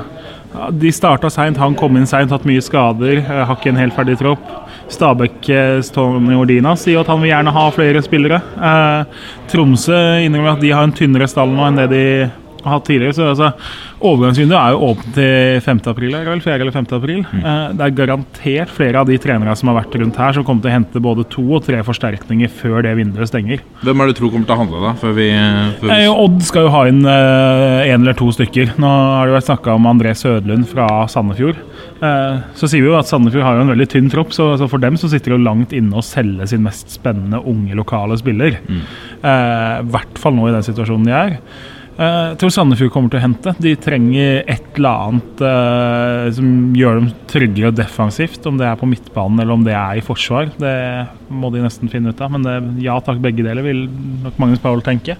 [0.71, 3.19] de starta seint, han kom inn seint, hatt mye skader.
[3.21, 4.43] Eh, har ikke en helt ferdig tropp.
[4.91, 8.41] Stabæk eh, Tony Ordina sier at han vil gjerne ha flere spillere.
[8.55, 12.05] Eh, Tromsø innrømmer at de har en tynnere stall nå enn det de
[12.65, 13.15] hatt tidligere.
[13.17, 13.51] Så altså,
[13.97, 15.81] Overgangsvinduet er jo åpent til 5.
[15.91, 16.43] april, er det vel?
[16.45, 16.57] 4.
[16.61, 16.87] eller 5.
[16.97, 17.21] april.
[17.25, 17.41] Mm.
[17.41, 20.65] Eh, det er garantert flere av de trenere som har vært rundt her, som kommer
[20.65, 23.63] til å hente både to og tre forsterkninger før det vinduet stenger.
[23.81, 24.93] Hvem er det du tror kommer til å handle, da?
[25.01, 25.29] Før vi,
[25.81, 25.97] før vi...
[25.97, 27.11] Eh, Odd skal jo ha inn én
[27.87, 28.75] eh, eller to stykker.
[28.81, 31.61] Nå har det vært snakka om André Sødlund fra Sandefjord.
[32.01, 34.69] Eh, så sier vi jo at Sandefjord har jo en veldig tynn tropp, så, så
[34.69, 38.17] for dem så sitter det jo langt inne å selge sin mest spennende unge lokale
[38.19, 38.59] spiller.
[38.59, 38.85] I mm.
[39.31, 41.37] eh, hvert fall nå i den situasjonen de er.
[41.97, 43.53] Eh, jeg tror Sandefjord kommer til å hente.
[43.61, 48.45] De trenger et eller annet eh, som gjør dem tryggere defensivt.
[48.45, 50.75] Om det er på midtbanen eller om det er i forsvar, det
[51.33, 52.35] må de nesten finne ut av.
[52.35, 53.87] Men det, ja takk, begge deler vil
[54.27, 55.17] nok Magnus Paul tenke.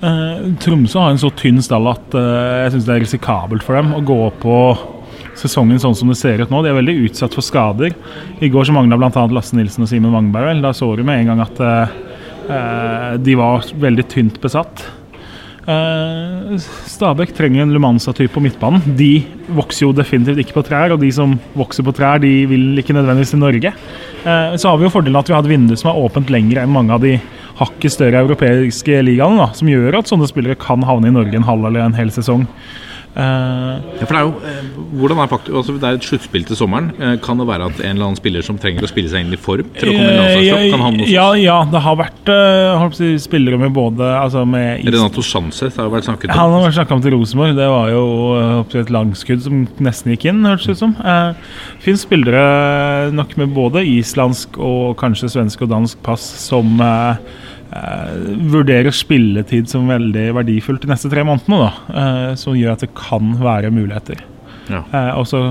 [0.00, 3.76] Eh, Tromsø har en så tynn stall at eh, jeg syns det er risikabelt for
[3.76, 4.58] dem å gå på
[5.38, 6.64] sesongen sånn som det ser ut nå.
[6.64, 7.92] De er veldig utsatt for skader.
[8.40, 9.28] I går så mangla bl.a.
[9.28, 10.56] Lasse Nilsen og Simen Wangberg.
[10.64, 14.86] Da så du med en gang at de var veldig tynt besatt.
[15.68, 16.56] Uh,
[16.88, 18.80] Stabæk trenger en Lumanza-type på midtbanen.
[18.96, 19.20] De
[19.52, 22.96] vokser jo definitivt ikke på trær, og de som vokser på trær, de vil ikke
[22.96, 23.74] nødvendigvis til Norge.
[24.24, 26.62] Uh, så har vi jo fordelen at vi har et vindu som er åpent lenger
[26.62, 27.18] enn mange av de
[27.58, 31.48] hakket større europeiske ligaene, da, som gjør at sånne spillere kan havne i Norge en
[31.48, 32.46] halv eller en hel sesong.
[33.18, 34.66] Uh, ja, for det er jo eh,
[35.00, 36.92] hvordan er faktisk, altså Det er et sluttspill til sommeren.
[37.00, 39.34] Uh, kan det være at en eller annen spiller som trenger å spille seg inn
[39.34, 42.30] i form til å komme i landslagstropp, ja, ja, det har vært
[42.94, 46.38] si, spillere med både altså med Renato Sanchez har vært snakket om.
[46.38, 47.56] Han har vært snakka om til Rosenborg.
[47.58, 48.04] Det var jo
[48.38, 50.94] uh, et langskudd som nesten gikk inn, hørtes det ut som.
[51.82, 56.78] Fins spillere nok med både islandsk og kanskje svensk og dansk pass som
[58.48, 61.60] vurderer spilletid som veldig verdifullt de neste tre månedene.
[61.60, 64.24] Da, uh, som gjør at det kan være muligheter.
[64.68, 64.82] Ja.
[64.92, 65.42] Uh, også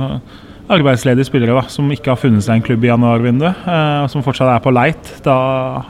[0.67, 3.61] arbeidsledige spillere da, som ikke har funnet seg en klubb i januarvinduet,
[4.03, 5.13] og som fortsatt er på leit.
[5.23, 5.37] Da,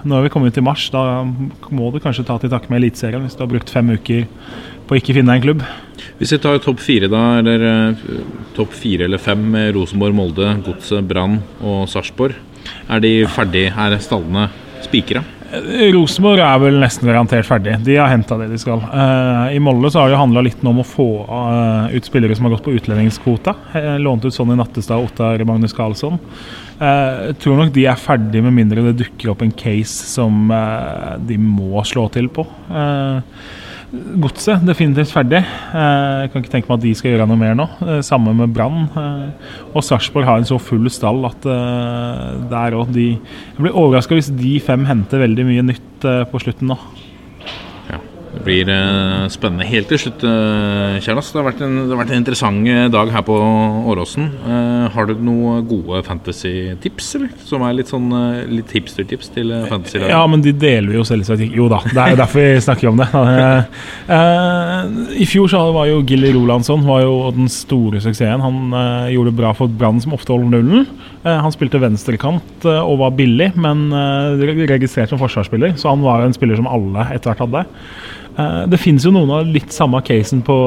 [0.06, 3.24] når vi kommer ut i mars, da må du kanskje ta til takke med Eliteserien
[3.26, 4.28] hvis du har brukt fem uker
[4.86, 5.66] på å ikke finne en klubb.
[6.20, 7.98] Hvis vi tar topp fire, da, eller
[8.54, 12.38] topp fire eller fem med Rosenborg, Molde, Godset, Brann og Sarpsborg,
[12.86, 13.74] er de ferdige?
[13.74, 14.46] Er stallene
[14.86, 15.26] spikra?
[15.48, 17.78] Rosenborg er vel nesten garantert ferdig.
[17.86, 18.82] De har henta det de skal.
[18.92, 22.48] Uh, I Molde så har det handla litt om å få uh, ut spillere som
[22.48, 23.56] har gått på utlendingskvota.
[23.76, 26.20] Uh, lånt ut Sonny Nattestad og Ottar Magnus Karlsson.
[26.78, 30.52] Jeg tror nok de er ferdig med mindre det dukker opp en case som
[31.26, 32.44] de må slå til på.
[34.20, 35.40] Godset definitivt ferdig.
[35.40, 37.68] Eh, Jeg kan ikke tenke meg at de skal gjøre noe mer nå.
[37.88, 38.90] Eh, Samme med Brann.
[38.92, 39.30] eh,
[39.74, 44.28] Og Sarpsborg har en så full stall at der òg de Jeg blir overraska hvis
[44.36, 46.02] de fem henter veldig mye nytt
[46.32, 46.78] på slutten nå.
[48.38, 49.66] Det blir eh, spennende.
[49.66, 51.32] Helt til slutt, uh, Kjernas.
[51.34, 53.34] Det, har vært en- har vært en interessant eh, dag her på
[53.90, 54.28] Åråsen.
[54.46, 57.32] Eh, har du noen gode fantasy-tips, eller?
[57.50, 61.00] Som er litt sånn eh, litt hipster-tips til uh, fantasy Ja, men de deler vi
[61.00, 61.58] jo selvsagt ikke.
[61.58, 63.10] Jo da, det er jo derfor vi snakker om det.
[63.38, 68.42] Eh, eh, I fjor så var jo Gilly Rolandsson var jo den store suksessen.
[68.44, 70.86] Han eh, gjorde det bra for Brann, som ofte holder nullen.
[71.24, 76.06] Eh, han spilte venstrekant eh, og var billig, men eh, registrert som forsvarsspiller, så han
[76.06, 77.66] var en spiller som alle etter hvert hadde.
[78.38, 80.58] Eh, det finnes jo noen av litt samme casen på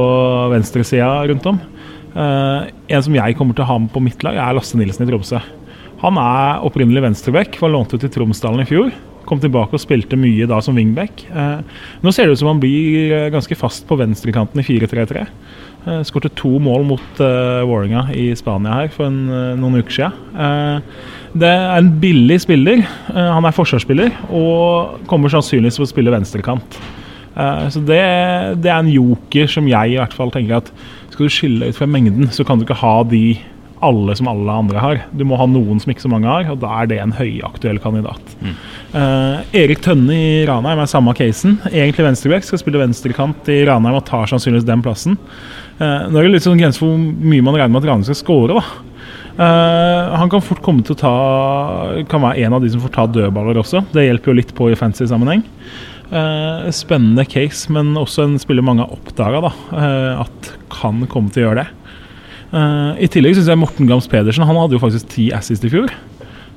[0.53, 1.61] venstresida rundt om.
[2.11, 5.07] Eh, en som jeg kommer til å ha med på mitt lag, er Lasse Nilsen
[5.07, 5.43] i Tromsø.
[6.01, 8.91] Han er opprinnelig venstreback, var lånt ut til Tromsdalen i fjor.
[9.29, 11.23] Kom tilbake og spilte mye da som wingback.
[11.31, 11.61] Eh,
[12.03, 15.27] nå ser det ut som han blir ganske fast på venstrekanten i 4-3-3.
[15.81, 19.23] Uh, Skårte to mål mot uh, i Spania her for en,
[19.57, 20.83] noen uker siden.
[21.33, 22.83] Det er en billig spiller.
[23.15, 26.77] Han er forsvarsspiller og kommer sannsynligvis til å spille venstrekant.
[27.37, 28.03] Eh, så det,
[28.65, 30.75] det er en joker som jeg i hvert fall tenker at
[31.11, 33.39] skal du skille ut fra mengden, så kan du ikke ha de
[33.81, 34.99] alle som alle andre har.
[35.17, 37.81] Du må ha noen som ikke så mange har, og da er det en høyaktuell
[37.81, 38.35] kandidat.
[38.93, 41.57] Eh, Erik Tønne i Ranheim er samme casen.
[41.71, 45.17] Egentlig venstreback, skal spille venstrekant i Ranheim og tar sannsynligvis den plassen.
[45.81, 48.09] Eh, nå er det litt sånn grense for hvor mye man regner med at Ranheim
[48.11, 48.61] skal score.
[48.61, 48.87] da.
[49.41, 51.11] Uh, han kan fort komme til å ta
[52.11, 53.87] Kan være en av de som får ta dødballer også.
[53.95, 55.45] Det hjelper jo litt på i fantasy-sammenheng.
[56.11, 61.45] Eh, spennende case, men også en spiller mange har oppdaga eh, at kan komme til
[61.45, 61.69] å gjøre det.
[62.51, 65.71] Eh, I tillegg syns jeg Morten Gams Pedersen Han hadde jo faktisk ti assist i
[65.71, 65.93] fjor.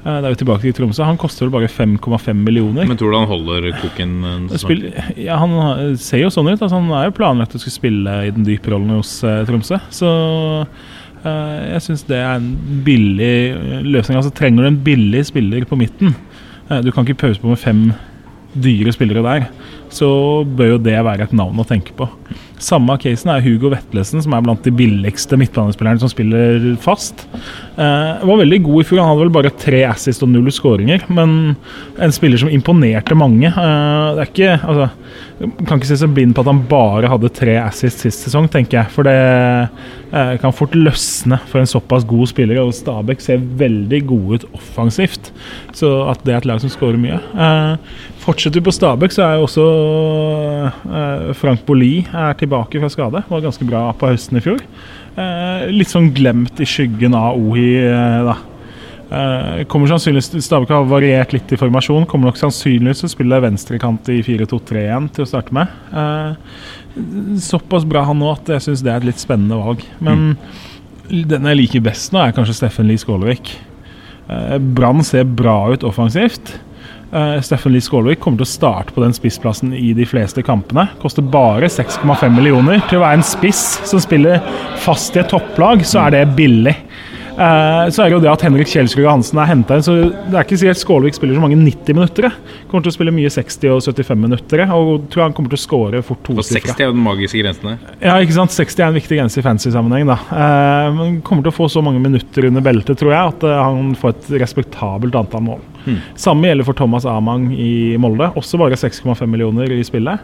[0.04, 1.06] Eh, da er vi tilbake til Tromsø.
[1.06, 2.88] Han koster vel bare 5,5 millioner.
[2.90, 4.16] Men tror du han holder koken?
[4.60, 4.88] Spill,
[5.22, 5.54] ja, han
[6.02, 6.58] ser jo sånn ut.
[6.58, 9.80] Altså, han er jo planlagt å skulle spille i den dype rollen hos eh, Tromsø.
[9.94, 10.10] Så
[11.24, 12.50] eh, jeg syns det er en
[12.90, 14.18] billig eh, løsning.
[14.20, 17.62] Altså Trenger du en billig spiller på midten eh, Du kan ikke pause på med
[17.62, 17.86] fem
[18.54, 19.48] dyre spillere der.
[19.94, 20.08] Så
[20.58, 22.08] bør jo det være et navn å tenke på.
[22.64, 27.26] Samme casen er Hugo Vetlesen, som er blant de billigste midtbanespillerne som spiller fast.
[27.76, 29.02] Eh, var veldig god i fjor.
[29.02, 31.04] Han hadde vel bare tre assist og null skåringer.
[31.14, 31.56] Men
[32.00, 33.50] en spiller som imponerte mange.
[33.50, 34.90] Eh, det er ikke altså,
[35.68, 38.80] Kan ikke se seg blind på at han bare hadde tre assist sist sesong, tenker
[38.80, 38.94] jeg.
[38.94, 42.62] For det eh, kan fort løsne for en såpass god spiller.
[42.64, 45.34] Og Stabæk ser veldig gode ut offensivt.
[45.76, 47.20] Så at det er et lag som skårer mye.
[47.20, 49.68] Eh, fortsetter vi på Stabæk, så er jo også
[50.88, 53.24] eh, Frank Bolli er tilbake fra skade.
[53.30, 54.64] Var ganske bra på høsten i fjor.
[55.20, 58.38] Eh, litt sånn glemt i skyggen av Ohi, eh, da.
[59.14, 62.08] Eh, kommer sannsynligvis Stabæk har variert litt i formasjon.
[62.10, 65.76] Kommer nok sannsynligvis til å spille venstrekant i 4-2-3-1 til å starte med.
[65.94, 66.56] Eh,
[67.44, 69.84] såpass bra han nå at jeg syns det er et litt spennende valg.
[70.04, 70.36] Men
[71.10, 73.56] den jeg liker best nå, er kanskje Steffen Lie Skålevik.
[74.32, 76.56] Eh, Brann ser bra ut offensivt.
[77.14, 80.88] Eh, Steffen Lie Skålvik kommer til å starte på den spissplassen i de fleste kampene.
[81.02, 82.82] Koster bare 6,5 millioner.
[82.90, 84.42] Til å være en spiss som spiller
[84.82, 86.74] fast i et topplag, så er det billig.
[87.34, 90.36] Uh, så er det jo det at Henrik Kjelsrud Hansen er henta inn, så det
[90.38, 92.28] er ikke sikkert Skålvik spiller så mange 90 minutter.
[92.70, 95.64] Kommer til å spille mye 60 og 75 minutter, og tror han kommer til å
[95.64, 97.98] skåre fort For 60 er den magiske grensen der.
[98.06, 98.54] Ja, ikke sant.
[98.54, 100.20] 60 er en viktig grense i fancy-sammenheng, da.
[100.30, 103.96] Uh, men kommer til å få så mange minutter under beltet, tror jeg, at han
[103.98, 105.70] får et respektabelt antall mål.
[105.84, 106.00] Hmm.
[106.20, 108.30] Samme gjelder for Thomas Amang i Molde.
[108.40, 110.24] Også bare 6,5 millioner i spillet.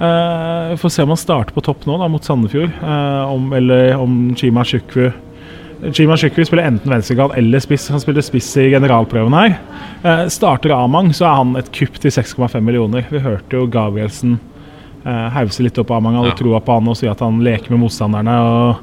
[0.00, 2.70] Uh, Får se om han starter på topp nå, da, mot Sandefjord.
[2.82, 5.10] Uh, om, eller om Chima Chukwu
[5.96, 7.88] Chima Chukwu spiller enten venstrekant eller spiss.
[7.88, 9.56] Han spiller spiss i generalprøven her.
[10.04, 13.06] Uh, starter Amang, så er han et kupp til 6,5 millioner.
[13.08, 14.36] Vi hørte jo Gabrielsen
[15.04, 16.18] hause litt opp Amang.
[16.18, 16.36] Hadde Ja.
[16.36, 18.34] troa på han og si at han leker med motstanderne.
[18.44, 18.76] Og,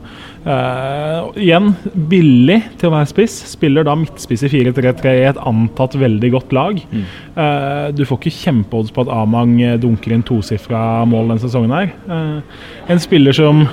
[0.47, 1.75] uh, igjen,
[2.09, 3.35] billig til å være spiss.
[3.51, 6.81] Spiller da midtspiss i 4-3-3 i et antatt veldig godt lag.
[6.81, 11.75] Eh, du får ikke kjempeodds på at Amang eh, dunker inn tosifra mål denne sesongen
[11.75, 11.93] her.
[12.09, 12.41] Uh,
[12.89, 13.67] en spiller som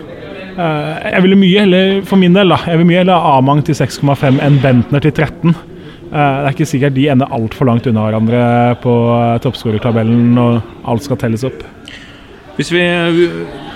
[0.54, 3.62] Eh, jeg ville mye heller, for min del, da, jeg vil mye heller ha Amang
[3.66, 5.50] til 6,5 enn Bentner til 13.
[5.50, 8.42] Eh, det er ikke sikkert de ender altfor langt unna hverandre
[8.84, 10.60] på uh, toppskårertabellen når
[10.92, 11.64] alt skal telles opp.
[12.59, 12.82] Hvis vi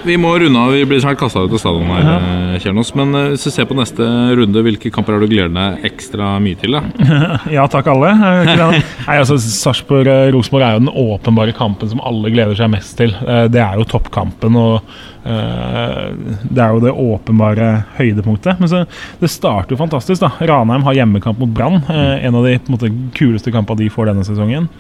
[0.07, 0.71] vi må runde av.
[0.73, 2.59] Vi blir snart kasta ut av stadion her, ja.
[2.63, 2.93] Kjernos.
[2.99, 4.05] Men eh, hvis du ser på neste
[4.39, 6.77] runde, hvilke kamper har du gleder deg ekstra mye til?
[6.79, 7.09] da?
[7.57, 8.13] ja takk, alle.
[8.15, 8.79] Eh?
[9.09, 13.15] Nei, altså Sarpsborg-Rosenborg er jo den åpenbare kampen som alle gleder seg mest til.
[13.27, 14.95] Eh, Det er jo toppkampen, og
[15.27, 16.07] eh,
[16.47, 17.69] det er jo det åpenbare
[17.99, 18.63] høydepunktet.
[18.63, 18.85] Men så,
[19.21, 20.23] det starter jo fantastisk.
[20.25, 21.83] da Ranheim har hjemmekamp mot Brann.
[21.91, 24.71] eh, En av de på en måte, kuleste kampene de får denne sesongen.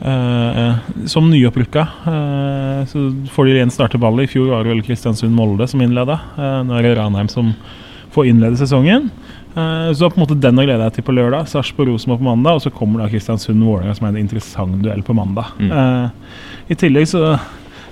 [0.00, 0.74] Eh, eh,
[1.06, 2.98] som nyopprykka eh, så
[3.32, 4.24] får de igjen starte ballet.
[4.24, 6.18] I fjor var det vel Kristiansund-Molde som innleda.
[6.36, 7.54] Nå er det Ranheim som
[8.14, 9.10] får innlede sesongen.
[9.96, 11.48] Så på en måte den å glede deg til på lørdag.
[11.48, 12.58] Sarpsborg-Rosenborg på mandag.
[12.58, 15.54] Og så kommer da Kristiansund-Vålerenga, som er en interessant duell på mandag.
[15.56, 16.10] Mm.
[16.68, 17.22] I tillegg så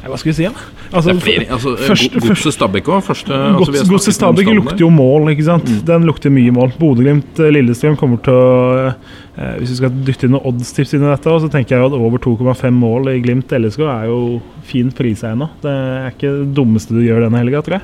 [0.04, 0.64] Hva skal vi si, da?
[0.92, 1.10] Altså,
[1.50, 3.08] altså, først- Godset Stabæk òg.
[3.08, 5.70] Altså, Godset Stabæk lukter jo mål, ikke sant.
[5.88, 6.72] Den lukter mye mål.
[6.78, 8.94] Bodø-Glimt-Lillestrøm kommer til å
[9.38, 11.92] eh, Hvis vi skal dytte inn noen oddstips inn i dette, så tenker jeg at
[11.96, 15.48] over 2,5 mål i Glimt-LSK er jo fin pris ennå.
[15.62, 17.82] Det er ikke det dummeste du gjør denne helga, tror jeg.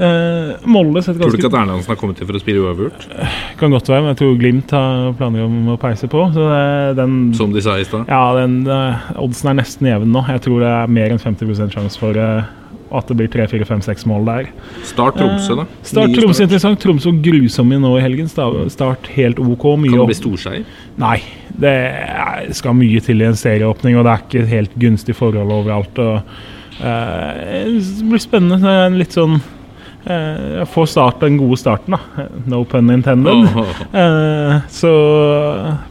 [0.00, 3.02] Eh, Molde setter Tror du ikke at Erlandsen har kommet til for å spille uavgjort?
[3.60, 6.22] Kan godt være, men jeg tror Glimt har planer om å peise på.
[6.32, 8.08] Så det, den, Som de sa i stad?
[8.08, 10.24] Ja, den, uh, oddsen er nesten jevn nå.
[10.32, 12.48] Jeg tror det er mer enn 50 sjanse for uh,
[12.96, 14.48] at det blir 3-4-5-6 mål der.
[14.88, 15.66] Start Tromsø, da.
[15.68, 16.80] Eh, Start Tromsø interessant.
[16.82, 18.30] Tromsø grusomme nå i helgen.
[18.30, 19.68] Start helt OK.
[19.84, 20.66] Mye Kan det bli storseier?
[21.00, 21.18] Nei.
[21.60, 21.76] Det
[22.56, 26.02] skal mye til i en serieåpning, og det er ikke helt gunstig forhold overalt.
[26.02, 26.34] Og,
[26.80, 28.62] eh, det blir spennende.
[28.64, 29.40] Det er en litt sånn
[30.06, 32.26] eh, Få start den gode starten, da.
[32.46, 33.48] No pun intended.
[33.92, 34.92] Eh, så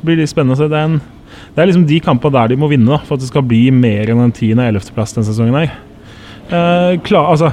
[0.06, 0.70] blir det spennende å se.
[0.72, 1.02] Det er, en,
[1.56, 3.66] det er liksom de kampene der de må vinne da, for at det skal bli
[3.76, 5.60] mer enn en tiende- og ellevteplass denne sesongen.
[5.60, 5.76] her.
[6.50, 7.52] Eh, klar, altså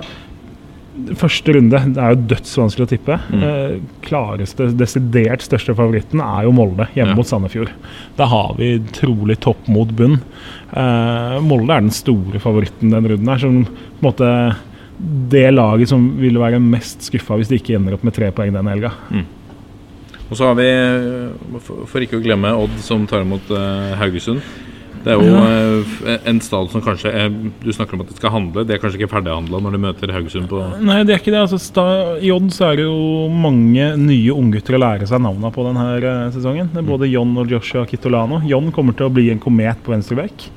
[1.21, 3.17] Første runde det er jo dødsvanskelig å tippe.
[3.29, 3.41] Mm.
[3.45, 3.73] Eh,
[4.07, 7.17] klareste, desidert største favoritten er jo Molde, hjemme Ja.
[7.19, 7.69] mot Sandefjord.
[8.17, 10.17] Da har vi trolig topp mot bunn.
[10.73, 13.37] Eh, Molde er den store favoritten den runden her.
[13.45, 14.31] Som på en måte
[14.99, 18.55] det laget som ville være mest skuffa hvis de ikke ender opp med tre poeng
[18.55, 18.95] denne helga.
[20.27, 20.71] Og så har vi,
[21.61, 24.41] for ikke å glemme, Odd som tar imot eh, Haugesund.
[25.07, 27.29] Det er jo eh, en stall som kanskje er,
[27.63, 28.65] Du snakker om at det skal handle.
[28.67, 31.45] Det er kanskje ikke ferdighandla når de møter Haugesund på Nei, det er ikke det.
[31.45, 31.85] Altså, sta,
[32.19, 35.87] I Odd så er det jo mange nye unggutter å lære seg navnene på denne
[36.01, 36.73] eh, sesongen.
[36.75, 38.43] Det er både John og Joshua Kitolano.
[38.51, 40.49] John kommer til å bli en komet på venstreback.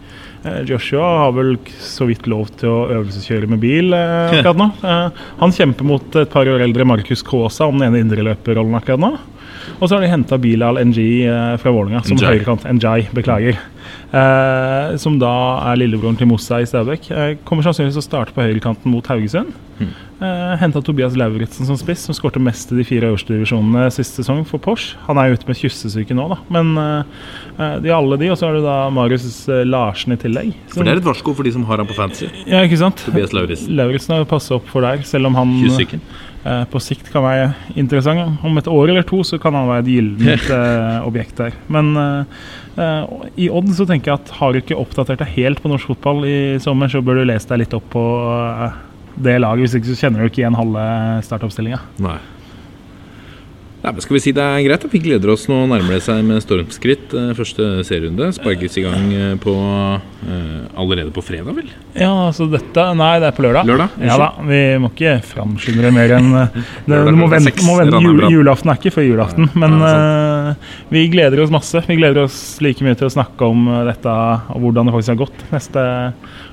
[0.44, 4.70] Eh, Joshua har vel så vidt lov til å øvelseskjøre med bil eh, akkurat nå.
[4.90, 9.04] Eh, han kjemper mot et par år eldre Markus Kaasa om den ene indreløperrollen akkurat
[9.04, 9.12] nå.
[9.80, 11.02] Og så har de henta Bilal NG
[11.62, 12.66] fra Vålerenga som høyrekant.
[12.80, 13.60] Njai, beklager.
[14.10, 15.32] Eh, som da
[15.70, 17.10] er lillebroren til Mossa i Stabæk.
[17.14, 19.54] Eh, kommer sannsynligvis til å starte på høyrekanten mot Haugesund.
[19.78, 19.94] Hmm.
[20.20, 24.18] Uh, Henta Tobias Lauritzen som spiss, som skårte mest i de fire øverste divisjonene sist
[24.20, 24.98] sesong for Porsche.
[25.06, 26.38] Han er jo ute med kyssesyke nå, da.
[26.52, 30.16] Men uh, eh, de er alle de, og så har du da Marius eh, Larsen
[30.16, 30.50] i tillegg.
[30.74, 32.28] For det er et varsko for de som har han på fantasy.
[32.50, 33.00] Ja, ikke sant?
[33.08, 33.72] Tobias Lauritzen.
[33.80, 36.04] Lauritzen har passet opp for der, selv om han Kyssyken.
[36.44, 38.44] eh, på sikt kan være interessant.
[38.44, 41.56] Om et år eller to så kan han være et gyllent eh, objekt der.
[41.72, 42.44] Men eh,
[42.76, 43.16] eh,
[43.46, 46.28] i Odd så tenker jeg at har du ikke oppdatert deg helt på norsk fotball
[46.28, 48.86] i sommer, så bør du lese deg litt opp på eh,
[49.24, 49.66] det laget.
[49.66, 50.84] Hvis ikke så kjenner du ikke igjen halve
[51.28, 51.80] startoppstillinga.
[53.80, 53.94] Nei.
[53.96, 54.84] Men skal vi si det er greit?
[54.84, 55.46] at Vi gleder oss.
[55.48, 57.14] Nå nærmer det seg med stormskritt.
[57.16, 61.70] eh, Første serierunde sparkes i gang eh, på eh, allerede på fredag, vel?
[61.96, 63.70] Ja, altså dette Nei, det er på lørdag.
[63.70, 63.96] Lørdag?
[64.04, 66.30] Ja da, Vi må ikke framskynde det mer enn
[66.90, 69.48] Du må vente, må vente jul, Julaften er ikke før julaften.
[69.60, 71.80] Men uh, vi gleder oss masse.
[71.88, 75.22] Vi gleder oss like mye til å snakke om dette og hvordan det faktisk har
[75.24, 75.86] gått neste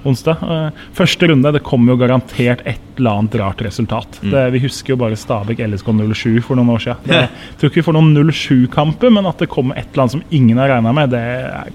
[0.07, 0.47] onsdag.
[0.47, 4.21] Uh, første runde det kommer jo garantert et eller annet rart resultat.
[4.23, 4.31] Mm.
[4.33, 7.16] Det, vi husker jo bare Stabæk LSK 07 for noen år siden.
[7.21, 10.23] Jeg tror ikke vi får noen 07-kamper, men at det kommer et eller annet som
[10.31, 11.25] ingen har regna med, det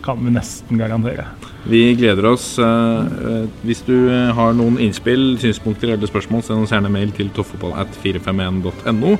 [0.06, 1.26] kan vi nesten garantere.
[1.64, 2.58] Vi gleder oss.
[2.58, 7.12] eh, eh, Hvis du eh, har noen innspill, synspunkter eller spørsmål, send oss gjerne mail
[7.14, 9.12] til toppfotballat451.no,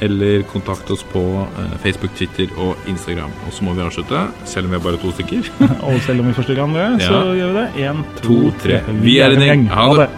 [0.00, 3.30] eller kontakt oss på eh, Facebook, Twitter og Instagram.
[3.46, 5.52] Og så må vi avslutte, selv om vi er bare to stykker.
[5.88, 7.34] Og selv om vi forstyrrer andre, så Ja.
[7.42, 7.68] gjør vi det.
[7.88, 8.80] Én, To, tre.
[9.04, 9.66] Vi er en gjeng.
[9.76, 10.08] Ha det.